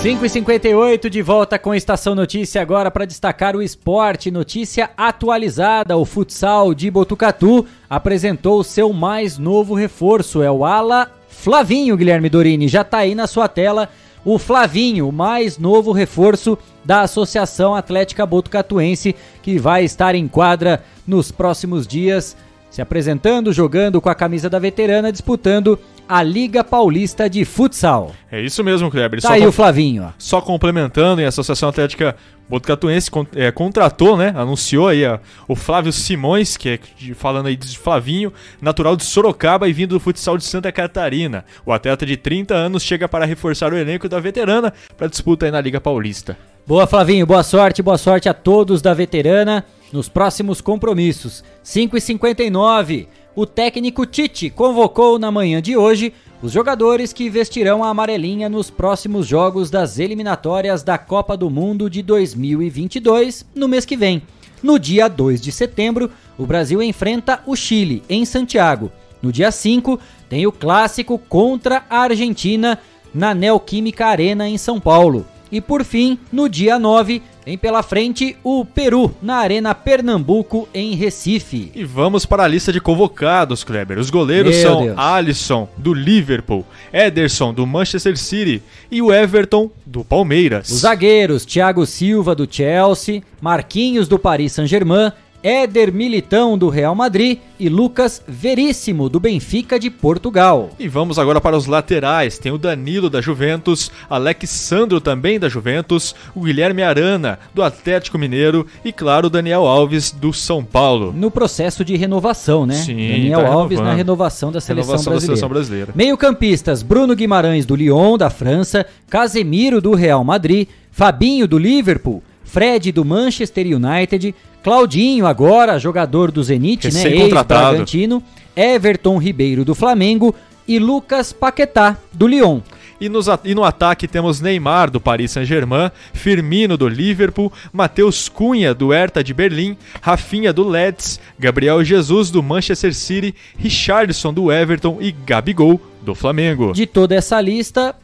[0.02, 4.32] 5 e 58 de volta com a Estação Notícia agora para destacar o esporte.
[4.32, 10.41] Notícia atualizada: o futsal de Botucatu apresentou seu mais novo reforço.
[10.41, 12.68] É o Ala Flavinho, Guilherme Dorini.
[12.68, 13.90] Já está aí na sua tela
[14.26, 20.84] o Flavinho, o mais novo reforço da Associação Atlética Botucatuense, que vai estar em quadra
[21.06, 22.36] nos próximos dias,
[22.72, 25.77] se apresentando, jogando com a camisa da veterana, disputando
[26.07, 28.14] a Liga Paulista de Futsal.
[28.31, 29.22] É isso mesmo, Kleber.
[29.22, 30.11] Tá só aí o Flavinho.
[30.18, 32.15] Só complementando, a Associação Atlética
[32.49, 34.34] Botucatuense é, contratou, né?
[34.35, 36.80] Anunciou aí ó, o Flávio Simões, que é
[37.14, 38.31] falando aí de Flavinho,
[38.61, 41.45] natural de Sorocaba e vindo do futsal de Santa Catarina.
[41.65, 45.52] O atleta de 30 anos chega para reforçar o elenco da veterana para disputa aí
[45.52, 46.38] na Liga Paulista.
[46.65, 47.26] Boa, Flavinho.
[47.26, 51.44] Boa sorte, boa sorte a todos da veterana nos próximos compromissos.
[51.64, 57.82] 5 e 59 o técnico Tite convocou na manhã de hoje os jogadores que vestirão
[57.82, 63.86] a amarelinha nos próximos jogos das eliminatórias da Copa do Mundo de 2022 no mês
[63.86, 64.22] que vem.
[64.62, 68.92] No dia 2 de setembro, o Brasil enfrenta o Chile em Santiago.
[69.22, 69.98] No dia 5,
[70.28, 72.80] tem o clássico contra a Argentina
[73.14, 75.26] na Neoquímica Arena em São Paulo.
[75.52, 80.94] E por fim, no dia 9, Tem pela frente o Peru na Arena Pernambuco em
[80.94, 81.72] Recife.
[81.74, 83.98] E vamos para a lista de convocados, Kleber.
[83.98, 84.98] Os goleiros Meu são Deus.
[84.98, 86.64] Alisson, do Liverpool,
[86.94, 88.62] Ederson, do Manchester City
[88.92, 90.70] e o Everton, do Palmeiras.
[90.70, 95.12] Os zagueiros, Thiago Silva do Chelsea, Marquinhos do Paris Saint-Germain,
[95.44, 100.70] Éder Militão do Real Madrid e Lucas Veríssimo do Benfica de Portugal.
[100.80, 102.38] E vamos agora para os laterais.
[102.38, 108.66] Tem o Danilo da Juventus, Alexandro também da Juventus, o Guilherme Arana do Atlético Mineiro
[108.86, 111.12] e, claro, o Daniel Alves do São Paulo.
[111.12, 112.76] No processo de renovação, né?
[112.76, 113.92] Sim, Daniel tá Alves renovando.
[113.92, 115.36] na renovação da seleção Renovação da brasileira.
[115.38, 115.92] seleção brasileira.
[115.96, 122.92] Meio-campistas: Bruno Guimarães do Lyon, da França, Casemiro do Real Madrid, Fabinho do Liverpool, Fred
[122.92, 127.04] do Manchester United, Claudinho, agora jogador do Zenit, né?
[127.04, 128.24] Ex-Bragantino,
[128.56, 130.36] Everton Ribeiro do Flamengo
[130.68, 132.62] e Lucas Paquetá do Lyon.
[133.02, 138.76] E, nos e no ataque temos Neymar do Paris Saint-Germain, Firmino do Liverpool, Matheus Cunha
[138.76, 145.00] do Hertha de Berlim, Rafinha do Leeds, Gabriel Jesus do Manchester City, Richardson do Everton
[145.02, 146.74] e Gabigol do Flamengo.
[146.74, 147.96] De toda essa lista,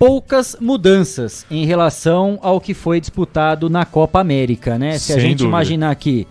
[0.00, 4.98] poucas mudanças em relação ao que foi disputado na Copa América, né?
[4.98, 5.48] Se a Sem gente dúvida.
[5.50, 6.26] imaginar que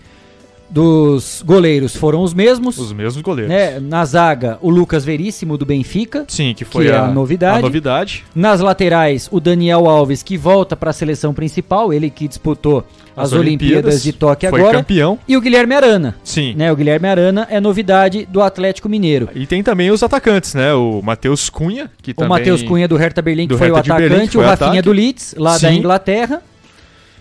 [0.69, 2.77] dos goleiros foram os mesmos.
[2.77, 3.51] Os mesmos goleiros.
[3.53, 3.79] né?
[3.79, 6.25] Na zaga, o Lucas Veríssimo do Benfica.
[6.27, 7.59] Sim, que foi é a, a novidade.
[7.59, 8.23] a novidade.
[8.35, 12.85] Nas laterais, o Daniel Alves, que volta para a seleção principal, ele que disputou
[13.15, 14.77] as, As Olimpíadas, Olimpíadas, de Tóquio foi agora.
[14.77, 15.17] campeão.
[15.27, 16.15] E o Guilherme Arana.
[16.23, 16.53] Sim.
[16.55, 16.71] Né?
[16.71, 19.27] O Guilherme Arana é novidade do Atlético Mineiro.
[19.35, 20.73] E tem também os atacantes, né?
[20.73, 22.29] O Matheus Cunha, que O também...
[22.29, 24.49] Matheus Cunha do Hertha Berlim, que do foi o Hertha atacante, Berlim, que o foi
[24.49, 24.81] Rafinha ataque.
[24.83, 25.77] do Leeds, lá da Sim.
[25.79, 26.41] Inglaterra.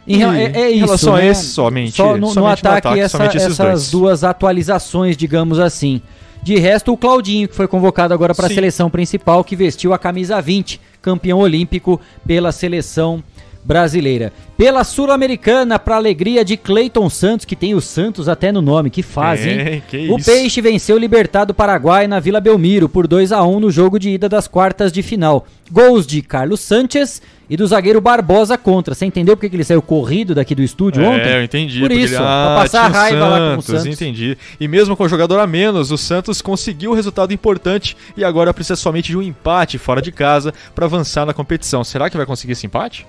[0.09, 1.26] Em é, é em isso, relação a né?
[1.28, 3.90] esse, somente- Só no, somente no ataque, ataque, essa- essas dois.
[3.90, 6.01] duas atualizações, digamos assim.
[6.43, 9.98] De resto, o Claudinho, que foi convocado agora para a seleção principal, que vestiu a
[9.98, 13.22] camisa 20, campeão olímpico pela seleção
[13.64, 14.32] brasileira.
[14.56, 19.02] Pela Sul-Americana, para alegria de Cleiton Santos, que tem o Santos até no nome, que
[19.02, 19.82] faz, É, hein?
[20.10, 20.30] o isso.
[20.30, 24.10] Peixe venceu o Libertado Paraguai na Vila Belmiro por 2 a 1 no jogo de
[24.10, 25.44] ida das quartas de final.
[25.70, 27.20] Gols de Carlos Sanches
[27.51, 28.95] e do zagueiro Barbosa contra.
[28.95, 31.33] Você entendeu porque que ele saiu corrido daqui do estúdio É, ontem?
[31.33, 31.81] eu entendi.
[31.81, 32.27] Por isso, ele- pra
[32.57, 33.87] Ah, passar tinha o raiva lá com o Santos.
[33.87, 34.37] Entendi.
[34.61, 38.53] E mesmo com o jogador a menos, o Santos conseguiu o resultado importante e agora
[38.53, 41.83] precisa somente de um empate fora de casa para avançar na competição.
[41.85, 43.07] Será que vai conseguir esse empate?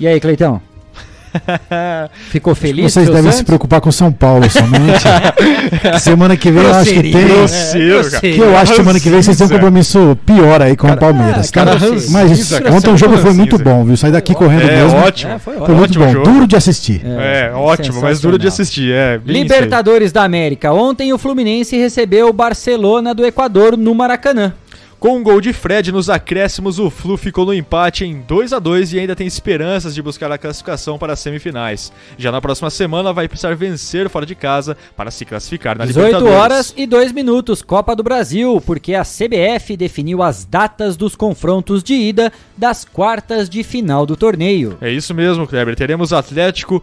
[0.00, 0.60] E aí, Cleitão?
[2.30, 2.92] Ficou feliz?
[2.92, 3.42] Vocês devem se Santos?
[3.42, 5.02] preocupar com São Paulo somente.
[6.00, 7.26] semana que vem eu acho que tem.
[7.28, 8.20] Grosseiro, cara.
[8.20, 10.96] Que eu acho que semana que vem vocês têm um compromisso pior aí com o
[10.96, 11.50] Palmeiras.
[11.50, 13.96] cara, Cara, ranzinza, mas cara, ontem o jogo foi muito bom, viu?
[13.96, 14.98] Saí daqui correndo É, mesmo.
[14.98, 15.32] ótimo.
[15.32, 16.12] É, Foi, foi muito ótimo bom.
[16.12, 16.30] jogo.
[16.30, 17.02] Duro de assistir.
[17.04, 18.92] É, ótimo, mas duro de assistir.
[18.92, 19.20] É.
[19.24, 20.72] Libertadores da América.
[20.72, 24.52] Ontem o Fluminense recebeu o Barcelona do Equador no Maracanã.
[25.02, 28.60] Com um gol de Fred nos acréscimos, o Flu ficou no empate em 2 a
[28.60, 31.92] 2 e ainda tem esperanças de buscar a classificação para as semifinais.
[32.16, 36.06] Já na próxima semana vai precisar vencer fora de casa para se classificar na 18
[36.06, 36.40] Libertadores.
[36.40, 41.82] horas e 2 minutos, Copa do Brasil, porque a CBF definiu as datas dos confrontos
[41.82, 44.78] de ida das quartas de final do torneio.
[44.80, 45.74] É isso mesmo, Kleber.
[45.74, 46.80] Teremos Atlético,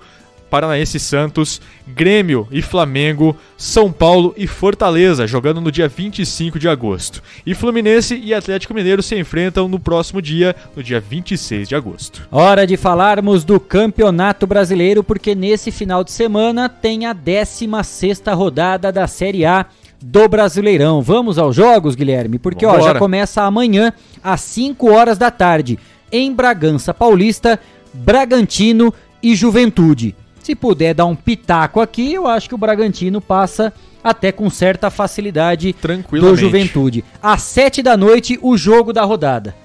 [0.49, 6.67] Paranaense e Santos, Grêmio e Flamengo, São Paulo e Fortaleza, jogando no dia 25 de
[6.67, 7.21] agosto.
[7.45, 12.27] E Fluminense e Atlético Mineiro se enfrentam no próximo dia, no dia 26 de agosto.
[12.31, 18.91] Hora de falarmos do Campeonato Brasileiro, porque nesse final de semana tem a 16ª rodada
[18.91, 19.65] da Série A
[20.01, 21.01] do Brasileirão.
[21.01, 22.39] Vamos aos jogos, Guilherme?
[22.39, 23.93] Porque ó, já começa amanhã
[24.23, 25.77] às 5 horas da tarde
[26.11, 27.59] em Bragança Paulista,
[27.93, 30.15] Bragantino e Juventude.
[30.49, 33.71] Se puder dar um pitaco aqui, eu acho que o Bragantino passa
[34.03, 35.75] até com certa facilidade
[36.09, 36.35] do.
[36.35, 37.05] Juventude.
[37.21, 39.55] Às 7 da noite, o jogo da rodada.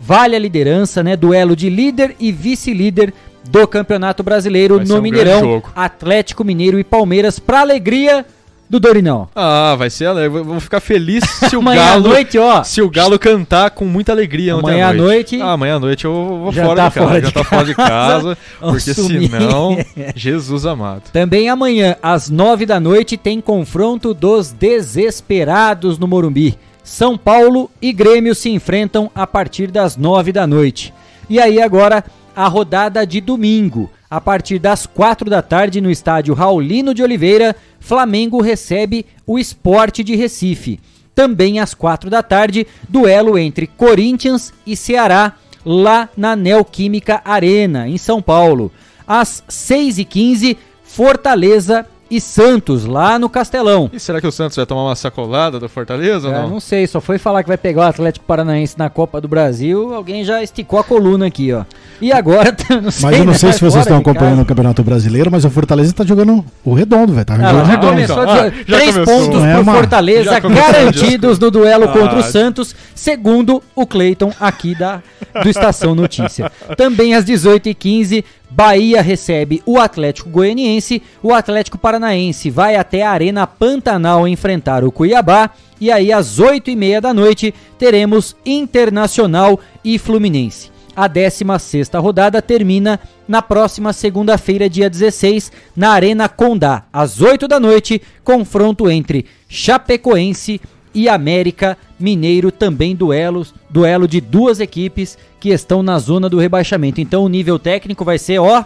[0.00, 1.14] Vale a liderança, né?
[1.14, 3.12] Duelo de líder e vice-líder
[3.50, 5.62] do Campeonato Brasileiro Vai no um Mineirão.
[5.76, 8.24] Atlético Mineiro e Palmeiras, pra alegria
[8.70, 9.28] do Dorinão.
[9.34, 10.04] Ah, vai ser.
[10.06, 12.08] Eu vou- ficar feliz se o Amanhã Galo.
[12.08, 12.62] noite, ó.
[12.62, 16.12] Se o Galo cantar com muita alegria Amanhã à noite- Ah, amanhã à noite eu
[16.12, 17.06] vou Já fora tá de casa.
[17.08, 18.22] fora já de tá fora de casa.
[18.36, 18.38] casa.
[18.60, 19.28] Porque sumir.
[19.30, 19.76] senão.
[20.14, 21.02] Jesus amado.
[21.12, 26.56] Também amanhã, às 9 da noite, tem confronto dos desesperados no Morumbi.
[26.84, 30.94] São Paulo e Grêmio se enfrentam a partir das 9 da noite.
[31.28, 33.90] E aí agora a rodada de domingo.
[34.10, 40.02] A partir das 4 da tarde no estádio Raulino de Oliveira, Flamengo recebe o Esporte
[40.02, 40.80] de Recife.
[41.14, 45.34] Também às 4 da tarde, duelo entre Corinthians e Ceará,
[45.64, 48.72] lá na Neoquímica Arena, em São Paulo.
[49.06, 53.88] Às 6h15, Fortaleza e Santos, lá no Castelão.
[53.92, 56.50] E será que o Santos vai tomar uma sacolada do Fortaleza ou É, não?
[56.50, 59.94] não sei, só foi falar que vai pegar o Atlético Paranaense na Copa do Brasil,
[59.94, 61.64] alguém já esticou a coluna aqui, ó.
[62.00, 64.30] E agora, não sei, Mas eu não né, sei vai se vocês fora estão acompanhando
[64.32, 64.42] casa.
[64.42, 67.24] o Campeonato Brasileiro, mas o Fortaleza tá jogando o redondo, velho.
[67.24, 67.88] Tá Ah, jogando já redondo.
[67.92, 68.34] começou então.
[68.34, 69.04] Ah, três começou.
[69.04, 74.32] pontos é pro uma- Fortaleza garantidos no duelo contra o Ah, Santos, segundo o Cleiton
[74.40, 75.02] aqui da,
[75.42, 76.50] do Estação Notícia.
[76.76, 83.46] Também às 18h15, Bahia recebe o Atlético Goianiense, o Atlético Paranaense vai até a Arena
[83.46, 85.50] Pantanal enfrentar o Cuiabá,
[85.80, 90.70] e aí às 8h30 da noite teremos Internacional e Fluminense.
[90.94, 97.60] A 16ª rodada termina na próxima segunda-feira, dia 16, na Arena Condá, às 8 da
[97.60, 100.60] noite, confronto entre Chapecoense e
[101.08, 107.00] América Mineiro, também duelos, duelo de duas equipes que estão na zona do rebaixamento.
[107.00, 108.64] Então o nível técnico vai ser, ó,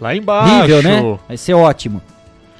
[0.00, 0.54] Lá embaixo.
[0.62, 1.18] nível, né?
[1.28, 2.02] Vai ser ótimo.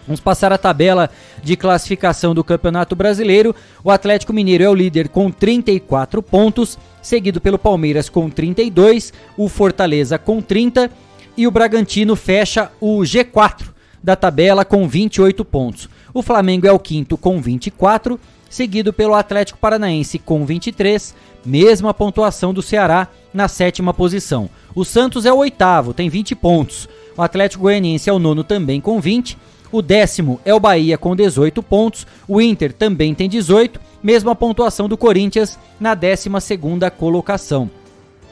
[0.07, 1.09] Vamos passar a tabela
[1.43, 3.55] de classificação do Campeonato Brasileiro.
[3.85, 9.49] O Atlético Mineiro é o líder com 34 pontos, seguido pelo Palmeiras com 32, o
[9.49, 10.91] Fortaleza com 30
[11.37, 13.69] e o Bragantino fecha o G4
[14.03, 15.89] da tabela com 28 pontos.
[16.13, 18.19] O Flamengo é o quinto com 24,
[18.51, 21.15] seguido pelo Atlético Paranaense com 23,
[21.47, 24.51] mesma pontuação do Ceará na sétima posição.
[24.75, 26.89] O Santos é o oitavo, tem 20 pontos.
[27.17, 29.39] O Atlético Goianiense é o nono também com 20.
[29.73, 32.07] O décimo é o Bahia com 18 pontos.
[32.27, 37.71] O Inter também tem 18, mesma pontuação do Corinthians na 12 segunda colocação.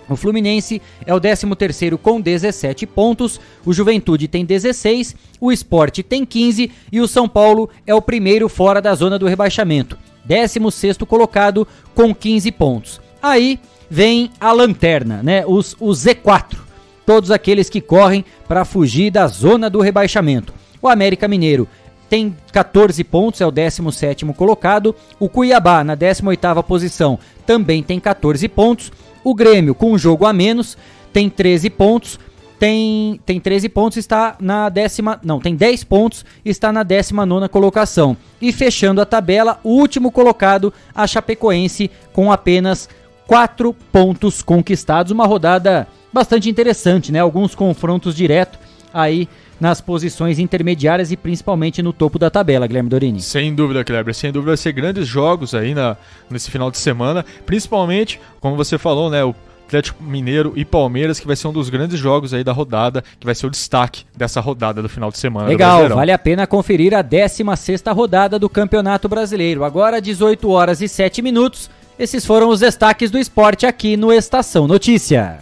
[0.08, 6.24] O Fluminense é o 13º com 17 pontos, o Juventude tem 16, o Sport tem
[6.24, 11.66] 15 e o São Paulo é o primeiro fora da zona do rebaixamento, 16º colocado
[11.94, 13.00] com 15 pontos.
[13.22, 15.44] Aí vem a lanterna, né?
[15.46, 16.56] Os, o Z4,
[17.04, 20.52] todos aqueles que correm para fugir da zona do rebaixamento.
[20.80, 21.68] O América Mineiro
[22.08, 24.94] tem 14 pontos, é o 17º colocado.
[25.18, 28.90] O Cuiabá, na 18ª posição, também tem 14 pontos.
[29.22, 30.78] O Grêmio, com um jogo a menos,
[31.12, 32.18] tem 13 pontos.
[32.58, 35.20] Tem, tem 13 pontos, está na décima.
[35.22, 38.16] Não, tem 10 pontos, está na 19 colocação.
[38.40, 42.88] E fechando a tabela, o último colocado, a Chapecoense, com apenas
[43.26, 45.12] 4 pontos conquistados.
[45.12, 47.20] Uma rodada bastante interessante, né?
[47.20, 48.58] Alguns confrontos direto
[48.92, 49.28] aí
[49.60, 53.20] nas posições intermediárias e principalmente no topo da tabela, Guilherme Dorini.
[53.20, 54.14] Sem dúvida, Kleber.
[54.14, 55.96] Sem dúvida vai ser grandes jogos aí na,
[56.30, 57.24] nesse final de semana.
[57.44, 59.24] Principalmente, como você falou, né?
[59.24, 59.34] O
[59.68, 63.26] Atlético Mineiro e Palmeiras, que vai ser um dos grandes jogos aí da rodada, que
[63.26, 65.46] vai ser o destaque dessa rodada do final de semana.
[65.46, 69.64] Legal, vale a pena conferir a 16ª rodada do Campeonato Brasileiro.
[69.64, 71.70] Agora 18 horas e 7 minutos.
[71.98, 75.40] Esses foram os destaques do esporte aqui no Estação Notícia.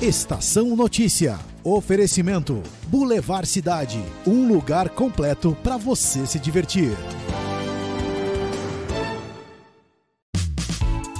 [0.00, 1.38] Estação Notícia.
[1.64, 4.00] Oferecimento: Boulevard Cidade.
[4.24, 6.96] Um lugar completo para você se divertir.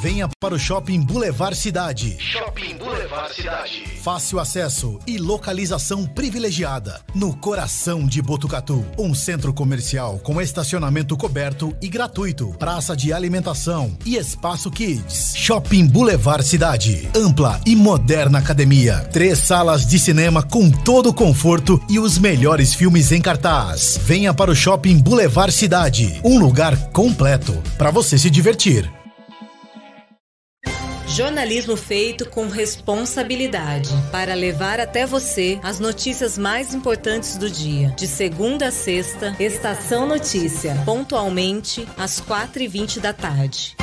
[0.00, 2.16] Venha para o Shopping Boulevard Cidade.
[2.18, 3.84] Shopping Boulevard Cidade.
[4.02, 7.02] Fácil acesso e localização privilegiada.
[7.14, 8.82] No coração de Botucatu.
[8.98, 12.48] Um centro comercial com estacionamento coberto e gratuito.
[12.58, 15.34] Praça de alimentação e espaço kids.
[15.36, 17.10] Shopping Boulevard Cidade.
[17.14, 19.00] Ampla e moderna academia.
[19.12, 24.00] Três salas de cinema com todo o conforto e os melhores filmes em cartaz.
[24.02, 26.18] Venha para o Shopping Boulevard Cidade.
[26.24, 28.90] Um lugar completo para você se divertir.
[31.10, 37.88] Jornalismo feito com responsabilidade para levar até você as notícias mais importantes do dia.
[37.96, 43.76] De segunda a sexta, Estação Notícia, pontualmente às 4h20 da tarde.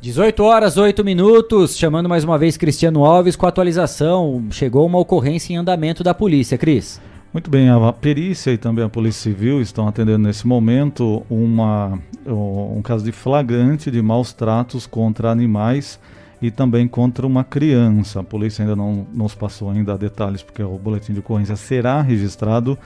[0.00, 4.46] 18 horas, 8 minutos, chamando mais uma vez Cristiano Alves com a atualização.
[4.52, 7.00] Chegou uma ocorrência em andamento da polícia, Cris.
[7.32, 12.82] Muito bem, a perícia e também a Polícia Civil estão atendendo nesse momento uma, um
[12.82, 15.98] caso de flagrante de maus tratos contra animais
[16.42, 18.20] e também contra uma criança.
[18.20, 22.76] A polícia ainda não nos passou ainda detalhes porque o boletim de ocorrência será registrado,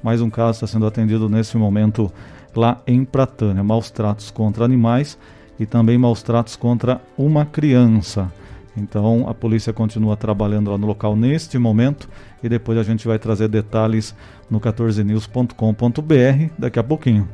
[0.00, 2.12] mas um caso está sendo atendido nesse momento
[2.54, 3.64] lá em Pratânia.
[3.64, 5.18] Maus tratos contra animais
[5.58, 8.32] e também maus tratos contra uma criança.
[8.76, 12.08] Então a polícia continua trabalhando lá no local neste momento
[12.46, 14.14] e depois a gente vai trazer detalhes
[14.50, 17.28] no 14news.com.br daqui a pouquinho.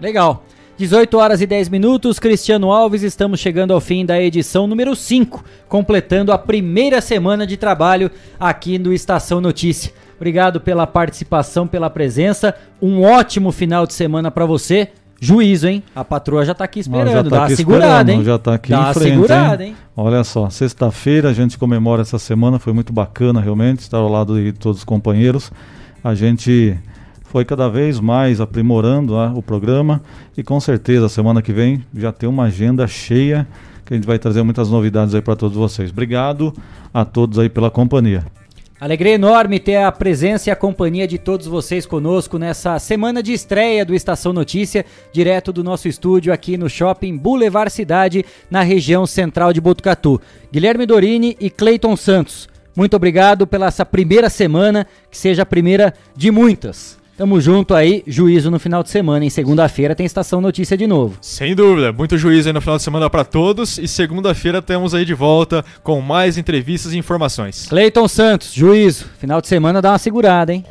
[0.00, 0.44] Legal.
[0.76, 5.44] 18 horas e 10 minutos, Cristiano Alves, estamos chegando ao fim da edição número 5,
[5.68, 8.10] completando a primeira semana de trabalho
[8.40, 9.92] aqui no Estação Notícia.
[10.16, 12.56] Obrigado pela participação, pela presença.
[12.82, 14.88] Um ótimo final de semana para você.
[15.20, 15.80] Juízo, hein?
[15.94, 17.30] A patroa já tá aqui esperando.
[17.30, 18.24] tá Dá aqui segurada, esperando, hein?
[18.24, 19.70] Já tá aqui Dá em frente, segurada, hein?
[19.70, 19.76] hein?
[19.96, 24.34] Olha só, sexta-feira a gente comemora essa semana, foi muito bacana realmente estar ao lado
[24.42, 25.52] de todos os companheiros.
[26.02, 26.76] A gente
[27.34, 30.00] foi cada vez mais aprimorando ah, o programa
[30.36, 33.44] e com certeza semana que vem já tem uma agenda cheia
[33.84, 35.90] que a gente vai trazer muitas novidades aí para todos vocês.
[35.90, 36.54] Obrigado
[36.94, 38.24] a todos aí pela companhia.
[38.78, 43.32] Alegria enorme ter a presença e a companhia de todos vocês conosco nessa semana de
[43.32, 49.08] estreia do Estação Notícia, direto do nosso estúdio aqui no Shopping Boulevard Cidade, na região
[49.08, 50.20] central de Botucatu.
[50.52, 55.92] Guilherme Dorini e Cleiton Santos, muito obrigado pela essa primeira semana, que seja a primeira
[56.16, 57.02] de muitas.
[57.16, 59.24] Tamo junto aí, juízo no final de semana.
[59.24, 61.16] Em segunda-feira tem Estação Notícia de novo.
[61.20, 65.04] Sem dúvida, muito juízo aí no final de semana para todos e segunda-feira temos aí
[65.04, 67.66] de volta com mais entrevistas e informações.
[67.68, 69.06] Cleiton Santos, juízo.
[69.18, 70.64] Final de semana dá uma segurada, hein?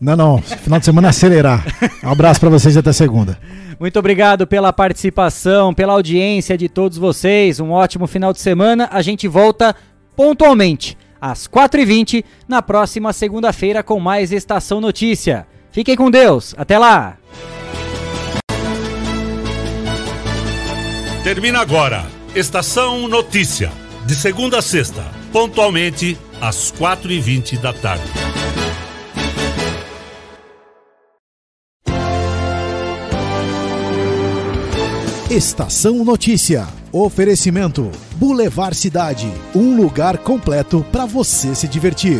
[0.00, 0.38] Não, não.
[0.38, 1.66] Final de semana é acelerar.
[2.04, 3.36] Um abraço pra vocês e até segunda.
[3.78, 7.58] Muito obrigado pela participação, pela audiência de todos vocês.
[7.58, 8.88] Um ótimo final de semana.
[8.92, 9.74] A gente volta
[10.14, 15.46] pontualmente às 4h20 na próxima segunda-feira com mais Estação Notícia.
[15.72, 16.54] Fiquem com Deus.
[16.56, 17.16] Até lá.
[21.22, 22.06] Termina agora.
[22.34, 23.70] Estação Notícia.
[24.06, 28.10] De segunda a sexta, pontualmente às 4h20 da tarde.
[35.30, 36.66] Estação Notícia.
[36.92, 42.18] Oferecimento Boulevard Cidade, um lugar completo para você se divertir.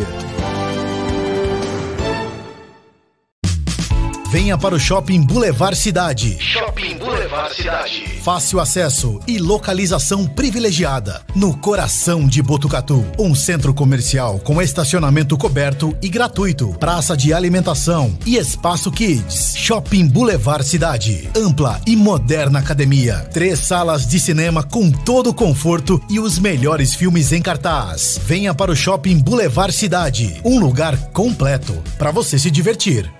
[4.31, 6.37] Venha para o Shopping Boulevard Cidade.
[6.39, 8.05] Shopping Boulevard Cidade.
[8.23, 11.21] Fácil acesso e localização privilegiada.
[11.35, 13.05] No coração de Botucatu.
[13.19, 16.69] Um centro comercial com estacionamento coberto e gratuito.
[16.79, 19.53] Praça de alimentação e espaço kids.
[19.57, 21.29] Shopping Boulevard Cidade.
[21.35, 23.27] Ampla e moderna academia.
[23.33, 28.17] Três salas de cinema com todo o conforto e os melhores filmes em cartaz.
[28.25, 30.39] Venha para o Shopping Boulevard Cidade.
[30.45, 33.11] Um lugar completo para você se divertir.